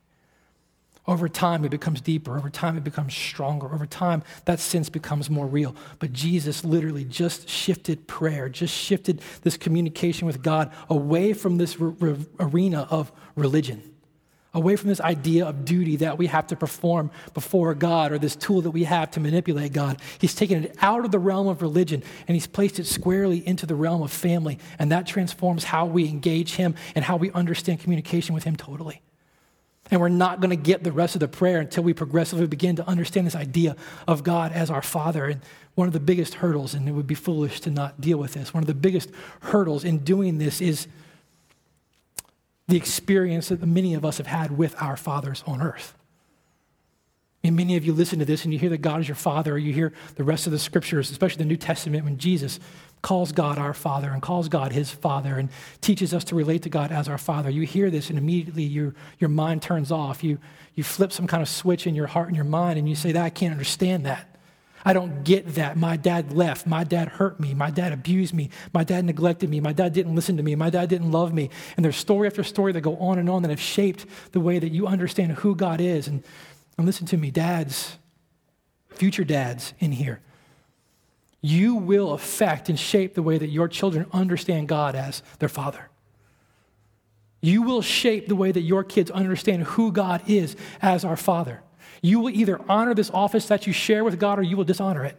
Over 1.08 1.30
time, 1.30 1.64
it 1.64 1.70
becomes 1.70 2.02
deeper. 2.02 2.38
Over 2.38 2.50
time, 2.50 2.76
it 2.76 2.84
becomes 2.84 3.14
stronger. 3.14 3.74
Over 3.74 3.86
time, 3.86 4.24
that 4.44 4.60
sense 4.60 4.90
becomes 4.90 5.30
more 5.30 5.48
real. 5.48 5.74
But 6.00 6.12
Jesus 6.12 6.66
literally 6.66 7.06
just 7.06 7.48
shifted 7.48 8.08
prayer, 8.08 8.50
just 8.50 8.74
shifted 8.76 9.22
this 9.42 9.56
communication 9.56 10.28
with 10.28 10.44
God 10.44 10.74
away 10.90 11.32
from 11.32 11.58
this 11.58 11.78
arena 11.80 12.88
of 12.90 13.14
religion, 13.36 13.82
away 14.54 14.76
from 14.76 14.90
this 14.90 15.00
idea 15.00 15.46
of 15.46 15.64
duty 15.64 15.96
that 15.96 16.18
we 16.18 16.28
have 16.28 16.48
to 16.48 16.58
perform 16.58 17.10
before 17.34 17.74
God 17.74 18.12
or 18.12 18.18
this 18.18 18.36
tool 18.36 18.60
that 18.64 18.72
we 18.72 18.84
have 18.84 19.10
to 19.12 19.22
manipulate 19.22 19.72
God. 19.72 20.02
He's 20.20 20.36
taken 20.36 20.66
it 20.66 20.76
out 20.82 21.06
of 21.06 21.12
the 21.12 21.20
realm 21.20 21.48
of 21.48 21.62
religion 21.62 22.04
and 22.28 22.36
he's 22.36 22.48
placed 22.48 22.80
it 22.80 22.86
squarely 22.86 23.48
into 23.48 23.66
the 23.66 23.76
realm 23.76 24.02
of 24.02 24.12
family. 24.12 24.60
And 24.78 24.92
that 24.92 25.08
transforms 25.08 25.64
how 25.64 25.86
we 25.86 26.10
engage 26.10 26.56
Him 26.56 26.76
and 26.96 27.06
how 27.06 27.16
we 27.16 27.32
understand 27.32 27.80
communication 27.80 28.36
with 28.36 28.44
Him 28.44 28.58
totally. 28.58 29.02
And 29.90 30.02
we're 30.02 30.10
not 30.10 30.42
going 30.42 30.50
to 30.50 30.56
get 30.56 30.84
the 30.84 30.92
rest 30.92 31.16
of 31.16 31.22
the 31.22 31.28
prayer 31.28 31.60
until 31.60 31.84
we 31.84 31.94
progressively 31.94 32.48
begin 32.48 32.76
to 32.76 32.88
understand 32.88 33.26
this 33.26 33.36
idea 33.36 33.76
of 34.08 34.24
God 34.24 34.52
as 34.52 34.70
our 34.70 34.82
Father. 34.82 35.26
And 35.26 35.42
one 35.76 35.88
of 35.88 35.94
the 35.94 36.00
biggest 36.00 36.36
hurdles, 36.36 36.74
and 36.74 36.88
it 36.90 36.92
would 36.92 37.08
be 37.08 37.16
foolish 37.16 37.62
to 37.62 37.70
not 37.70 38.02
deal 38.02 38.18
with 38.18 38.34
this, 38.34 38.54
one 38.54 38.64
of 38.64 38.68
the 38.68 38.74
biggest 38.74 39.12
hurdles 39.42 39.84
in 39.84 40.00
doing 40.00 40.38
this 40.38 40.62
is 40.62 40.88
the 42.68 42.76
experience 42.76 43.48
that 43.48 43.66
many 43.66 43.94
of 43.94 44.04
us 44.04 44.18
have 44.18 44.28
had 44.28 44.58
with 44.58 44.76
our 44.82 44.98
fathers 44.98 45.44
on 45.48 45.62
earth. 45.62 45.94
And 47.48 47.56
many 47.56 47.78
of 47.78 47.86
you 47.86 47.94
listen 47.94 48.20
to 48.20 48.26
this 48.26 48.44
and 48.44 48.54
you 48.54 48.60
hear 48.60 48.70
that 48.72 48.82
God 48.82 49.00
is 49.00 49.08
your 49.08 49.16
Father, 49.16 49.54
or 49.54 49.58
you 49.58 49.74
hear 49.74 49.94
the 50.16 50.24
rest 50.24 50.48
of 50.48 50.52
the 50.52 50.60
scriptures, 50.60 51.10
especially 51.10 51.44
the 51.44 51.50
New 51.50 51.56
Testament, 51.58 52.04
when 52.04 52.18
Jesus 52.18 52.60
calls 53.02 53.32
God 53.32 53.58
our 53.58 53.74
Father 53.74 54.12
and 54.12 54.22
calls 54.22 54.50
God 54.50 54.74
his 54.74 54.92
Father 54.92 55.38
and 55.38 55.50
teaches 55.80 56.14
us 56.14 56.26
to 56.26 56.36
relate 56.36 56.64
to 56.64 56.70
God 56.70 56.92
as 56.92 57.08
our 57.08 57.18
Father. 57.18 57.50
You 57.50 57.62
hear 57.62 57.90
this 57.90 58.10
and 58.10 58.18
immediately 58.18 58.64
your, 58.64 58.96
your 59.20 59.30
mind 59.30 59.62
turns 59.62 59.94
off. 59.94 60.24
You, 60.24 60.40
you 60.76 60.84
flip 60.84 61.14
some 61.14 61.26
kind 61.26 61.42
of 61.42 61.48
switch 61.48 61.88
in 61.88 61.96
your 61.96 62.08
heart 62.08 62.28
and 62.28 62.36
your 62.36 62.44
mind 62.44 62.80
and 62.80 62.90
you 62.90 62.96
say, 62.96 63.14
that 63.14 63.24
I 63.24 63.30
can't 63.30 63.54
understand 63.54 64.06
that. 64.06 64.28
I 64.84 64.94
don't 64.94 65.24
get 65.24 65.56
that. 65.56 65.78
My 65.78 65.96
dad 65.96 66.34
left. 66.34 66.68
My 66.68 66.84
dad 66.84 67.08
hurt 67.08 67.40
me. 67.40 67.54
My 67.54 67.72
dad 67.72 67.94
abused 67.94 68.34
me. 68.34 68.50
My 68.74 68.84
dad 68.84 69.06
neglected 69.06 69.50
me. 69.50 69.60
My 69.60 69.74
dad 69.74 69.94
didn't 69.94 70.16
listen 70.16 70.38
to 70.38 70.44
me. 70.44 70.56
My 70.56 70.70
dad 70.70 70.90
didn't 70.90 71.12
love 71.12 71.34
me. 71.34 71.50
And 71.76 71.84
there's 71.84 71.98
story 71.98 72.28
after 72.28 72.44
story 72.44 72.74
that 72.74 72.82
go 72.82 72.98
on 72.98 73.20
and 73.20 73.30
on 73.30 73.42
that 73.44 73.50
have 73.50 73.60
shaped 73.62 74.06
the 74.32 74.40
way 74.40 74.60
that 74.60 74.72
you 74.72 74.88
understand 74.88 75.34
who 75.34 75.56
God 75.56 75.80
is. 75.82 76.08
And, 76.08 76.24
and 76.78 76.86
listen 76.86 77.08
to 77.08 77.18
me, 77.18 77.32
dads, 77.32 77.98
future 78.90 79.24
dads 79.24 79.74
in 79.80 79.92
here 79.92 80.22
you 81.42 81.76
will 81.76 82.12
affect 82.12 82.70
and 82.70 82.80
shape 82.80 83.14
the 83.14 83.22
way 83.22 83.38
that 83.38 83.48
your 83.48 83.68
children 83.68 84.06
understand 84.12 84.68
God 84.68 84.96
as 84.96 85.22
their 85.40 85.50
father. 85.50 85.90
You 87.42 87.62
will 87.62 87.82
shape 87.82 88.28
the 88.28 88.36
way 88.36 88.52
that 88.52 88.62
your 88.62 88.84
kids 88.84 89.12
understand 89.12 89.64
who 89.64 89.92
God 89.92 90.22
is 90.28 90.56
as 90.82 91.06
our 91.06 91.16
father. 91.16 91.62
You 92.02 92.20
will 92.20 92.32
either 92.32 92.60
honor 92.68 92.94
this 92.94 93.12
office 93.12 93.48
that 93.48 93.68
you 93.68 93.74
share 93.74 94.04
with 94.04 94.20
God 94.20 94.40
or 94.40 94.44
you 94.44 94.58
will 94.58 94.64
dishonor 94.64 95.06
it. 95.06 95.18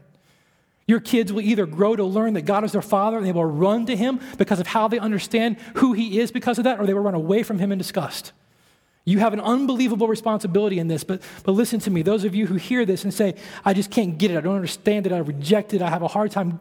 Your 0.87 1.01
kids 1.01 1.33
will 1.33 1.43
either 1.43 1.67
grow 1.67 1.95
to 1.95 2.05
learn 2.05 2.35
that 2.35 2.43
God 2.43 2.65
is 2.65 2.73
their 2.73 2.83
father 2.83 3.19
and 3.19 3.27
they 3.27 3.33
will 3.33 3.45
run 3.45 3.87
to 3.87 3.97
him 3.97 4.21
because 4.39 4.59
of 4.59 4.67
how 4.67 4.89
they 4.89 4.99
understand 4.99 5.59
who 5.77 5.93
he 5.93 6.19
is 6.19 6.33
because 6.33 6.59
of 6.59 6.65
that, 6.65 6.81
or 6.81 6.87
they 6.87 6.95
will 6.95 7.03
run 7.03 7.15
away 7.15 7.43
from 7.43 7.59
him 7.59 7.71
in 7.71 7.79
disgust. 7.79 8.33
You 9.09 9.21
have 9.21 9.33
an 9.33 9.41
unbelievable 9.41 10.07
responsibility 10.07 10.79
in 10.79 10.87
this, 10.87 11.03
but, 11.03 11.23
but 11.43 11.53
listen 11.53 11.81
to 11.81 11.91
me. 11.91 12.03
Those 12.03 12.25
of 12.25 12.35
you 12.35 12.47
who 12.47 12.57
hear 12.57 12.85
this 12.85 13.05
and 13.05 13.15
say, 13.15 13.37
I 13.65 13.73
just 13.73 13.91
can't 13.91 14.19
get 14.19 14.31
it, 14.31 14.37
I 14.37 14.43
don't 14.43 14.55
understand 14.55 15.07
it, 15.07 15.13
I 15.13 15.19
reject 15.19 15.73
it, 15.73 15.81
I 15.81 15.89
have 15.89 16.03
a 16.03 16.09
hard 16.09 16.31
time 16.31 16.61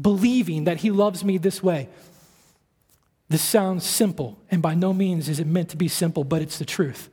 believing 0.00 0.64
that 0.64 0.76
He 0.76 0.92
loves 0.92 1.24
me 1.24 1.38
this 1.38 1.60
way. 1.60 1.88
This 3.28 3.42
sounds 3.42 3.84
simple, 3.84 4.38
and 4.48 4.62
by 4.62 4.74
no 4.74 4.92
means 4.92 5.28
is 5.28 5.40
it 5.40 5.46
meant 5.48 5.70
to 5.70 5.76
be 5.76 5.88
simple, 5.88 6.22
but 6.22 6.40
it's 6.40 6.56
the 6.56 6.64
truth. 6.64 7.10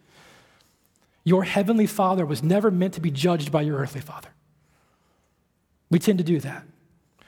Your 1.23 1.43
heavenly 1.43 1.87
Father 1.87 2.23
was 2.23 2.43
never 2.43 2.69
meant 2.69 2.93
to 2.93 3.01
be 3.01 3.09
judged 3.09 3.51
by 3.51 3.63
your 3.63 3.79
earthly 3.79 4.01
father. 4.01 4.29
We 5.89 5.97
tend 5.97 6.19
to 6.19 6.23
do 6.23 6.39
that. 6.41 6.63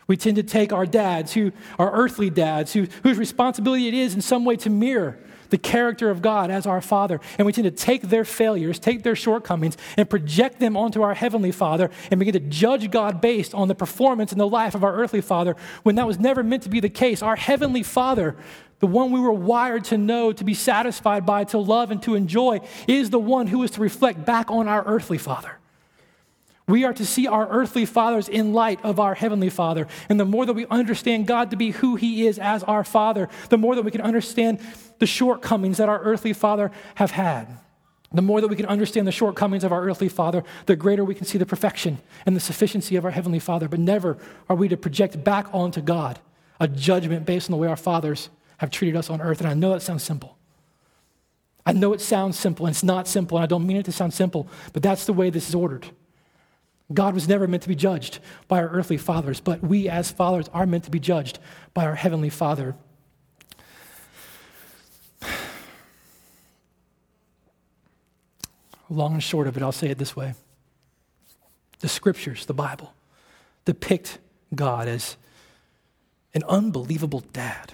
We 0.05 0.15
tend 0.15 0.35
to 0.35 0.43
take 0.43 0.71
our 0.71 0.85
dads, 0.85 1.33
who 1.33 1.53
are 1.79 1.91
earthly 1.91 2.29
dads, 2.29 2.73
who, 2.73 2.85
whose 3.01 3.17
responsibility 3.17 3.87
it 3.87 3.95
is 3.95 4.13
in 4.13 4.21
some 4.21 4.45
way 4.45 4.57
to 4.57 4.69
mirror 4.69 5.17
the 5.49 5.57
character 5.57 6.09
of 6.09 6.21
God 6.21 6.51
as 6.51 6.65
our 6.65 6.81
Father. 6.81 7.19
And 7.37 7.45
we 7.45 7.53
tend 7.53 7.65
to 7.65 7.71
take 7.71 8.03
their 8.03 8.25
failures, 8.25 8.79
take 8.79 9.03
their 9.03 9.15
shortcomings, 9.15 9.77
and 9.97 10.09
project 10.09 10.59
them 10.59 10.77
onto 10.77 11.01
our 11.01 11.13
Heavenly 11.13 11.51
Father 11.51 11.89
and 12.11 12.19
begin 12.19 12.33
to 12.33 12.39
judge 12.39 12.89
God 12.91 13.21
based 13.21 13.53
on 13.53 13.67
the 13.67 13.75
performance 13.75 14.31
and 14.31 14.39
the 14.39 14.47
life 14.47 14.75
of 14.75 14.83
our 14.83 14.93
earthly 14.93 15.21
Father 15.21 15.55
when 15.83 15.95
that 15.95 16.07
was 16.07 16.19
never 16.19 16.43
meant 16.43 16.63
to 16.63 16.69
be 16.69 16.79
the 16.79 16.89
case. 16.89 17.21
Our 17.21 17.35
Heavenly 17.35 17.83
Father, 17.83 18.35
the 18.79 18.87
one 18.87 19.11
we 19.11 19.19
were 19.19 19.31
wired 19.31 19.83
to 19.85 19.97
know, 19.97 20.31
to 20.31 20.43
be 20.43 20.53
satisfied 20.53 21.25
by, 21.25 21.43
to 21.45 21.57
love, 21.57 21.91
and 21.91 22.01
to 22.03 22.15
enjoy, 22.15 22.61
is 22.87 23.09
the 23.09 23.19
one 23.19 23.47
who 23.47 23.63
is 23.63 23.71
to 23.71 23.81
reflect 23.81 24.25
back 24.25 24.49
on 24.49 24.67
our 24.67 24.83
earthly 24.85 25.17
Father. 25.17 25.57
We 26.69 26.83
are 26.83 26.93
to 26.93 27.05
see 27.05 27.25
our 27.25 27.49
earthly 27.49 27.87
fathers 27.87 28.29
in 28.29 28.53
light 28.53 28.79
of 28.83 28.99
our 28.99 29.15
heavenly 29.15 29.49
Father. 29.49 29.87
And 30.07 30.19
the 30.19 30.25
more 30.25 30.45
that 30.45 30.53
we 30.53 30.67
understand 30.67 31.25
God 31.25 31.49
to 31.49 31.57
be 31.57 31.71
who 31.71 31.95
He 31.95 32.27
is 32.27 32.37
as 32.37 32.63
our 32.63 32.83
Father, 32.83 33.27
the 33.49 33.57
more 33.57 33.73
that 33.73 33.81
we 33.81 33.89
can 33.89 34.01
understand 34.01 34.59
the 34.99 35.07
shortcomings 35.07 35.77
that 35.77 35.89
our 35.89 35.99
earthly 36.01 36.33
Father 36.33 36.71
have 36.95 37.11
had. 37.11 37.47
The 38.11 38.21
more 38.21 38.41
that 38.41 38.47
we 38.47 38.55
can 38.55 38.65
understand 38.65 39.07
the 39.07 39.11
shortcomings 39.11 39.63
of 39.63 39.71
our 39.71 39.83
earthly 39.83 40.09
Father, 40.09 40.43
the 40.65 40.75
greater 40.75 41.03
we 41.05 41.15
can 41.15 41.25
see 41.25 41.37
the 41.37 41.45
perfection 41.45 41.99
and 42.25 42.35
the 42.35 42.39
sufficiency 42.39 42.95
of 42.95 43.05
our 43.05 43.11
heavenly 43.11 43.39
Father. 43.39 43.67
But 43.67 43.79
never 43.79 44.17
are 44.49 44.55
we 44.55 44.67
to 44.67 44.77
project 44.77 45.23
back 45.23 45.47
onto 45.53 45.81
God 45.81 46.19
a 46.59 46.67
judgment 46.67 47.25
based 47.25 47.49
on 47.49 47.51
the 47.51 47.57
way 47.57 47.67
our 47.67 47.77
fathers 47.77 48.29
have 48.57 48.71
treated 48.71 48.95
us 48.95 49.09
on 49.09 49.21
earth. 49.21 49.39
And 49.39 49.49
I 49.49 49.53
know 49.53 49.71
that 49.71 49.81
sounds 49.81 50.03
simple. 50.03 50.37
I 51.65 51.71
know 51.71 51.93
it 51.93 52.01
sounds 52.01 52.37
simple, 52.37 52.65
and 52.65 52.73
it's 52.73 52.83
not 52.83 53.07
simple, 53.07 53.37
and 53.37 53.43
I 53.43 53.47
don't 53.47 53.67
mean 53.67 53.77
it 53.77 53.85
to 53.85 53.91
sound 53.91 54.13
simple, 54.13 54.47
but 54.73 54.81
that's 54.81 55.05
the 55.05 55.13
way 55.13 55.29
this 55.29 55.47
is 55.47 55.53
ordered. 55.53 55.87
God 56.91 57.13
was 57.13 57.27
never 57.27 57.47
meant 57.47 57.61
to 57.63 57.69
be 57.69 57.75
judged 57.75 58.19
by 58.47 58.59
our 58.59 58.69
earthly 58.69 58.97
fathers, 58.97 59.39
but 59.39 59.61
we 59.61 59.87
as 59.87 60.11
fathers 60.11 60.49
are 60.51 60.65
meant 60.65 60.85
to 60.85 60.91
be 60.91 60.99
judged 60.99 61.37
by 61.75 61.85
our 61.85 61.95
heavenly 61.95 62.29
Father. 62.29 62.75
Long 68.89 69.13
and 69.13 69.23
short 69.23 69.47
of 69.47 69.55
it, 69.55 69.63
I'll 69.63 69.71
say 69.71 69.89
it 69.89 69.97
this 69.97 70.15
way 70.15 70.33
the 71.79 71.87
scriptures, 71.87 72.45
the 72.45 72.53
Bible, 72.53 72.93
depict 73.65 74.19
God 74.53 74.87
as 74.87 75.15
an 76.33 76.43
unbelievable 76.47 77.23
dad. 77.33 77.73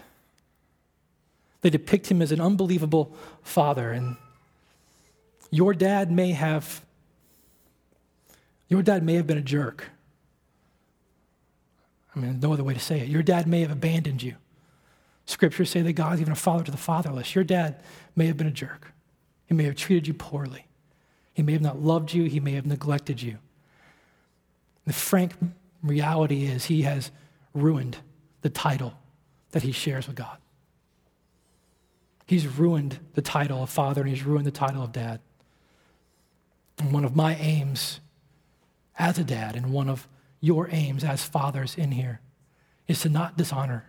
They 1.61 1.70
depict 1.70 2.11
him 2.11 2.22
as 2.22 2.32
an 2.32 2.39
unbelievable 2.39 3.16
father. 3.41 3.91
And 3.91 4.18
your 5.49 5.74
dad 5.74 6.11
may 6.11 6.32
have 6.32 6.86
your 8.68 8.82
dad 8.82 9.03
may 9.03 9.13
have 9.16 9.28
been 9.28 9.38
a 9.38 9.41
jerk. 9.41 9.89
I 12.16 12.20
mean, 12.20 12.39
no 12.39 12.53
other 12.53 12.63
way 12.63 12.74
to 12.74 12.80
say 12.80 12.99
it. 12.99 13.07
Your 13.07 13.24
dad 13.24 13.47
may 13.47 13.61
have 13.61 13.72
abandoned 13.72 14.24
you. 14.24 14.36
Scriptures 15.26 15.70
say 15.70 15.82
that 15.82 15.93
God's 15.93 16.22
even 16.22 16.34
a 16.34 16.36
father 16.36 16.63
to 16.63 16.72
the 16.72 16.78
fatherless. 16.78 17.36
Your 17.36 17.43
dad 17.43 17.82
may 18.16 18.28
have 18.28 18.38
been 18.38 18.47
a 18.47 18.51
jerk. 18.51 18.91
He 19.47 19.53
may 19.53 19.63
have 19.63 19.76
treated 19.76 20.07
you 20.07 20.13
poorly. 20.13 20.66
He 21.36 21.44
may 21.44 21.52
have 21.52 21.62
not 21.62 21.82
loved 21.82 22.14
you. 22.14 22.24
He 22.24 22.40
may 22.40 22.54
have 22.54 22.66
neglected 22.66 23.22
you. 23.22 23.38
The 24.88 24.94
frank 24.94 25.34
reality 25.84 26.46
is 26.46 26.66
he 26.66 26.84
has 26.84 27.12
ruined 27.54 27.98
the 28.42 28.50
title 28.50 28.94
that 29.52 29.64
he 29.64 29.74
shares 29.74 30.08
with 30.08 30.16
God. 30.16 30.38
He's 32.26 32.48
ruined 32.48 33.00
the 33.14 33.22
title 33.22 33.62
of 33.62 33.70
father 33.70 34.02
and 34.02 34.10
he's 34.10 34.24
ruined 34.24 34.48
the 34.48 34.52
title 34.52 34.82
of 34.82 34.94
dad. 34.94 35.20
And 36.80 36.94
one 36.94 37.04
of 37.04 37.16
my 37.16 37.36
aims 37.36 38.00
as 38.98 39.20
a 39.20 39.24
dad 39.26 39.58
and 39.58 39.72
one 39.72 39.90
of 39.90 40.08
your 40.40 40.70
aims 40.72 41.04
as 41.04 41.24
fathers 41.24 41.76
in 41.76 41.92
here 41.92 42.22
is 42.88 43.02
to 43.02 43.10
not 43.10 43.38
dishonor 43.38 43.86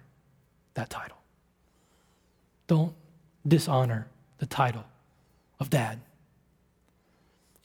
that 0.75 0.91
title. 0.91 1.19
Don't 2.67 2.95
dishonor 3.47 4.09
the 4.39 4.47
title 4.47 4.85
of 5.61 5.71
dad. 5.71 6.01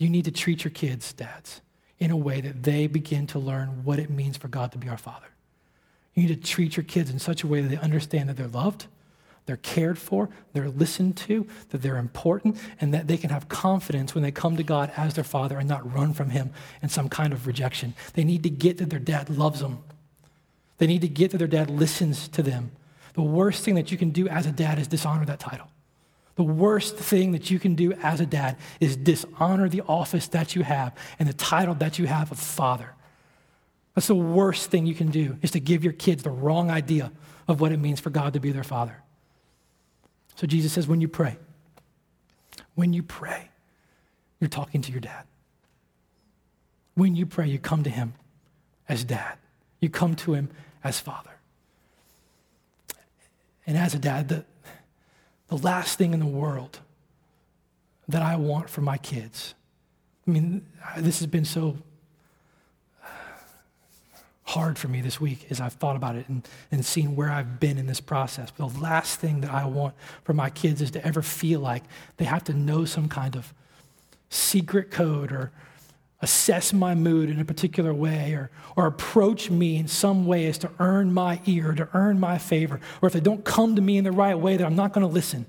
You 0.02 0.10
need 0.10 0.26
to 0.26 0.32
treat 0.32 0.64
your 0.64 0.72
kids, 0.72 1.14
dads, 1.14 1.62
in 2.00 2.10
a 2.10 2.18
way 2.18 2.42
that 2.42 2.64
they 2.64 2.88
begin 2.88 3.28
to 3.28 3.38
learn 3.38 3.84
what 3.84 4.00
it 4.00 4.10
means 4.10 4.36
for 4.36 4.48
God 4.48 4.72
to 4.72 4.80
be 4.80 4.90
our 4.90 4.98
Father. 4.98 5.28
You 6.16 6.24
need 6.24 6.42
to 6.42 6.50
treat 6.50 6.76
your 6.76 6.84
kids 6.84 7.12
in 7.12 7.20
such 7.20 7.44
a 7.44 7.48
way 7.48 7.62
that 7.62 7.68
they 7.68 7.78
understand 7.78 8.28
that 8.28 8.36
they're 8.36 8.48
loved, 8.48 8.88
they're 9.46 9.58
cared 9.58 10.00
for, 10.00 10.30
they're 10.54 10.72
listened 10.72 11.18
to, 11.18 11.46
that 11.70 11.84
they're 11.84 11.98
important, 11.98 12.58
and 12.80 12.96
that 12.96 13.08
they 13.08 13.16
can 13.16 13.30
have 13.30 13.48
confidence 13.48 14.16
when 14.16 14.24
they 14.24 14.32
come 14.32 14.58
to 14.58 14.64
God 14.64 14.92
as 14.98 15.14
their 15.14 15.24
father 15.24 15.60
and 15.60 15.70
not 15.70 15.94
run 15.94 16.14
from 16.14 16.32
Him 16.32 16.50
in 16.82 16.90
some 16.90 17.08
kind 17.08 17.32
of 17.32 17.46
rejection. 17.46 17.94
They 18.16 18.24
need 18.24 18.42
to 18.42 18.50
get 18.50 18.80
that 18.80 18.90
their 18.90 18.98
dad 18.98 19.30
loves 19.30 19.60
them. 19.60 19.84
They 20.80 20.88
need 20.88 21.02
to 21.02 21.10
get 21.10 21.30
that 21.30 21.38
their 21.38 21.48
dad 21.48 21.70
listens 21.70 22.28
to 22.30 22.42
them. 22.42 22.72
The 23.14 23.22
worst 23.22 23.64
thing 23.64 23.76
that 23.76 23.92
you 23.92 24.00
can 24.00 24.10
do 24.10 24.28
as 24.28 24.48
a 24.48 24.52
dad 24.52 24.80
is 24.80 24.88
dishonor 24.88 25.26
that 25.26 25.40
title. 25.40 25.68
The 26.42 26.46
worst 26.46 26.98
thing 26.98 27.34
that 27.34 27.52
you 27.52 27.60
can 27.60 27.76
do 27.76 27.94
as 28.02 28.20
a 28.20 28.26
dad 28.26 28.58
is 28.80 28.98
dishonor 28.98 29.70
the 29.70 29.82
office 29.82 30.28
that 30.30 30.56
you 30.56 30.64
have 30.64 30.98
and 31.20 31.30
the 31.30 31.34
title 31.34 31.76
that 31.76 32.00
you 32.00 32.08
have 32.08 32.32
of 32.32 32.40
father. 32.40 32.96
That's 33.94 34.08
the 34.08 34.16
worst 34.16 34.72
thing 34.72 34.88
you 34.88 34.96
can 34.96 35.12
do 35.12 35.38
is 35.44 35.52
to 35.52 35.60
give 35.60 35.84
your 35.84 35.94
kids 35.94 36.24
the 36.24 36.32
wrong 36.32 36.72
idea 36.72 37.12
of 37.48 37.62
what 37.62 37.72
it 37.72 37.78
means 37.78 38.00
for 38.00 38.10
God 38.10 38.34
to 38.34 38.40
be 38.40 38.52
their 38.52 38.64
father. 38.64 39.04
So 40.34 40.48
Jesus 40.48 40.74
says, 40.74 40.88
when 40.88 41.00
you 41.00 41.08
pray, 41.08 41.38
when 42.74 42.92
you 42.92 43.04
pray, 43.04 43.50
you're 44.40 44.50
talking 44.50 44.82
to 44.82 44.92
your 44.92 45.02
dad. 45.02 45.26
When 46.96 47.16
you 47.16 47.28
pray, 47.28 47.50
you 47.50 47.60
come 47.60 47.84
to 47.84 47.92
him 47.92 48.16
as 48.90 49.04
dad, 49.04 49.38
you 49.80 49.92
come 49.92 50.16
to 50.16 50.34
him 50.34 50.50
as 50.84 51.00
father. 51.00 51.38
And 53.68 53.78
as 53.78 53.94
a 53.94 54.00
dad, 54.00 54.30
the, 54.30 54.46
the 55.52 55.58
last 55.58 55.98
thing 55.98 56.14
in 56.14 56.22
the 56.22 56.26
world 56.26 56.80
that 58.08 58.22
I 58.22 58.38
want 58.38 58.70
for 58.70 58.80
my 58.80 58.98
kids, 58.98 59.54
I 60.26 60.32
mean, 60.32 60.66
this 60.98 61.20
has 61.20 61.28
been 61.28 61.44
so 61.44 61.78
hard 64.44 64.80
for 64.80 64.88
me 64.88 65.02
this 65.02 65.20
week 65.20 65.48
as 65.50 65.60
I've 65.60 65.74
thought 65.74 65.98
about 65.98 66.16
it 66.16 66.28
and, 66.30 66.48
and 66.72 66.86
seen 66.86 67.18
where 67.18 67.30
I've 67.30 67.60
been 67.60 67.78
in 67.78 67.86
this 67.86 68.00
process. 68.00 68.50
But 68.50 68.70
the 68.70 68.80
last 68.80 69.20
thing 69.20 69.42
that 69.42 69.52
I 69.52 69.66
want 69.66 69.94
for 70.24 70.34
my 70.34 70.50
kids 70.50 70.82
is 70.82 70.90
to 70.92 71.06
ever 71.06 71.22
feel 71.22 71.60
like 71.60 71.84
they 72.16 72.26
have 72.26 72.46
to 72.46 72.54
know 72.54 72.86
some 72.86 73.10
kind 73.10 73.36
of 73.36 73.54
secret 74.30 74.90
code 74.90 75.34
or 75.34 75.52
assess 76.22 76.72
my 76.72 76.94
mood 76.94 77.30
in 77.30 77.40
a 77.40 77.46
particular 77.46 77.94
way 77.94 78.34
or, 78.34 78.52
or 78.76 78.86
approach 78.86 79.50
me 79.50 79.78
in 79.78 79.88
some 79.88 80.26
way 80.26 80.46
as 80.46 80.58
to 80.60 80.70
earn 80.80 81.14
my 81.14 81.42
ear, 81.46 81.74
to 81.74 81.90
earn 81.94 82.20
my 82.20 82.38
favor. 82.38 82.80
Or 83.02 83.08
if 83.08 83.14
they 83.14 83.20
don't 83.20 83.44
come 83.44 83.76
to 83.76 83.82
me 83.82 83.98
in 83.98 84.04
the 84.04 84.12
right 84.12 84.38
way, 84.38 84.58
that 84.58 84.66
I'm 84.66 84.76
not 84.76 84.94
going 84.94 85.06
to 85.06 85.12
listen, 85.12 85.46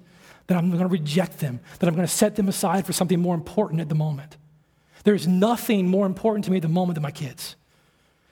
that 0.46 0.56
I'm 0.56 0.70
going 0.70 0.82
to 0.82 0.88
reject 0.88 1.40
them, 1.40 1.60
that 1.78 1.88
I'm 1.88 1.94
going 1.94 2.06
to 2.06 2.12
set 2.12 2.36
them 2.36 2.48
aside 2.48 2.86
for 2.86 2.92
something 2.92 3.20
more 3.20 3.34
important 3.34 3.80
at 3.80 3.88
the 3.88 3.94
moment. 3.94 4.36
There's 5.04 5.26
nothing 5.26 5.88
more 5.88 6.06
important 6.06 6.44
to 6.46 6.50
me 6.50 6.58
at 6.58 6.62
the 6.62 6.68
moment 6.68 6.94
than 6.94 7.02
my 7.02 7.10
kids. 7.10 7.56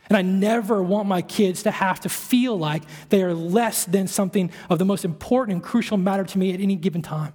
And 0.08 0.16
I 0.16 0.22
never 0.22 0.82
want 0.82 1.08
my 1.08 1.22
kids 1.22 1.62
to 1.64 1.70
have 1.70 2.00
to 2.00 2.08
feel 2.08 2.58
like 2.58 2.82
they 3.10 3.22
are 3.22 3.32
less 3.34 3.84
than 3.84 4.08
something 4.08 4.50
of 4.68 4.78
the 4.78 4.84
most 4.84 5.04
important 5.04 5.54
and 5.54 5.62
crucial 5.62 5.96
matter 5.96 6.24
to 6.24 6.38
me 6.38 6.52
at 6.52 6.60
any 6.60 6.74
given 6.74 7.00
time. 7.00 7.32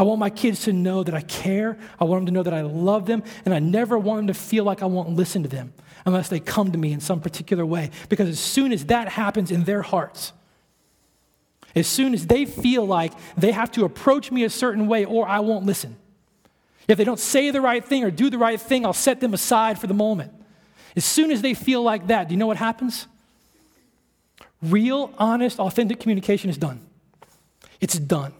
I 0.00 0.02
want 0.02 0.18
my 0.18 0.30
kids 0.30 0.62
to 0.62 0.72
know 0.72 1.02
that 1.02 1.14
I 1.14 1.20
care. 1.20 1.76
I 2.00 2.04
want 2.04 2.20
them 2.20 2.26
to 2.26 2.32
know 2.32 2.42
that 2.42 2.54
I 2.54 2.62
love 2.62 3.04
them. 3.04 3.22
And 3.44 3.52
I 3.52 3.58
never 3.58 3.98
want 3.98 4.20
them 4.20 4.26
to 4.28 4.34
feel 4.34 4.64
like 4.64 4.80
I 4.80 4.86
won't 4.86 5.10
listen 5.10 5.42
to 5.42 5.48
them 5.50 5.74
unless 6.06 6.30
they 6.30 6.40
come 6.40 6.72
to 6.72 6.78
me 6.78 6.94
in 6.94 7.00
some 7.00 7.20
particular 7.20 7.66
way. 7.66 7.90
Because 8.08 8.26
as 8.26 8.40
soon 8.40 8.72
as 8.72 8.86
that 8.86 9.10
happens 9.10 9.50
in 9.50 9.64
their 9.64 9.82
hearts, 9.82 10.32
as 11.76 11.86
soon 11.86 12.14
as 12.14 12.26
they 12.28 12.46
feel 12.46 12.86
like 12.86 13.12
they 13.36 13.52
have 13.52 13.70
to 13.72 13.84
approach 13.84 14.32
me 14.32 14.42
a 14.44 14.48
certain 14.48 14.86
way 14.86 15.04
or 15.04 15.28
I 15.28 15.40
won't 15.40 15.66
listen, 15.66 15.96
if 16.88 16.96
they 16.96 17.04
don't 17.04 17.20
say 17.20 17.50
the 17.50 17.60
right 17.60 17.84
thing 17.84 18.02
or 18.02 18.10
do 18.10 18.30
the 18.30 18.38
right 18.38 18.58
thing, 18.58 18.86
I'll 18.86 18.94
set 18.94 19.20
them 19.20 19.34
aside 19.34 19.78
for 19.78 19.86
the 19.86 19.92
moment. 19.92 20.32
As 20.96 21.04
soon 21.04 21.30
as 21.30 21.42
they 21.42 21.52
feel 21.52 21.82
like 21.82 22.06
that, 22.06 22.28
do 22.28 22.32
you 22.32 22.38
know 22.38 22.46
what 22.46 22.56
happens? 22.56 23.06
Real, 24.62 25.12
honest, 25.18 25.58
authentic 25.58 26.00
communication 26.00 26.48
is 26.48 26.56
done. 26.56 26.80
It's 27.82 27.98
done. 27.98 28.32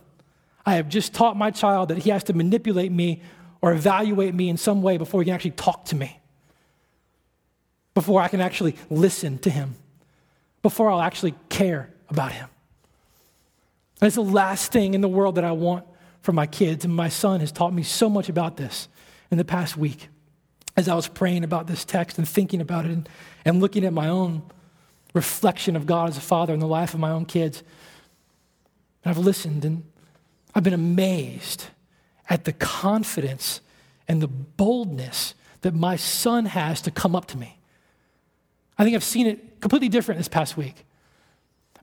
I 0.65 0.75
have 0.75 0.89
just 0.89 1.15
taught 1.15 1.37
my 1.37 1.51
child 1.51 1.89
that 1.89 1.99
he 1.99 2.11
has 2.11 2.25
to 2.25 2.33
manipulate 2.33 2.93
me 2.93 3.23
or 3.63 3.73
evaluate 3.73 4.35
me 4.35 4.49
in 4.49 4.57
some 4.57 4.83
way 4.83 4.97
before 4.99 5.21
he 5.21 5.27
can 5.27 5.35
actually 5.35 5.53
talk 5.53 5.87
to 5.87 5.97
me, 5.97 6.19
before 7.95 8.21
I 8.21 8.29
can 8.29 8.41
actually 8.41 8.77
listen 8.89 9.39
to 9.39 9.51
him, 9.51 9.75
before 10.63 10.91
I'll 10.91 11.01
actually 11.01 11.35
care 11.49 11.91
about 12.09 12.33
him. 12.33 12.49
And 14.01 14.07
it's 14.07 14.17
the 14.17 14.23
last 14.23 14.73
thing 14.73 14.95
in 14.95 15.01
the 15.01 15.09
world 15.09 15.35
that 15.35 15.45
I 15.45 15.53
want 15.53 15.85
for 16.23 16.33
my 16.33 16.47
kids. 16.47 16.85
And 16.85 16.95
my 16.95 17.09
son 17.09 17.41
has 17.41 17.53
taught 17.53 17.73
me 17.73 17.83
so 17.83 18.09
much 18.09 18.29
about 18.29 18.57
this 18.57 18.89
in 19.31 19.39
the 19.39 19.45
past 19.45 19.77
week 19.77 20.09
as 20.77 20.89
I 20.89 20.95
was 20.95 21.09
praying 21.09 21.45
about 21.45 21.67
this 21.67 21.85
text 21.85 22.17
and 22.17 22.27
thinking 22.27 22.61
about 22.61 22.87
it 22.87 22.93
and, 22.93 23.09
and 23.45 23.61
looking 23.61 23.85
at 23.85 23.93
my 23.93 24.09
own 24.09 24.43
reflection 25.13 25.77
of 25.77 25.85
God 25.85 26.09
as 26.09 26.17
a 26.17 26.21
father 26.23 26.55
in 26.55 26.61
the 26.61 26.67
life 26.67 26.95
of 26.95 27.01
my 27.01 27.11
own 27.11 27.27
kids. 27.27 27.63
And 29.05 29.11
I've 29.11 29.19
listened 29.19 29.65
and 29.65 29.85
I've 30.55 30.65
been 30.65 30.75
amazed 30.75 31.67
at 32.29 32.45
the 32.45 32.53
confidence 32.53 33.61
and 34.09 34.21
the 34.21 34.29
boldness 34.29 35.35
that 35.63 35.75
my 35.75 35.97
son 35.97 36.47
has 36.47 36.81
to 36.83 36.91
come 36.91 37.15
up 37.15 37.27
to 37.27 37.39
me. 37.39 37.59
I 38.79 38.85
think 38.85 38.97
I've 38.97 39.05
seen 39.05 39.27
it 39.27 39.61
completely 39.61 39.89
different 39.89 40.19
this 40.19 40.29
past 40.29 40.57
week. 40.57 40.85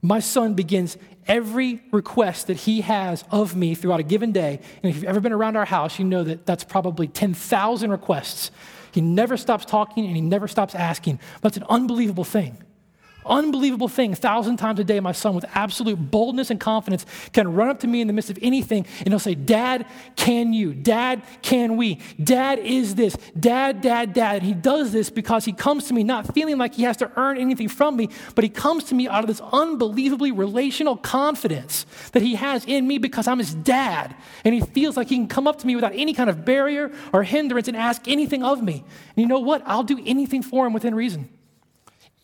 My 0.02 0.20
son 0.20 0.54
begins 0.54 0.96
every 1.26 1.82
request 1.90 2.46
that 2.46 2.56
he 2.56 2.82
has 2.82 3.24
of 3.30 3.56
me 3.56 3.74
throughout 3.74 4.00
a 4.00 4.04
given 4.04 4.32
day. 4.32 4.60
And 4.82 4.90
if 4.90 4.96
you've 4.96 5.04
ever 5.04 5.20
been 5.20 5.32
around 5.32 5.56
our 5.56 5.64
house, 5.64 5.98
you 5.98 6.04
know 6.04 6.22
that 6.24 6.46
that's 6.46 6.64
probably 6.64 7.08
10,000 7.08 7.90
requests. 7.90 8.50
He 8.92 9.00
never 9.00 9.36
stops 9.36 9.64
talking 9.64 10.06
and 10.06 10.14
he 10.14 10.22
never 10.22 10.48
stops 10.48 10.74
asking. 10.74 11.20
That's 11.40 11.56
an 11.56 11.64
unbelievable 11.68 12.24
thing 12.24 12.58
unbelievable 13.28 13.88
thing. 13.88 14.12
A 14.12 14.16
thousand 14.16 14.56
times 14.56 14.80
a 14.80 14.84
day, 14.84 15.00
my 15.00 15.12
son, 15.12 15.34
with 15.34 15.44
absolute 15.54 15.96
boldness 15.96 16.50
and 16.50 16.58
confidence, 16.58 17.04
can 17.32 17.52
run 17.54 17.68
up 17.68 17.80
to 17.80 17.86
me 17.86 18.00
in 18.00 18.06
the 18.06 18.12
midst 18.12 18.30
of 18.30 18.38
anything 18.42 18.86
and 19.00 19.08
he'll 19.08 19.18
say, 19.18 19.34
Dad, 19.34 19.86
can 20.16 20.52
you? 20.52 20.74
Dad, 20.74 21.22
can 21.42 21.76
we? 21.76 22.00
Dad 22.22 22.58
is 22.58 22.94
this. 22.94 23.16
Dad, 23.38 23.80
dad, 23.80 24.12
dad. 24.12 24.36
And 24.36 24.44
he 24.44 24.54
does 24.54 24.92
this 24.92 25.10
because 25.10 25.44
he 25.44 25.52
comes 25.52 25.88
to 25.88 25.94
me 25.94 26.04
not 26.04 26.34
feeling 26.34 26.58
like 26.58 26.74
he 26.74 26.82
has 26.82 26.96
to 26.98 27.10
earn 27.16 27.38
anything 27.38 27.68
from 27.68 27.96
me, 27.96 28.08
but 28.34 28.44
he 28.44 28.50
comes 28.50 28.84
to 28.84 28.94
me 28.94 29.08
out 29.08 29.24
of 29.24 29.28
this 29.28 29.40
unbelievably 29.40 30.32
relational 30.32 30.96
confidence 30.96 31.86
that 32.12 32.22
he 32.22 32.34
has 32.34 32.64
in 32.64 32.86
me 32.86 32.98
because 32.98 33.28
I'm 33.28 33.38
his 33.38 33.54
dad. 33.54 34.14
And 34.44 34.54
he 34.54 34.60
feels 34.60 34.96
like 34.96 35.08
he 35.08 35.16
can 35.16 35.28
come 35.28 35.46
up 35.46 35.58
to 35.58 35.66
me 35.66 35.74
without 35.74 35.92
any 35.94 36.14
kind 36.14 36.30
of 36.30 36.44
barrier 36.44 36.92
or 37.12 37.22
hindrance 37.22 37.68
and 37.68 37.76
ask 37.76 38.06
anything 38.08 38.42
of 38.42 38.62
me. 38.62 38.74
And 38.74 39.16
you 39.16 39.26
know 39.26 39.40
what? 39.40 39.62
I'll 39.66 39.82
do 39.82 40.00
anything 40.04 40.42
for 40.42 40.66
him 40.66 40.72
within 40.72 40.94
reason. 40.94 41.28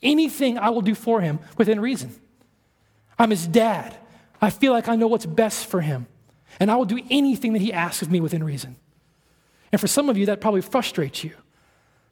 Anything 0.05 0.59
I 0.59 0.70
will 0.70 0.82
do 0.82 0.94
for 0.94 1.20
him 1.20 1.40
within 1.57 1.80
reason. 1.80 2.14
I'm 3.18 3.30
his 3.30 3.46
dad. 3.46 3.96
I 4.40 4.50
feel 4.50 4.72
like 4.72 4.88
I 4.88 4.96
know 4.96 5.07
what's 5.07 5.26
best 5.26 5.66
for 5.66 5.80
him. 5.80 6.07
And 6.61 6.70
I 6.70 6.76
will 6.76 6.84
do 6.84 7.00
anything 7.11 7.55
that 7.55 7.62
he 7.62 7.72
asks 7.72 8.02
of 8.02 8.11
me 8.11 8.20
within 8.20 8.44
reason. 8.44 8.76
And 9.72 9.80
for 9.80 9.88
some 9.88 10.09
of 10.09 10.16
you, 10.16 10.26
that 10.26 10.40
probably 10.40 10.61
frustrates 10.61 11.24
you 11.24 11.32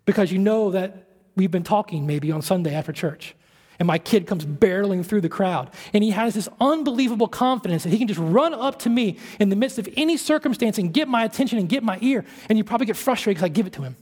because 0.04 0.32
you 0.32 0.38
know 0.38 0.70
that 0.70 1.06
we've 1.36 1.50
been 1.50 1.62
talking 1.62 2.06
maybe 2.06 2.32
on 2.32 2.42
Sunday 2.42 2.74
after 2.74 2.92
church. 2.92 3.34
And 3.78 3.86
my 3.86 3.98
kid 3.98 4.26
comes 4.26 4.44
barreling 4.44 5.04
through 5.04 5.22
the 5.22 5.28
crowd. 5.28 5.70
And 5.92 6.04
he 6.04 6.10
has 6.10 6.34
this 6.34 6.48
unbelievable 6.60 7.28
confidence 7.28 7.84
that 7.84 7.90
he 7.90 7.98
can 7.98 8.08
just 8.08 8.20
run 8.20 8.54
up 8.54 8.78
to 8.80 8.90
me 8.90 9.18
in 9.40 9.48
the 9.48 9.56
midst 9.56 9.78
of 9.78 9.88
any 9.96 10.16
circumstance 10.16 10.78
and 10.78 10.92
get 10.92 11.08
my 11.08 11.24
attention 11.24 11.58
and 11.58 11.68
get 11.68 11.82
my 11.82 11.98
ear. 12.00 12.24
And 12.48 12.58
you 12.58 12.64
probably 12.64 12.86
get 12.86 12.96
frustrated 12.96 13.38
because 13.38 13.44
I 13.44 13.48
give 13.48 13.66
it 13.66 13.72
to 13.74 13.82
him. 13.82 13.96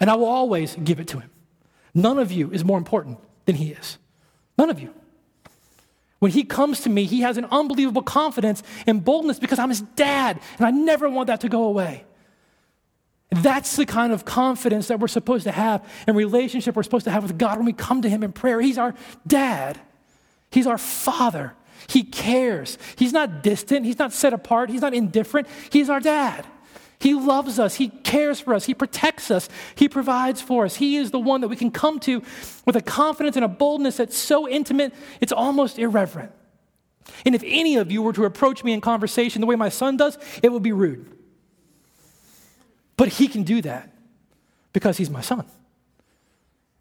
And 0.00 0.10
I 0.10 0.14
will 0.16 0.26
always 0.26 0.76
give 0.76 0.98
it 0.98 1.08
to 1.08 1.20
him. 1.20 1.30
None 1.94 2.18
of 2.18 2.32
you 2.32 2.50
is 2.50 2.64
more 2.64 2.78
important 2.78 3.18
than 3.44 3.54
he 3.54 3.70
is. 3.70 3.98
None 4.58 4.70
of 4.70 4.80
you. 4.80 4.92
When 6.18 6.32
he 6.32 6.42
comes 6.42 6.80
to 6.80 6.88
me, 6.88 7.04
he 7.04 7.20
has 7.20 7.36
an 7.36 7.46
unbelievable 7.50 8.02
confidence 8.02 8.62
and 8.86 9.04
boldness 9.04 9.38
because 9.38 9.58
I'm 9.58 9.68
his 9.68 9.82
dad, 9.82 10.40
and 10.58 10.66
I 10.66 10.70
never 10.70 11.08
want 11.08 11.26
that 11.26 11.42
to 11.42 11.48
go 11.48 11.64
away. 11.64 12.04
That's 13.30 13.76
the 13.76 13.84
kind 13.84 14.12
of 14.12 14.24
confidence 14.24 14.88
that 14.88 15.00
we're 15.00 15.08
supposed 15.08 15.44
to 15.44 15.52
have 15.52 15.84
and 16.06 16.16
relationship 16.16 16.76
we're 16.76 16.82
supposed 16.82 17.04
to 17.04 17.10
have 17.10 17.24
with 17.24 17.36
God 17.36 17.56
when 17.56 17.66
we 17.66 17.72
come 17.72 18.02
to 18.02 18.08
him 18.08 18.22
in 18.22 18.32
prayer. 18.32 18.60
He's 18.60 18.78
our 18.78 18.94
dad. 19.26 19.78
He's 20.50 20.66
our 20.66 20.78
father. 20.78 21.52
He 21.88 22.04
cares. 22.04 22.78
He's 22.96 23.12
not 23.12 23.42
distant. 23.42 23.84
He's 23.84 23.98
not 23.98 24.12
set 24.12 24.32
apart. 24.32 24.70
He's 24.70 24.80
not 24.80 24.94
indifferent. 24.94 25.48
He's 25.70 25.90
our 25.90 26.00
dad. 26.00 26.46
He 26.98 27.14
loves 27.14 27.58
us. 27.58 27.74
He 27.74 27.88
cares 27.88 28.40
for 28.40 28.54
us. 28.54 28.64
He 28.64 28.74
protects 28.74 29.30
us. 29.30 29.48
He 29.74 29.88
provides 29.88 30.40
for 30.40 30.64
us. 30.64 30.76
He 30.76 30.96
is 30.96 31.10
the 31.10 31.18
one 31.18 31.40
that 31.40 31.48
we 31.48 31.56
can 31.56 31.70
come 31.70 32.00
to 32.00 32.22
with 32.64 32.76
a 32.76 32.80
confidence 32.80 33.36
and 33.36 33.44
a 33.44 33.48
boldness 33.48 33.96
that's 33.96 34.16
so 34.16 34.48
intimate, 34.48 34.94
it's 35.20 35.32
almost 35.32 35.78
irreverent. 35.78 36.32
And 37.26 37.34
if 37.34 37.42
any 37.44 37.76
of 37.76 37.92
you 37.92 38.02
were 38.02 38.12
to 38.14 38.24
approach 38.24 38.64
me 38.64 38.72
in 38.72 38.80
conversation 38.80 39.40
the 39.40 39.46
way 39.46 39.56
my 39.56 39.68
son 39.68 39.96
does, 39.96 40.16
it 40.42 40.50
would 40.50 40.62
be 40.62 40.72
rude. 40.72 41.10
But 42.96 43.08
he 43.08 43.28
can 43.28 43.42
do 43.42 43.60
that 43.62 43.92
because 44.72 44.96
he's 44.96 45.10
my 45.10 45.20
son 45.20 45.44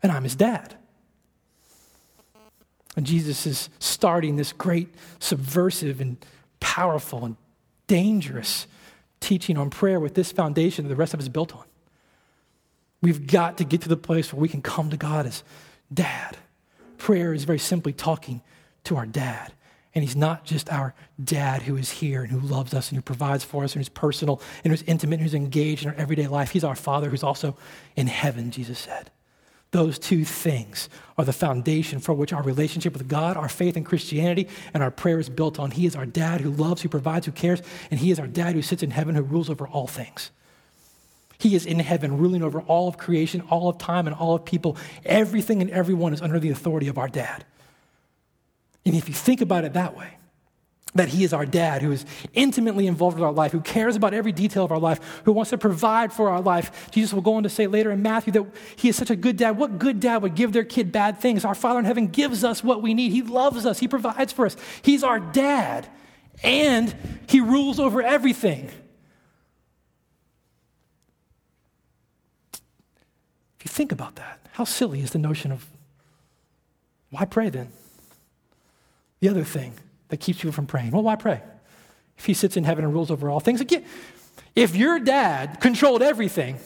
and 0.01 0.11
I'm 0.11 0.23
his 0.23 0.35
dad. 0.35 0.75
And 2.95 3.05
Jesus 3.05 3.47
is 3.47 3.69
starting 3.79 4.35
this 4.35 4.53
great, 4.53 4.93
subversive, 5.19 5.99
and 5.99 6.17
powerful 6.59 7.25
and 7.25 7.37
dangerous 7.87 8.67
teaching 9.23 9.57
on 9.57 9.69
prayer 9.69 9.99
with 9.99 10.13
this 10.13 10.31
foundation 10.31 10.83
that 10.83 10.89
the 10.89 10.95
rest 10.95 11.13
of 11.13 11.19
is 11.19 11.29
built 11.29 11.55
on. 11.55 11.63
We've 13.01 13.25
got 13.25 13.57
to 13.57 13.63
get 13.63 13.81
to 13.81 13.89
the 13.89 13.97
place 13.97 14.31
where 14.31 14.39
we 14.39 14.49
can 14.49 14.61
come 14.61 14.89
to 14.89 14.97
God 14.97 15.25
as 15.25 15.43
dad. 15.93 16.37
Prayer 16.97 17.33
is 17.33 17.45
very 17.45 17.59
simply 17.59 17.93
talking 17.93 18.41
to 18.83 18.97
our 18.97 19.05
dad. 19.05 19.53
And 19.95 20.03
he's 20.03 20.15
not 20.15 20.43
just 20.43 20.71
our 20.71 20.93
dad 21.23 21.61
who 21.61 21.77
is 21.77 21.91
here 21.91 22.23
and 22.23 22.31
who 22.31 22.39
loves 22.39 22.73
us 22.73 22.89
and 22.89 22.97
who 22.97 23.01
provides 23.01 23.43
for 23.43 23.63
us 23.63 23.73
and 23.73 23.79
who's 23.79 23.89
personal 23.89 24.41
and 24.63 24.71
who's 24.71 24.81
intimate 24.83 25.15
and 25.15 25.23
who's 25.23 25.33
engaged 25.33 25.83
in 25.83 25.91
our 25.91 25.95
everyday 25.95 26.27
life. 26.27 26.51
He's 26.51 26.63
our 26.63 26.75
father 26.75 27.09
who's 27.09 27.23
also 27.23 27.55
in 27.95 28.07
heaven, 28.07 28.51
Jesus 28.51 28.79
said. 28.79 29.11
Those 29.73 29.97
two 29.97 30.23
things 30.23 30.87
are 31.17 31.25
the 31.25 31.33
foundation 31.33 31.97
for 31.97 32.13
which 32.13 32.31
our 32.31 32.43
relationship 32.43 32.93
with 32.93 33.07
God, 33.07 33.35
our 33.35 33.49
faith 33.49 33.75
in 33.75 33.83
Christianity, 33.83 34.47
and 34.71 34.83
our 34.83 34.91
prayer 34.91 35.19
is 35.19 35.29
built 35.29 35.57
on. 35.57 35.71
He 35.71 35.87
is 35.87 35.95
our 35.95 36.05
dad 36.05 36.41
who 36.41 36.51
loves, 36.51 36.83
who 36.83 36.89
provides, 36.89 37.25
who 37.25 37.31
cares, 37.31 37.59
and 37.89 37.99
He 37.99 38.11
is 38.11 38.19
our 38.19 38.27
dad 38.27 38.53
who 38.53 38.61
sits 38.61 38.83
in 38.83 38.91
heaven, 38.91 39.15
who 39.15 39.23
rules 39.23 39.49
over 39.49 39.67
all 39.67 39.87
things. 39.87 40.29
He 41.39 41.55
is 41.55 41.65
in 41.65 41.79
heaven, 41.79 42.19
ruling 42.19 42.43
over 42.43 42.61
all 42.61 42.87
of 42.87 42.99
creation, 42.99 43.41
all 43.49 43.67
of 43.67 43.79
time, 43.79 44.05
and 44.05 44.15
all 44.15 44.35
of 44.35 44.45
people. 44.45 44.77
Everything 45.05 45.59
and 45.59 45.71
everyone 45.71 46.13
is 46.13 46.21
under 46.21 46.39
the 46.39 46.51
authority 46.51 46.87
of 46.87 46.99
our 46.99 47.09
dad. 47.09 47.43
And 48.85 48.93
if 48.93 49.09
you 49.09 49.15
think 49.15 49.41
about 49.41 49.65
it 49.65 49.73
that 49.73 49.97
way, 49.97 50.17
that 50.95 51.09
He 51.09 51.23
is 51.23 51.33
our 51.33 51.45
dad 51.45 51.81
who 51.81 51.91
is 51.91 52.05
intimately 52.33 52.87
involved 52.87 53.17
with 53.17 53.23
our 53.23 53.31
life, 53.31 53.51
who 53.51 53.61
cares 53.61 53.95
about 53.95 54.13
every 54.13 54.31
detail 54.31 54.63
of 54.63 54.71
our 54.71 54.79
life, 54.79 55.21
who 55.25 55.31
wants 55.31 55.49
to 55.51 55.57
provide 55.57 56.13
for 56.13 56.29
our 56.29 56.41
life. 56.41 56.91
Jesus 56.91 57.13
will 57.13 57.21
go 57.21 57.35
on 57.35 57.43
to 57.43 57.49
say 57.49 57.67
later 57.67 57.91
in 57.91 58.01
Matthew 58.01 58.33
that 58.33 58.45
He 58.75 58.89
is 58.89 58.95
such 58.95 59.09
a 59.09 59.15
good 59.15 59.37
dad. 59.37 59.57
What 59.57 59.79
good 59.79 59.99
dad 59.99 60.21
would 60.21 60.35
give 60.35 60.53
their 60.53 60.63
kid 60.63 60.91
bad 60.91 61.19
things? 61.19 61.45
Our 61.45 61.55
Father 61.55 61.79
in 61.79 61.85
heaven 61.85 62.07
gives 62.07 62.43
us 62.43 62.63
what 62.63 62.81
we 62.81 62.93
need. 62.93 63.11
He 63.11 63.21
loves 63.21 63.65
us, 63.65 63.79
He 63.79 63.87
provides 63.87 64.31
for 64.31 64.45
us. 64.45 64.55
He's 64.81 65.03
our 65.03 65.19
dad, 65.19 65.87
and 66.43 66.95
He 67.27 67.39
rules 67.39 67.79
over 67.79 68.01
everything. 68.01 68.69
If 73.59 73.65
you 73.65 73.69
think 73.69 73.91
about 73.91 74.17
that, 74.17 74.39
how 74.53 74.65
silly 74.65 75.01
is 75.01 75.11
the 75.11 75.19
notion 75.19 75.51
of 75.51 75.65
why 77.09 77.25
pray 77.25 77.49
then? 77.49 77.71
The 79.19 79.29
other 79.29 79.43
thing 79.43 79.73
that 80.09 80.17
keeps 80.17 80.39
people 80.39 80.51
from 80.51 80.67
praying. 80.67 80.91
Well, 80.91 81.03
why 81.03 81.15
pray? 81.15 81.41
If 82.17 82.25
he 82.25 82.33
sits 82.33 82.57
in 82.57 82.63
heaven 82.63 82.83
and 82.83 82.93
rules 82.93 83.09
over 83.09 83.29
all 83.29 83.39
things. 83.39 83.61
Again, 83.61 83.83
if 84.55 84.75
your 84.75 84.99
dad 84.99 85.59
controlled 85.59 86.01
everything, 86.01 86.59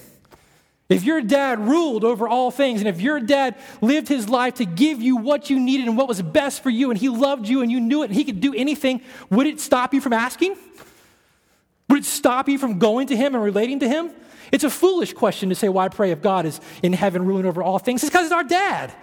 if 0.90 1.04
your 1.04 1.22
dad 1.22 1.60
ruled 1.60 2.04
over 2.04 2.28
all 2.28 2.50
things, 2.50 2.80
and 2.80 2.88
if 2.88 3.02
your 3.02 3.20
dad 3.20 3.56
lived 3.82 4.08
his 4.08 4.30
life 4.30 4.56
to 4.56 4.66
give 4.66 5.02
you 5.02 5.18
what 5.18 5.50
you 5.50 5.60
needed 5.60 5.88
and 5.88 5.98
what 5.98 6.08
was 6.08 6.22
best 6.22 6.64
for 6.64 6.70
you, 6.70 6.92
and 6.92 7.00
he 7.00 7.10
loved 7.10 7.48
you 7.48 7.62
and 7.62 7.72
you 7.72 7.80
knew 7.80 8.04
it, 8.04 8.06
and 8.06 8.16
he 8.16 8.24
could 8.24 8.40
do 8.40 8.54
anything, 8.54 9.02
would 9.30 9.48
it 9.48 9.60
stop 9.60 9.94
you 9.94 10.00
from 10.00 10.14
asking? 10.14 10.56
Would 11.90 12.00
it 12.00 12.06
stop 12.06 12.48
you 12.48 12.58
from 12.58 12.80
going 12.80 13.08
to 13.08 13.18
him 13.18 13.36
and 13.36 13.44
relating 13.44 13.80
to 13.80 13.88
him? 13.88 14.12
It's 14.52 14.64
a 14.64 14.70
foolish 14.70 15.14
question 15.14 15.50
to 15.50 15.56
say, 15.56 15.68
why 15.68 15.90
pray 15.90 16.12
if 16.12 16.22
God 16.22 16.46
is 16.46 16.62
in 16.82 16.94
heaven 16.94 17.26
ruling 17.26 17.46
over 17.46 17.62
all 17.62 17.80
things? 17.80 18.02
It's 18.02 18.10
because 18.10 18.28
it's 18.28 18.34
our 18.34 18.46
dad, 18.46 18.94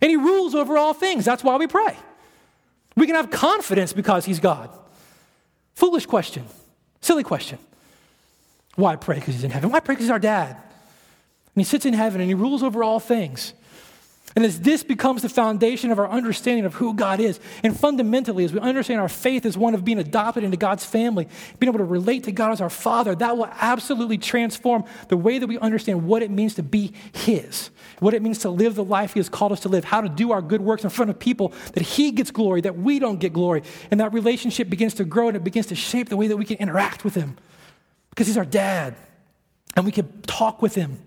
and 0.00 0.10
he 0.10 0.16
rules 0.16 0.56
over 0.56 0.76
all 0.76 0.92
things. 0.92 1.24
That's 1.24 1.44
why 1.44 1.56
we 1.56 1.68
pray. 1.68 1.96
We 2.98 3.06
can 3.06 3.14
have 3.14 3.30
confidence 3.30 3.92
because 3.92 4.24
he's 4.24 4.40
God. 4.40 4.70
Foolish 5.74 6.06
question. 6.06 6.44
Silly 7.00 7.22
question. 7.22 7.58
Why 8.74 8.96
pray 8.96 9.16
because 9.16 9.34
he's 9.34 9.44
in 9.44 9.52
heaven? 9.52 9.70
Why 9.70 9.80
pray 9.80 9.94
because 9.94 10.06
he's 10.06 10.10
our 10.10 10.18
dad? 10.18 10.50
And 10.56 11.54
he 11.54 11.64
sits 11.64 11.86
in 11.86 11.94
heaven 11.94 12.20
and 12.20 12.28
he 12.28 12.34
rules 12.34 12.62
over 12.62 12.82
all 12.82 12.98
things. 12.98 13.54
And 14.38 14.44
as 14.44 14.60
this 14.60 14.84
becomes 14.84 15.22
the 15.22 15.28
foundation 15.28 15.90
of 15.90 15.98
our 15.98 16.08
understanding 16.08 16.64
of 16.64 16.74
who 16.74 16.94
God 16.94 17.18
is, 17.18 17.40
and 17.64 17.76
fundamentally, 17.76 18.44
as 18.44 18.52
we 18.52 18.60
understand 18.60 19.00
our 19.00 19.08
faith 19.08 19.44
as 19.44 19.58
one 19.58 19.74
of 19.74 19.84
being 19.84 19.98
adopted 19.98 20.44
into 20.44 20.56
God's 20.56 20.84
family, 20.84 21.26
being 21.58 21.68
able 21.68 21.80
to 21.80 21.84
relate 21.84 22.22
to 22.22 22.30
God 22.30 22.52
as 22.52 22.60
our 22.60 22.70
Father, 22.70 23.16
that 23.16 23.36
will 23.36 23.50
absolutely 23.58 24.16
transform 24.16 24.84
the 25.08 25.16
way 25.16 25.40
that 25.40 25.48
we 25.48 25.58
understand 25.58 26.06
what 26.06 26.22
it 26.22 26.30
means 26.30 26.54
to 26.54 26.62
be 26.62 26.92
His, 27.12 27.70
what 27.98 28.14
it 28.14 28.22
means 28.22 28.38
to 28.38 28.48
live 28.48 28.76
the 28.76 28.84
life 28.84 29.14
He 29.14 29.18
has 29.18 29.28
called 29.28 29.50
us 29.50 29.58
to 29.62 29.68
live, 29.68 29.82
how 29.82 30.00
to 30.00 30.08
do 30.08 30.30
our 30.30 30.40
good 30.40 30.60
works 30.60 30.84
in 30.84 30.90
front 30.90 31.10
of 31.10 31.18
people, 31.18 31.52
that 31.72 31.82
He 31.82 32.12
gets 32.12 32.30
glory, 32.30 32.60
that 32.60 32.78
we 32.78 33.00
don't 33.00 33.18
get 33.18 33.32
glory. 33.32 33.64
And 33.90 33.98
that 33.98 34.12
relationship 34.12 34.70
begins 34.70 34.94
to 34.94 35.04
grow 35.04 35.26
and 35.26 35.36
it 35.36 35.42
begins 35.42 35.66
to 35.66 35.74
shape 35.74 36.10
the 36.10 36.16
way 36.16 36.28
that 36.28 36.36
we 36.36 36.44
can 36.44 36.58
interact 36.58 37.02
with 37.02 37.16
Him 37.16 37.36
because 38.10 38.28
He's 38.28 38.38
our 38.38 38.44
dad 38.44 38.94
and 39.74 39.84
we 39.84 39.90
can 39.90 40.22
talk 40.22 40.62
with 40.62 40.76
Him 40.76 41.00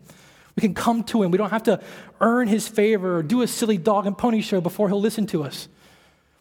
can 0.62 0.74
come 0.74 1.03
to 1.05 1.22
him. 1.24 1.32
We 1.32 1.38
don't 1.38 1.49
have 1.49 1.64
to 1.64 1.82
earn 2.22 2.47
his 2.47 2.68
favor 2.68 3.18
or 3.18 3.24
do 3.24 3.41
a 3.41 3.47
silly 3.47 3.78
dog 3.78 4.07
and 4.07 4.18
pony 4.18 4.41
show 4.41 4.62
before 4.62 4.88
he'll 4.88 5.01
listen 5.01 5.28
to 5.28 5.43
us. 5.43 5.68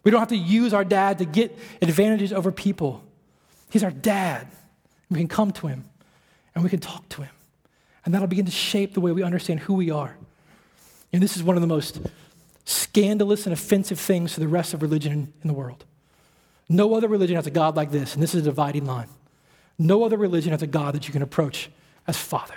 We 0.03 0.11
don't 0.11 0.19
have 0.19 0.29
to 0.29 0.37
use 0.37 0.73
our 0.73 0.85
dad 0.85 1.19
to 1.19 1.25
get 1.25 1.57
advantages 1.81 2.33
over 2.33 2.51
people. 2.51 3.03
He's 3.69 3.83
our 3.83 3.91
dad. 3.91 4.47
We 5.09 5.17
can 5.17 5.27
come 5.27 5.51
to 5.51 5.67
him 5.67 5.85
and 6.55 6.63
we 6.63 6.69
can 6.69 6.79
talk 6.79 7.07
to 7.09 7.23
him. 7.23 7.31
And 8.03 8.13
that'll 8.13 8.27
begin 8.27 8.45
to 8.45 8.51
shape 8.51 8.93
the 8.93 9.01
way 9.01 9.11
we 9.11 9.23
understand 9.23 9.59
who 9.61 9.73
we 9.73 9.91
are. 9.91 10.17
And 11.13 11.21
this 11.21 11.35
is 11.35 11.43
one 11.43 11.55
of 11.55 11.61
the 11.61 11.67
most 11.67 12.01
scandalous 12.65 13.45
and 13.45 13.53
offensive 13.53 13.99
things 13.99 14.33
to 14.33 14.39
the 14.39 14.47
rest 14.47 14.73
of 14.73 14.81
religion 14.81 15.33
in 15.41 15.47
the 15.47 15.53
world. 15.53 15.85
No 16.69 16.95
other 16.95 17.07
religion 17.07 17.35
has 17.35 17.45
a 17.45 17.51
God 17.51 17.75
like 17.75 17.91
this, 17.91 18.13
and 18.13 18.23
this 18.23 18.33
is 18.33 18.41
a 18.41 18.45
dividing 18.45 18.85
line. 18.85 19.09
No 19.77 20.03
other 20.03 20.17
religion 20.17 20.51
has 20.51 20.61
a 20.61 20.67
God 20.67 20.95
that 20.95 21.07
you 21.07 21.11
can 21.11 21.21
approach 21.21 21.69
as 22.07 22.17
Father 22.17 22.55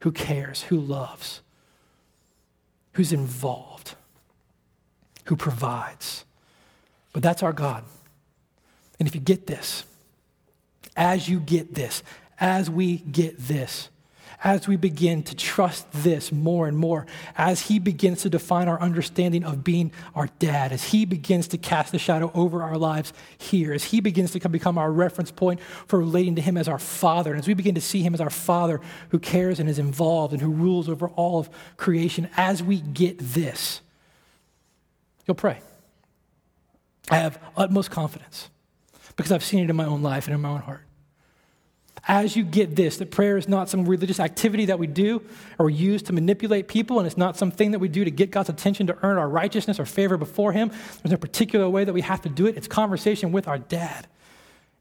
who 0.00 0.12
cares, 0.12 0.62
who 0.62 0.78
loves. 0.78 1.42
who's 2.98 3.12
involved, 3.12 3.94
who 5.26 5.36
provides. 5.36 6.24
But 7.12 7.22
that's 7.22 7.44
our 7.44 7.52
God. 7.52 7.84
And 8.98 9.06
if 9.06 9.14
you 9.14 9.20
get 9.20 9.46
this, 9.46 9.84
as 10.96 11.28
you 11.28 11.38
get 11.38 11.74
this, 11.74 12.02
as 12.40 12.68
we 12.68 12.96
get 12.96 13.38
this, 13.38 13.88
as 14.42 14.68
we 14.68 14.76
begin 14.76 15.22
to 15.24 15.34
trust 15.34 15.90
this 15.90 16.30
more 16.30 16.68
and 16.68 16.76
more, 16.76 17.06
as 17.36 17.62
He 17.62 17.78
begins 17.78 18.22
to 18.22 18.30
define 18.30 18.68
our 18.68 18.80
understanding 18.80 19.44
of 19.44 19.64
being 19.64 19.90
our 20.14 20.28
dad, 20.38 20.72
as 20.72 20.84
He 20.84 21.04
begins 21.04 21.48
to 21.48 21.58
cast 21.58 21.92
the 21.92 21.98
shadow 21.98 22.30
over 22.34 22.62
our 22.62 22.78
lives 22.78 23.12
here, 23.36 23.72
as 23.72 23.84
He 23.84 24.00
begins 24.00 24.30
to 24.32 24.48
become 24.48 24.78
our 24.78 24.92
reference 24.92 25.30
point 25.30 25.60
for 25.60 25.98
relating 25.98 26.36
to 26.36 26.42
Him 26.42 26.56
as 26.56 26.68
our 26.68 26.78
Father, 26.78 27.32
and 27.32 27.40
as 27.40 27.48
we 27.48 27.54
begin 27.54 27.74
to 27.74 27.80
see 27.80 28.02
Him 28.02 28.14
as 28.14 28.20
our 28.20 28.30
Father 28.30 28.80
who 29.10 29.18
cares 29.18 29.58
and 29.58 29.68
is 29.68 29.78
involved 29.78 30.32
and 30.32 30.40
who 30.40 30.50
rules 30.50 30.88
over 30.88 31.08
all 31.10 31.40
of 31.40 31.50
creation, 31.76 32.28
as 32.36 32.62
we 32.62 32.80
get 32.80 33.18
this, 33.18 33.80
you'll 35.26 35.34
pray. 35.34 35.60
I 37.10 37.16
have 37.16 37.40
utmost 37.56 37.90
confidence 37.90 38.50
because 39.16 39.32
I've 39.32 39.42
seen 39.42 39.64
it 39.64 39.70
in 39.70 39.76
my 39.76 39.86
own 39.86 40.02
life 40.02 40.26
and 40.26 40.34
in 40.34 40.40
my 40.40 40.50
own 40.50 40.60
heart 40.60 40.87
as 42.06 42.36
you 42.36 42.44
get 42.44 42.76
this, 42.76 42.98
that 42.98 43.10
prayer 43.10 43.36
is 43.36 43.48
not 43.48 43.68
some 43.68 43.84
religious 43.86 44.20
activity 44.20 44.66
that 44.66 44.78
we 44.78 44.86
do 44.86 45.22
or 45.58 45.70
use 45.70 46.02
to 46.02 46.12
manipulate 46.12 46.68
people, 46.68 46.98
and 46.98 47.06
it's 47.06 47.16
not 47.16 47.36
something 47.36 47.72
that 47.72 47.78
we 47.78 47.88
do 47.88 48.04
to 48.04 48.10
get 48.10 48.30
God's 48.30 48.48
attention 48.48 48.86
to 48.86 48.98
earn 49.02 49.18
our 49.18 49.28
righteousness 49.28 49.80
or 49.80 49.86
favor 49.86 50.16
before 50.16 50.52
Him. 50.52 50.68
There's 50.68 51.10
no 51.10 51.16
particular 51.16 51.68
way 51.68 51.84
that 51.84 51.92
we 51.92 52.02
have 52.02 52.22
to 52.22 52.28
do 52.28 52.46
it. 52.46 52.56
It's 52.56 52.68
conversation 52.68 53.32
with 53.32 53.48
our 53.48 53.58
dad. 53.58 54.06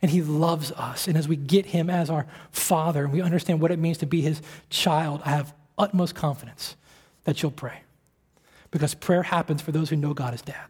And 0.01 0.11
He 0.11 0.21
loves 0.21 0.71
us. 0.73 1.07
And 1.07 1.17
as 1.17 1.27
we 1.27 1.35
get 1.35 1.67
Him 1.67 1.89
as 1.89 2.09
our 2.09 2.27
Father 2.51 3.05
and 3.05 3.13
we 3.13 3.21
understand 3.21 3.61
what 3.61 3.71
it 3.71 3.79
means 3.79 3.97
to 3.99 4.05
be 4.05 4.21
His 4.21 4.41
child, 4.69 5.21
I 5.25 5.31
have 5.31 5.55
utmost 5.77 6.13
confidence 6.13 6.75
that 7.23 7.41
you'll 7.41 7.51
pray. 7.51 7.81
Because 8.69 8.93
prayer 8.93 9.23
happens 9.23 9.61
for 9.61 9.71
those 9.71 9.89
who 9.89 9.95
know 9.95 10.13
God 10.13 10.33
as 10.33 10.41
dad. 10.41 10.65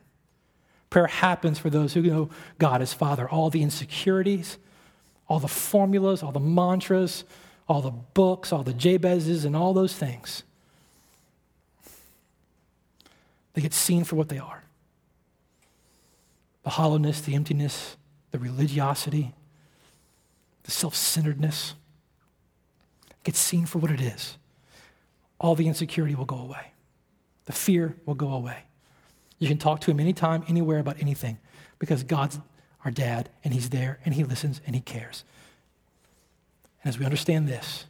Prayer 0.90 1.08
happens 1.08 1.60
for 1.60 1.70
those 1.70 1.94
who 1.94 2.02
know 2.02 2.30
God 2.58 2.82
as 2.82 2.94
Father. 2.94 3.28
All 3.28 3.50
the 3.50 3.62
insecurities, 3.62 4.58
all 5.28 5.40
the 5.40 5.48
formulas, 5.48 6.24
all 6.24 6.32
the 6.32 6.40
mantras, 6.40 7.24
all 7.68 7.82
the 7.82 7.92
books, 7.92 8.54
all 8.54 8.64
the 8.64 8.74
Jabezes, 8.74 9.46
and 9.46 9.56
all 9.56 9.74
those 9.74 9.96
things. 9.96 10.44
They 13.54 13.62
get 13.62 13.74
seen 13.74 14.04
for 14.04 14.16
what 14.16 14.30
they 14.30 14.38
are 14.38 14.64
the 16.64 16.72
hollowness, 16.72 17.22
the 17.22 17.34
emptiness, 17.34 17.96
the 18.32 18.40
religiosity, 18.40 19.34
the 20.64 20.72
self 20.72 20.96
centeredness. 20.96 21.76
Gets 23.24 23.40
seen 23.40 23.66
for 23.66 23.80
what 23.80 23.92
it 23.92 24.00
is. 24.00 24.38
All 25.40 25.56
the 25.56 25.68
insecurity 25.68 26.14
will 26.14 26.26
go 26.26 26.38
away, 26.38 26.72
the 27.46 27.54
fear 27.54 27.96
will 28.06 28.16
go 28.16 28.32
away. 28.32 28.64
You 29.40 29.48
can 29.48 29.58
talk 29.58 29.82
to 29.82 29.92
him 29.92 30.00
anytime, 30.00 30.44
anywhere 30.48 30.80
about 30.80 31.02
anything 31.02 31.38
because 31.80 32.04
God's 32.04 32.40
our 32.86 32.92
dad, 32.92 33.30
and 33.44 33.54
he's 33.54 33.70
there, 33.70 34.00
and 34.06 34.14
he 34.14 34.24
listens, 34.24 34.62
and 34.66 34.76
he 34.76 34.82
cares. 34.82 35.24
And 36.84 36.90
as 36.90 37.00
we 37.00 37.06
understand 37.06 37.48
this, 37.48 37.86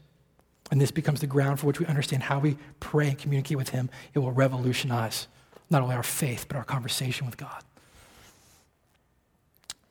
and 0.71 0.81
this 0.81 0.91
becomes 0.91 1.21
the 1.21 1.27
ground 1.27 1.59
for 1.59 1.67
which 1.67 1.79
we 1.79 1.85
understand 1.85 2.23
how 2.23 2.39
we 2.39 2.57
pray 2.79 3.09
and 3.09 3.17
communicate 3.17 3.57
with 3.57 3.69
him, 3.69 3.89
it 4.13 4.19
will 4.19 4.31
revolutionize 4.31 5.27
not 5.69 5.81
only 5.81 5.95
our 5.95 6.03
faith, 6.03 6.45
but 6.47 6.57
our 6.57 6.63
conversation 6.63 7.25
with 7.25 7.37
God. 7.37 7.63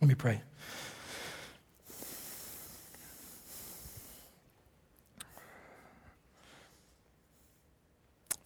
Let 0.01 0.09
me 0.09 0.15
pray. 0.15 0.43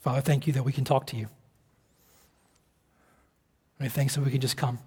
Father, 0.01 0.21
thank 0.21 0.47
you 0.47 0.53
that 0.55 0.65
we 0.65 0.73
can 0.73 0.85
talk 0.85 1.07
to 1.09 1.17
you. 1.17 1.29
Mean, 3.79 3.89
thanks 3.89 4.15
that 4.15 4.23
we 4.23 4.31
can 4.31 4.41
just 4.41 4.59
come 4.59 4.79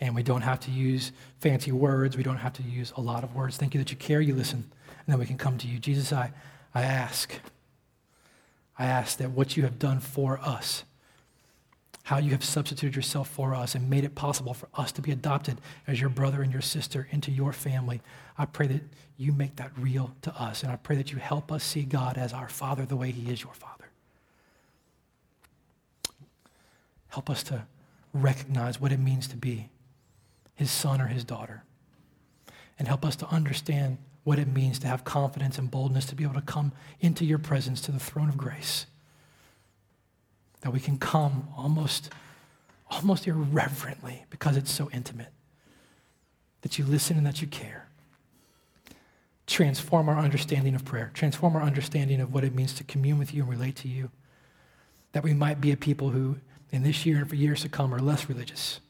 and 0.00 0.14
we 0.14 0.22
don't 0.22 0.40
have 0.42 0.60
to 0.60 0.70
use 0.70 1.12
fancy 1.40 1.72
words. 1.72 2.16
We 2.16 2.22
don't 2.22 2.38
have 2.38 2.54
to 2.54 2.62
use 2.62 2.92
a 2.96 3.00
lot 3.00 3.22
of 3.22 3.34
words. 3.34 3.56
Thank 3.56 3.74
you 3.74 3.80
that 3.80 3.90
you 3.90 3.96
care, 3.96 4.20
you 4.20 4.34
listen, 4.34 4.70
and 4.88 5.06
then 5.06 5.18
we 5.18 5.26
can 5.26 5.36
come 5.36 5.58
to 5.58 5.66
you. 5.66 5.78
Jesus, 5.78 6.12
I, 6.12 6.32
I 6.74 6.82
ask, 6.82 7.34
I 8.78 8.86
ask 8.86 9.18
that 9.18 9.30
what 9.30 9.56
you 9.56 9.62
have 9.64 9.78
done 9.78 10.00
for 10.00 10.40
us, 10.40 10.84
how 12.04 12.16
you 12.16 12.30
have 12.30 12.42
substituted 12.42 12.96
yourself 12.96 13.28
for 13.28 13.54
us 13.54 13.74
and 13.74 13.90
made 13.90 14.04
it 14.04 14.14
possible 14.14 14.54
for 14.54 14.68
us 14.74 14.90
to 14.92 15.02
be 15.02 15.12
adopted 15.12 15.60
as 15.86 16.00
your 16.00 16.10
brother 16.10 16.42
and 16.42 16.50
your 16.50 16.62
sister 16.62 17.06
into 17.10 17.30
your 17.30 17.52
family, 17.52 18.00
I 18.38 18.46
pray 18.46 18.66
that 18.68 18.82
you 19.18 19.32
make 19.32 19.56
that 19.56 19.70
real 19.76 20.14
to 20.22 20.34
us. 20.34 20.62
And 20.62 20.72
I 20.72 20.76
pray 20.76 20.96
that 20.96 21.12
you 21.12 21.18
help 21.18 21.52
us 21.52 21.62
see 21.62 21.82
God 21.82 22.16
as 22.16 22.32
our 22.32 22.48
Father 22.48 22.86
the 22.86 22.96
way 22.96 23.10
He 23.10 23.30
is 23.30 23.42
your 23.42 23.52
Father. 23.52 23.84
Help 27.08 27.28
us 27.28 27.42
to 27.44 27.64
recognize 28.14 28.80
what 28.80 28.92
it 28.92 28.98
means 28.98 29.28
to 29.28 29.36
be 29.36 29.68
his 30.60 30.70
son 30.70 31.00
or 31.00 31.06
his 31.06 31.24
daughter. 31.24 31.64
And 32.78 32.86
help 32.86 33.02
us 33.02 33.16
to 33.16 33.28
understand 33.28 33.96
what 34.24 34.38
it 34.38 34.46
means 34.46 34.78
to 34.80 34.86
have 34.86 35.04
confidence 35.04 35.56
and 35.56 35.70
boldness 35.70 36.04
to 36.04 36.14
be 36.14 36.22
able 36.22 36.34
to 36.34 36.42
come 36.42 36.72
into 37.00 37.24
your 37.24 37.38
presence 37.38 37.80
to 37.80 37.92
the 37.92 37.98
throne 37.98 38.28
of 38.28 38.36
grace. 38.36 38.84
That 40.60 40.74
we 40.74 40.78
can 40.78 40.98
come 40.98 41.48
almost, 41.56 42.10
almost 42.90 43.26
irreverently 43.26 44.26
because 44.28 44.58
it's 44.58 44.70
so 44.70 44.90
intimate. 44.92 45.32
That 46.60 46.78
you 46.78 46.84
listen 46.84 47.16
and 47.16 47.26
that 47.26 47.40
you 47.40 47.48
care. 47.48 47.88
Transform 49.46 50.10
our 50.10 50.18
understanding 50.18 50.74
of 50.74 50.84
prayer. 50.84 51.10
Transform 51.14 51.56
our 51.56 51.62
understanding 51.62 52.20
of 52.20 52.34
what 52.34 52.44
it 52.44 52.54
means 52.54 52.74
to 52.74 52.84
commune 52.84 53.18
with 53.18 53.32
you 53.32 53.44
and 53.44 53.50
relate 53.50 53.76
to 53.76 53.88
you. 53.88 54.10
That 55.12 55.24
we 55.24 55.32
might 55.32 55.58
be 55.58 55.72
a 55.72 55.76
people 55.78 56.10
who, 56.10 56.36
in 56.70 56.82
this 56.82 57.06
year 57.06 57.16
and 57.16 57.28
for 57.30 57.36
years 57.36 57.62
to 57.62 57.70
come, 57.70 57.94
are 57.94 57.98
less 57.98 58.28
religious, 58.28 58.80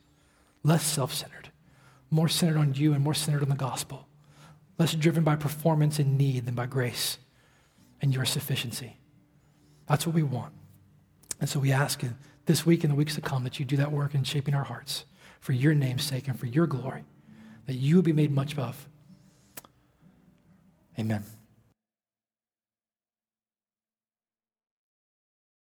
less 0.65 0.83
self 0.83 1.15
centered 1.15 1.50
more 2.11 2.29
centered 2.29 2.59
on 2.59 2.75
you 2.75 2.93
and 2.93 3.03
more 3.03 3.15
centered 3.15 3.43
on 3.43 3.49
the 3.49 3.55
gospel, 3.55 4.09
less 4.79 4.95
driven 4.95 5.23
by 5.23 5.37
performance 5.37 5.99
and 5.99 6.19
need 6.19 6.47
than 6.47 6.55
by 6.55 6.67
grace 6.67 7.19
and 8.03 8.15
your 8.15 8.25
sufficiency. 8.25 8.97
That's 9.89 10.07
what 10.07 10.15
we 10.15 10.23
want. 10.23 10.53
And 11.41 11.49
so 11.49 11.61
we 11.61 11.73
ask 11.73 12.03
you 12.03 12.15
this 12.47 12.67
week 12.67 12.85
and 12.85 12.93
the 12.93 12.97
weeks 12.97 13.15
to 13.15 13.21
come 13.21 13.45
that 13.45 13.59
you 13.59 13.65
do 13.65 13.77
that 13.77 13.93
work 13.93 14.15
in 14.15 14.25
shaping 14.25 14.55
our 14.55 14.65
hearts 14.65 15.05
for 15.41 15.53
your 15.53 15.75
name's 15.75 16.05
sake 16.05 16.29
and 16.29 16.39
for 16.39 16.47
your 16.47 16.67
glory, 16.67 17.05
that 17.67 17.75
you 17.75 18.03
be 18.03 18.13
made 18.13 18.31
much 18.31 18.59
of. 18.59 18.89
Amen. 20.99 21.25